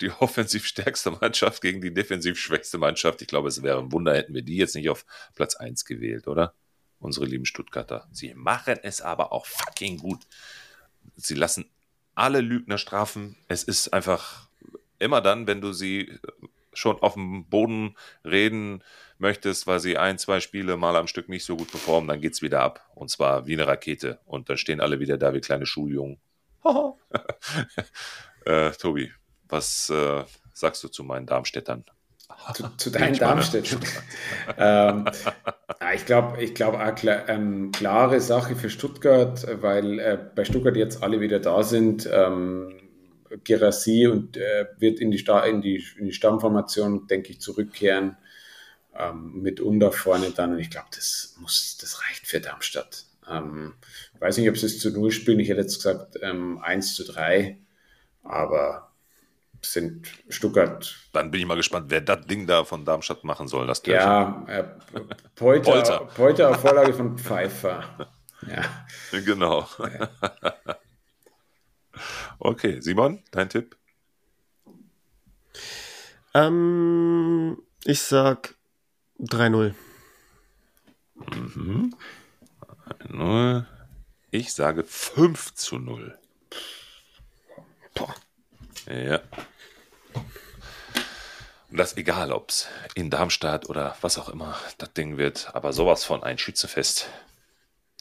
[0.00, 3.20] die offensiv stärkste Mannschaft gegen die defensiv schwächste Mannschaft.
[3.20, 5.04] Ich glaube, es wäre ein Wunder, hätten wir die jetzt nicht auf
[5.34, 6.54] Platz 1 gewählt, oder?
[6.98, 8.08] Unsere lieben Stuttgarter.
[8.12, 10.20] Sie machen es aber auch fucking gut.
[11.16, 11.68] Sie lassen
[12.14, 13.36] alle Lügner strafen.
[13.48, 14.48] Es ist einfach
[14.98, 16.18] immer dann, wenn du sie
[16.72, 18.82] schon auf dem Boden reden
[19.18, 22.34] möchtest, weil sie ein, zwei Spiele mal am Stück nicht so gut performen, dann geht
[22.34, 22.88] es wieder ab.
[22.94, 24.18] Und zwar wie eine Rakete.
[24.26, 26.18] Und dann stehen alle wieder da wie kleine Schuljungen.
[28.44, 29.12] äh, Tobi,
[29.48, 31.84] was äh, sagst du zu meinen Darmstädtern?
[32.54, 33.80] Zu, zu deinen Darmstädtern.
[34.58, 35.04] ähm,
[35.94, 40.76] ich glaube, ich glaube auch klar, ähm, klare Sache für Stuttgart, weil äh, bei Stuttgart
[40.76, 42.08] jetzt alle wieder da sind.
[42.10, 42.81] Ähm,
[43.44, 48.16] Gerassi und äh, wird in die, in, die, in die Stammformation, denke ich, zurückkehren.
[48.94, 50.52] Ähm, mit Under vorne dann.
[50.52, 53.06] Und ich glaube, das muss, das reicht für Darmstadt.
[53.30, 53.74] Ähm,
[54.14, 55.40] ich weiß nicht, ob sie es zu Null spielen.
[55.40, 57.58] Ich hätte jetzt gesagt ähm, 1 zu 3.
[58.22, 58.92] Aber
[59.62, 60.94] sind Stuttgart.
[61.12, 63.66] Dann bin ich mal gespannt, wer das Ding da von Darmstadt machen soll.
[63.66, 64.64] Das ja, äh,
[65.34, 65.98] Polter, Polter.
[66.14, 68.08] Polter auf Vorlage von Pfeiffer.
[68.44, 68.64] Ja.
[69.12, 69.68] Genau.
[69.78, 70.08] Ja.
[72.44, 73.76] Okay, Simon, dein Tipp?
[76.34, 78.56] Ähm, ich sag
[79.20, 79.76] 3-0.
[81.14, 81.94] Mhm.
[83.08, 83.64] 0.
[84.32, 86.18] Ich sage 5 zu 0.
[87.94, 88.12] Boah.
[88.88, 89.20] Ja.
[91.70, 92.66] Und das egal, ob es
[92.96, 97.06] in Darmstadt oder was auch immer das Ding wird, aber sowas von ein Schützefest.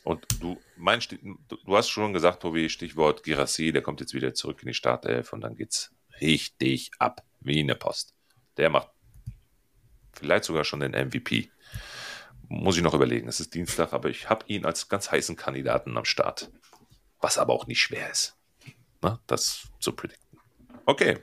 [0.04, 4.62] Und du meinst, du hast schon gesagt, Tobi, Stichwort Girassi, der kommt jetzt wieder zurück
[4.62, 8.14] in die Startelf und dann geht's richtig ab, wie eine Post.
[8.58, 8.90] Der macht
[10.14, 11.52] vielleicht sogar schon den MVP.
[12.48, 13.28] Muss ich noch überlegen.
[13.28, 16.52] Es ist Dienstag, aber ich habe ihn als ganz heißen Kandidaten am Start.
[17.20, 18.36] Was aber auch nicht schwer ist,
[19.02, 20.40] Na, das zu predikten.
[20.86, 21.20] Okay.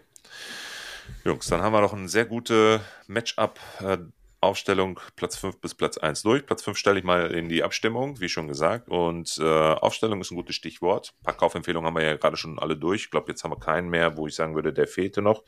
[1.25, 3.99] Jungs, dann haben wir noch ein sehr gute Matchup äh,
[4.41, 6.47] Aufstellung Platz 5 bis Platz 1 durch.
[6.47, 8.89] Platz 5 stelle ich mal in die Abstimmung, wie schon gesagt.
[8.89, 11.13] Und äh, Aufstellung ist ein gutes Stichwort.
[11.21, 13.05] Ein paar Kaufempfehlungen haben wir ja gerade schon alle durch.
[13.05, 15.43] Ich glaube, jetzt haben wir keinen mehr, wo ich sagen würde, der fehlte noch.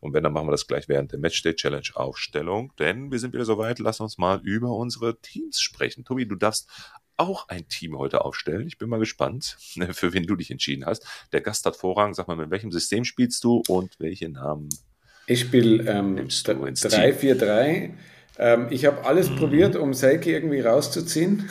[0.00, 2.72] Und wenn, dann machen wir das gleich während der Matchday Challenge Aufstellung.
[2.78, 3.78] Denn wir sind wieder soweit.
[3.78, 6.04] Lass uns mal über unsere Teams sprechen.
[6.04, 6.70] Tobi, du darfst
[7.18, 8.66] auch ein Team heute aufstellen.
[8.66, 9.58] Ich bin mal gespannt,
[9.90, 11.06] für wen du dich entschieden hast.
[11.32, 12.14] Der Gast hat Vorrang.
[12.14, 14.70] Sag mal, mit welchem System spielst du und welche Namen
[15.26, 17.90] ich spiele ähm, 3-4-3
[18.40, 19.36] ähm, ich habe alles mhm.
[19.36, 21.48] probiert, um Selke irgendwie rauszuziehen.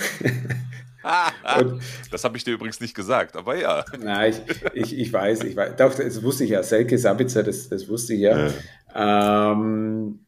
[2.12, 3.86] das habe ich dir übrigens nicht gesagt, aber ja.
[4.02, 4.34] Nein,
[4.74, 5.76] ich, ich, ich weiß, ich weiß.
[5.78, 6.64] Doch, das wusste ich ja.
[6.64, 8.50] Selke Sabitzer, das, das wusste ich ja.
[8.96, 9.52] ja.
[9.54, 10.26] Ähm,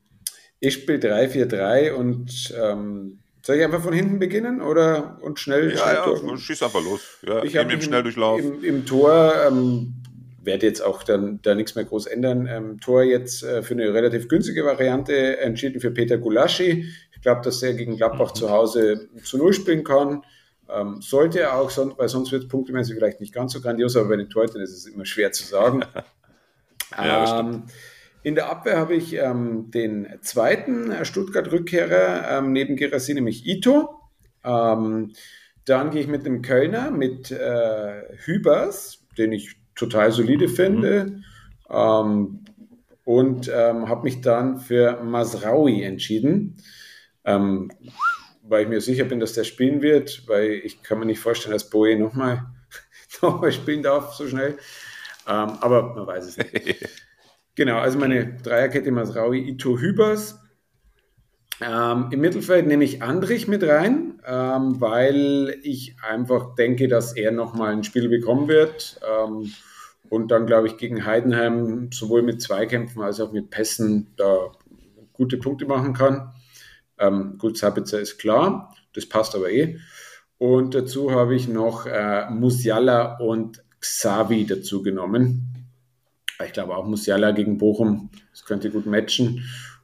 [0.59, 5.75] ich spiele 3-4-3 und ähm, soll ich einfach von hinten beginnen oder und schnell?
[5.75, 7.01] Ja, ja, schieß einfach los.
[7.23, 8.39] Ja, ich habe im Schnelldurchlauf.
[8.39, 10.00] Im, im Tor ähm,
[10.43, 12.47] werde jetzt auch dann da nichts mehr groß ändern.
[12.47, 16.85] Ähm, Tor jetzt äh, für eine relativ günstige Variante entschieden für Peter Gulaschi.
[17.13, 18.35] Ich glaube, dass er gegen Gladbach mhm.
[18.35, 20.23] zu Hause zu Null spielen kann.
[20.69, 23.95] Ähm, sollte er auch, sonst, weil sonst wird es punktemäßig vielleicht nicht ganz so grandios,
[23.95, 25.83] aber bei den Torhütern ist es immer schwer zu sagen.
[26.97, 27.63] ja, ähm,
[28.23, 33.89] in der Abwehr habe ich ähm, den zweiten Stuttgart-Rückkehrer ähm, neben Gerasi, nämlich Ito.
[34.43, 35.13] Ähm,
[35.65, 40.51] dann gehe ich mit dem Kölner, mit äh, Hübers, den ich total solide mhm.
[40.51, 41.23] finde.
[41.69, 42.39] Ähm,
[43.03, 46.57] und ähm, habe mich dann für Masraui entschieden,
[47.25, 47.71] ähm,
[48.43, 51.53] weil ich mir sicher bin, dass der spielen wird, weil ich kann mir nicht vorstellen,
[51.53, 52.45] dass Boe nochmal
[53.21, 54.57] noch mal spielen darf so schnell.
[55.27, 56.89] Ähm, aber man weiß es nicht.
[57.55, 60.40] genau, also meine Dreierkette Masraui, Ito Hübers.
[61.61, 67.31] Ähm, Im Mittelfeld nehme ich Andrich mit rein, ähm, weil ich einfach denke, dass er
[67.31, 68.99] nochmal ein Spiel bekommen wird.
[69.07, 69.51] Ähm,
[70.09, 74.51] und dann, glaube ich, gegen Heidenheim sowohl mit Zweikämpfen als auch mit Pässen da
[75.13, 76.33] gute Punkte machen kann.
[76.97, 79.77] Ähm, gut, Sabitzer ist klar, das passt aber eh.
[80.37, 85.47] Und dazu habe ich noch äh, Musiala und Xavi dazu genommen.
[86.43, 89.43] Ich glaube auch Musiala gegen Bochum, das könnte gut matchen.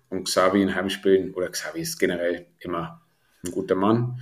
[0.09, 3.01] Und Xavi in Heimspielen, oder Xavi ist generell immer
[3.45, 4.19] ein guter Mann.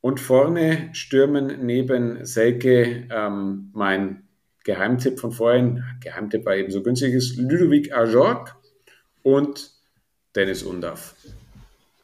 [0.00, 4.22] Und vorne stürmen neben Selke ähm, mein
[4.64, 8.56] Geheimtipp von vorhin, Geheimtipp war eben so günstig ist, Ludovic Ajorg
[9.22, 9.70] und
[10.34, 11.14] Dennis Undaff.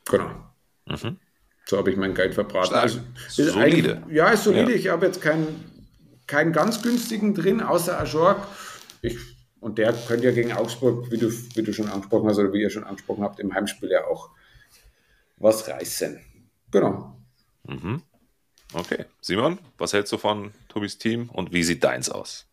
[0.09, 0.31] Genau.
[0.87, 1.19] Mhm.
[1.67, 2.75] So habe ich mein Geld verbraten.
[2.75, 4.03] Also, ist solide.
[4.09, 4.71] Ja, ist solide.
[4.71, 4.77] Ja.
[4.77, 5.49] Ich habe jetzt keinen,
[6.27, 8.47] keinen ganz günstigen drin, außer Ajorg.
[9.03, 9.17] Ich,
[9.61, 12.63] und der könnte ja gegen Augsburg, wie du, wie du schon angesprochen hast, oder wie
[12.63, 14.31] ihr schon angesprochen habt, im Heimspiel ja auch
[15.39, 16.21] was reißen.
[16.71, 17.17] Genau.
[17.65, 18.03] Mhm.
[18.73, 19.05] Okay.
[19.21, 22.47] Simon, was hältst du von Tobis Team und wie sieht deins aus?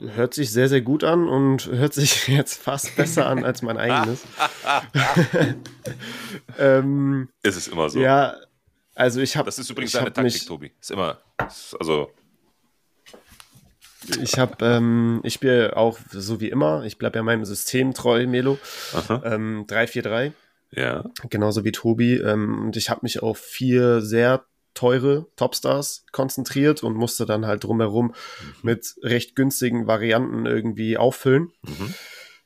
[0.00, 3.78] Hört sich sehr, sehr gut an und hört sich jetzt fast besser an als mein
[3.78, 4.22] eigenes.
[6.58, 8.00] ähm, ist es immer so?
[8.00, 8.36] Ja,
[8.94, 9.46] also ich habe.
[9.46, 10.72] Das ist übrigens deine Taktik, mich, Tobi.
[10.80, 11.20] Ist immer.
[11.78, 12.10] Also.
[14.20, 16.84] Ich habe, ähm, ich spiele auch so wie immer.
[16.84, 18.58] Ich bleibe ja meinem System treu, Melo.
[19.24, 20.32] Ähm, 3-4-3.
[20.70, 21.04] Ja.
[21.28, 22.16] Genauso wie Tobi.
[22.16, 27.64] Ähm, und ich habe mich auf vier sehr teure Topstars konzentriert und musste dann halt
[27.64, 28.14] drumherum mhm.
[28.62, 31.52] mit recht günstigen Varianten irgendwie auffüllen.
[31.62, 31.94] Mhm.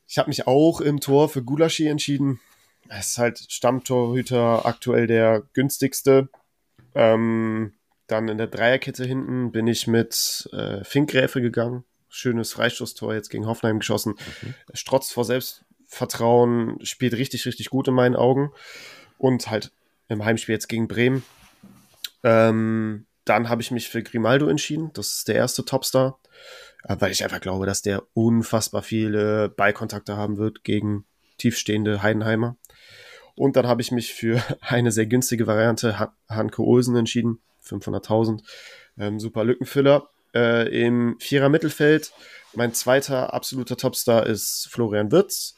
[0.09, 2.41] Ich habe mich auch im Tor für Gulaschi entschieden.
[2.89, 6.29] Es ist halt Stammtorhüter aktuell der günstigste.
[6.95, 7.73] Ähm,
[8.07, 11.85] dann in der Dreierkette hinten bin ich mit äh, Finkgräfe gegangen.
[12.09, 14.15] Schönes Freistoßtor jetzt gegen Hoffenheim geschossen.
[14.43, 14.55] Mhm.
[14.73, 18.53] Strotzt vor Selbstvertrauen, spielt richtig, richtig gut in meinen Augen.
[19.19, 19.73] Und halt
[20.09, 21.25] im Heimspiel jetzt gegen Bremen
[22.27, 24.91] ähm, dann habe ich mich für Grimaldo entschieden.
[24.95, 26.19] Das ist der erste Topstar,
[26.83, 31.05] äh, weil ich einfach glaube, dass der unfassbar viele Ballkontakte haben wird gegen
[31.39, 32.57] tiefstehende Heidenheimer.
[33.37, 38.43] Und dann habe ich mich für eine sehr günstige Variante Han Hanke Olsen entschieden, 500.000.
[38.99, 40.09] Ähm, super Lückenfüller.
[40.35, 42.13] Äh, Im Vierer Mittelfeld,
[42.55, 45.55] mein zweiter absoluter Topstar ist Florian Wirtz.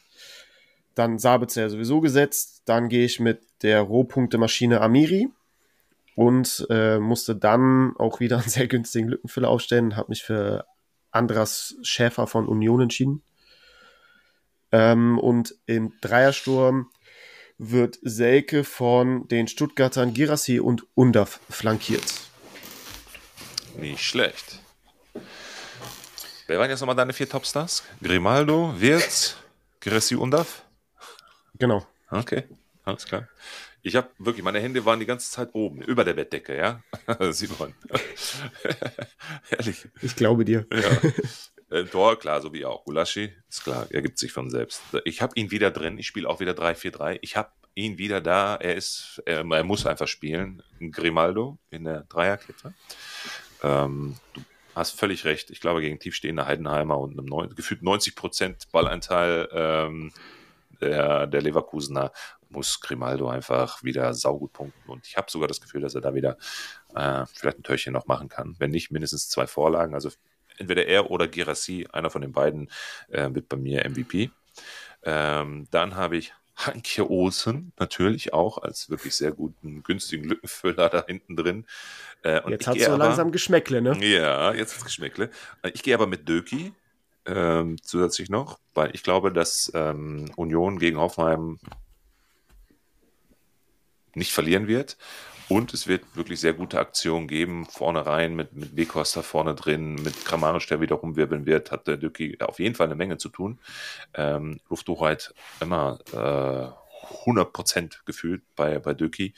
[0.94, 2.62] Dann Sabitzer sowieso gesetzt.
[2.66, 5.28] Dann gehe ich mit der Rohpunktemaschine Amiri
[6.16, 10.64] und äh, musste dann auch wieder einen sehr günstigen Lückenfüller aufstellen, habe mich für
[11.12, 13.22] Andras Schäfer von Union entschieden.
[14.72, 16.90] Ähm, und im Dreiersturm
[17.58, 22.04] wird Selke von den Stuttgartern Girassi und Undaf flankiert.
[23.76, 24.60] Nicht schlecht.
[26.46, 27.82] Wer waren jetzt nochmal deine vier Topstars?
[28.02, 29.36] Grimaldo, Wirtz,
[29.80, 30.62] Girassi, Undaf?
[31.58, 31.86] Genau.
[32.10, 32.44] Okay,
[32.84, 33.28] alles klar.
[33.82, 36.82] Ich habe wirklich, meine Hände waren die ganze Zeit oben, über der Bettdecke, ja.
[37.32, 37.74] Simon.
[39.50, 39.88] Ehrlich.
[40.02, 40.66] Ich glaube dir.
[40.72, 41.10] Ja.
[41.70, 42.84] Ein Tor, klar, so wie auch.
[42.84, 44.82] Gulaschi, ist klar, er gibt sich von selbst.
[45.04, 47.18] Ich habe ihn wieder drin, ich spiele auch wieder 3-4-3.
[47.20, 50.62] Ich habe ihn wieder da, er ist, er, er, muss einfach spielen.
[50.80, 52.72] Grimaldo in der Dreierkette.
[53.62, 54.40] Ähm, du
[54.74, 55.50] hast völlig recht.
[55.50, 60.12] Ich glaube, gegen tiefstehende Heidenheimer und einem neun, gefühlt 90% Balleinteil ähm,
[60.80, 62.12] der, der Leverkusener
[62.50, 64.90] muss Grimaldo einfach wieder saugut punkten.
[64.90, 66.38] Und ich habe sogar das Gefühl, dass er da wieder
[66.94, 68.56] äh, vielleicht ein Törchen noch machen kann.
[68.58, 69.94] Wenn nicht, mindestens zwei Vorlagen.
[69.94, 70.10] Also
[70.58, 72.70] entweder er oder Girassi, einer von den beiden,
[73.08, 74.30] äh, wird bei mir MVP.
[75.04, 81.04] Ähm, dann habe ich Hanke Olsen natürlich auch als wirklich sehr guten, günstigen Lückenfüller da
[81.06, 81.66] hinten drin.
[82.24, 83.96] Äh, jetzt hat so aber, langsam Geschmäckle, ne?
[84.04, 85.30] Ja, jetzt hat Geschmäckle.
[85.62, 86.72] Äh, ich gehe aber mit Döki
[87.26, 91.60] ähm, zusätzlich noch, weil ich glaube, dass ähm, Union gegen Hoffenheim
[94.14, 94.96] nicht verlieren wird.
[95.48, 99.94] Und es wird wirklich sehr gute Aktionen geben, vorne rein, mit, mit Bekoster vorne drin,
[99.94, 103.30] mit Kramaric, der wieder rumwirbeln wird, hat der Dücki auf jeden Fall eine Menge zu
[103.30, 103.58] tun.
[104.12, 106.88] Ähm, Lufthochheit immer äh,
[107.24, 109.34] 100% gefühlt bei, bei Dücki.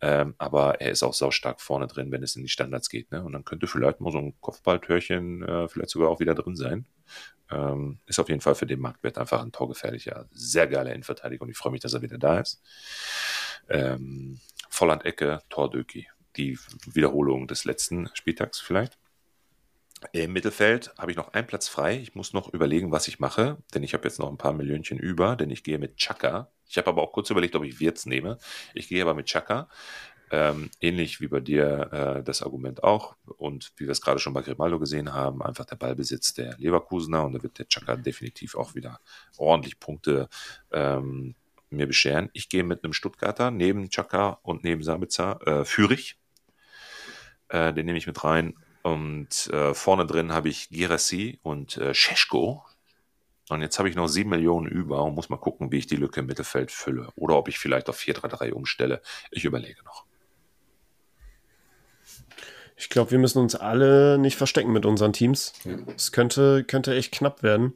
[0.00, 3.10] Ähm, aber er ist auch saustark vorne drin, wenn es in die Standards geht.
[3.10, 3.24] Ne?
[3.24, 6.86] Und dann könnte vielleicht mal so ein Kopfballtörchen äh, vielleicht sogar auch wieder drin sein.
[7.50, 11.50] Ähm, ist auf jeden Fall für den Marktwert einfach ein torgefährlicher, sehr geiler Innenverteidiger und
[11.50, 12.62] ich freue mich, dass er wieder da ist.
[13.68, 14.38] Ähm,
[14.78, 16.08] Volland-Ecke, Tordöki.
[16.36, 16.56] Die
[16.86, 18.96] Wiederholung des letzten Spieltags vielleicht.
[20.12, 21.98] Im Mittelfeld habe ich noch einen Platz frei.
[21.98, 25.00] Ich muss noch überlegen, was ich mache, denn ich habe jetzt noch ein paar Millionchen
[25.00, 26.52] über, denn ich gehe mit Chaka.
[26.68, 28.38] Ich habe aber auch kurz überlegt, ob ich Wirtz nehme.
[28.72, 29.68] Ich gehe aber mit Chaka.
[30.30, 33.16] Ähm, ähnlich wie bei dir äh, das Argument auch.
[33.38, 37.24] Und wie wir es gerade schon bei Grimaldo gesehen haben, einfach der Ballbesitz der Leverkusener
[37.24, 39.00] und da wird der Chaka definitiv auch wieder
[39.38, 40.28] ordentlich Punkte
[40.70, 41.34] ähm,
[41.70, 42.30] mir bescheren.
[42.32, 46.18] Ich gehe mit einem Stuttgarter neben Chaka und neben Sabitzer äh, Fürich.
[47.48, 48.54] Äh, den nehme ich mit rein.
[48.82, 52.64] Und äh, vorne drin habe ich Girassi und äh, Scheschko.
[53.48, 55.96] Und jetzt habe ich noch sieben Millionen über und muss mal gucken, wie ich die
[55.96, 57.08] Lücke im Mittelfeld fülle.
[57.16, 59.00] Oder ob ich vielleicht auf 4-3-3 umstelle.
[59.30, 60.04] Ich überlege noch.
[62.76, 65.52] Ich glaube, wir müssen uns alle nicht verstecken mit unseren Teams.
[65.96, 67.74] Es könnte, könnte echt knapp werden.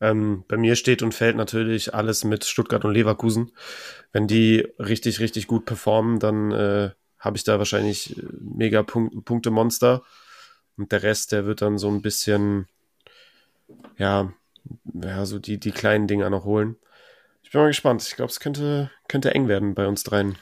[0.00, 3.52] Ähm, bei mir steht und fällt natürlich alles mit Stuttgart und Leverkusen.
[4.12, 9.24] Wenn die richtig, richtig gut performen, dann äh, habe ich da wahrscheinlich äh, mega Punkt,
[9.24, 10.02] Punkte-Monster.
[10.76, 12.66] Und der Rest, der wird dann so ein bisschen,
[13.96, 14.32] ja,
[14.84, 16.76] ja, so die, die kleinen Dinger noch holen.
[17.42, 18.02] Ich bin mal gespannt.
[18.02, 20.36] Ich glaube, es könnte, könnte eng werden bei uns dreien.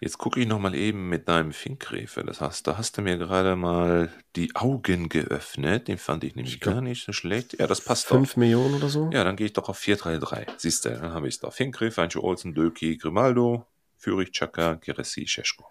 [0.00, 2.22] Jetzt gucke ich nochmal eben mit deinem Finkgräfe.
[2.22, 5.88] Das heißt, da hast du mir gerade mal die Augen geöffnet.
[5.88, 7.58] Den fand ich nämlich ich gar nicht so schlecht.
[7.58, 8.26] Ja, das passt 5 doch.
[8.28, 9.10] 5 Millionen oder so?
[9.12, 10.54] Ja, dann gehe ich doch auf 433.
[10.56, 11.50] Siehst du, dann habe ich es da.
[11.50, 13.66] Finkgräfe, Ancho Olsen, Döki, Grimaldo,
[13.96, 15.66] Führig, Chaka, Geresi, Scheschko.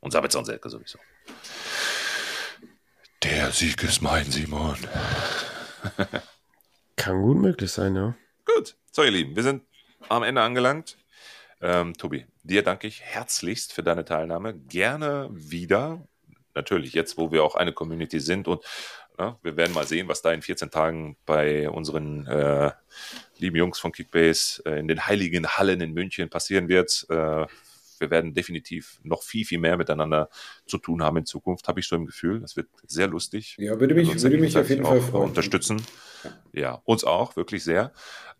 [0.00, 0.98] Und Sabitzer und Selke sowieso.
[3.22, 4.76] Der Sieg ist mein, Simon.
[6.96, 8.16] Kann gut möglich sein, ja.
[8.44, 8.76] Gut.
[8.90, 9.62] So, ihr Lieben, wir sind
[10.08, 10.98] am Ende angelangt.
[11.60, 14.54] Ähm, Tobi, dir danke ich herzlichst für deine Teilnahme.
[14.54, 16.06] Gerne wieder.
[16.54, 18.64] Natürlich, jetzt, wo wir auch eine Community sind und
[19.18, 22.70] ja, wir werden mal sehen, was da in 14 Tagen bei unseren äh,
[23.38, 27.04] lieben Jungs von Kickbase äh, in den heiligen Hallen in München passieren wird.
[27.08, 27.46] Äh,
[28.00, 30.28] wir werden definitiv noch viel, viel mehr miteinander
[30.66, 32.38] zu tun haben in Zukunft, habe ich so im Gefühl.
[32.40, 33.56] Das wird sehr lustig.
[33.58, 35.30] Ja, würde mich, würde mich auf jeden Fall freuen.
[35.30, 35.82] Unterstützen.
[36.22, 36.30] Ja.
[36.52, 37.92] ja, uns auch, wirklich sehr.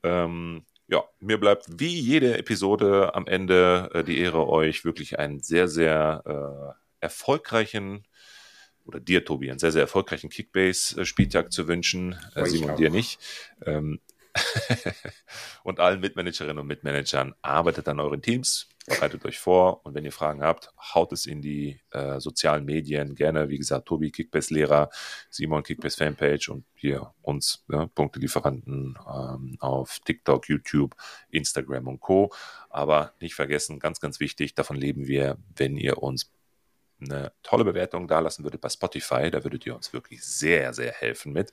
[0.04, 5.40] Ähm, ja, mir bleibt wie jede Episode am Ende äh, die Ehre, euch wirklich einen
[5.40, 8.06] sehr, sehr äh, erfolgreichen
[8.86, 12.18] oder dir, Tobi, einen sehr, sehr erfolgreichen Kickbase-Spieltag zu wünschen.
[12.34, 13.20] Äh, Simon, dir nicht.
[13.66, 14.00] Ähm,
[15.62, 20.12] und allen Mitmanagerinnen und Mitmanagern, arbeitet an euren Teams, bereitet euch vor und wenn ihr
[20.12, 23.14] Fragen habt, haut es in die äh, sozialen Medien.
[23.14, 24.90] Gerne, wie gesagt, Tobi Kickbase-Lehrer,
[25.30, 30.94] Simon Kickbase-Fanpage und wir uns, ja, Punktelieferanten ähm, auf TikTok, YouTube,
[31.30, 32.32] Instagram und Co.
[32.70, 36.32] Aber nicht vergessen, ganz, ganz wichtig, davon leben wir, wenn ihr uns
[37.00, 39.30] eine tolle Bewertung da lassen würdet bei Spotify.
[39.30, 41.52] Da würdet ihr uns wirklich sehr, sehr helfen mit.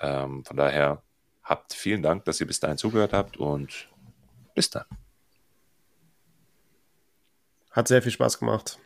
[0.00, 1.02] Ähm, von daher
[1.42, 3.88] habt vielen Dank, dass ihr bis dahin zugehört habt und
[4.54, 4.84] bis dann.
[7.72, 8.78] Hat sehr viel Spaß gemacht.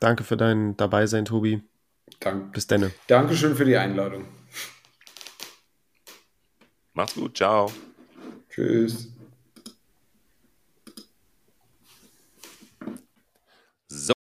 [0.00, 1.62] Danke für dein Dabeisein, Tobi.
[2.18, 2.52] Dank.
[2.52, 2.90] Bis dann.
[3.06, 4.26] Dankeschön für die Einladung.
[6.94, 7.36] Macht's gut.
[7.36, 7.70] Ciao.
[8.48, 9.12] Tschüss.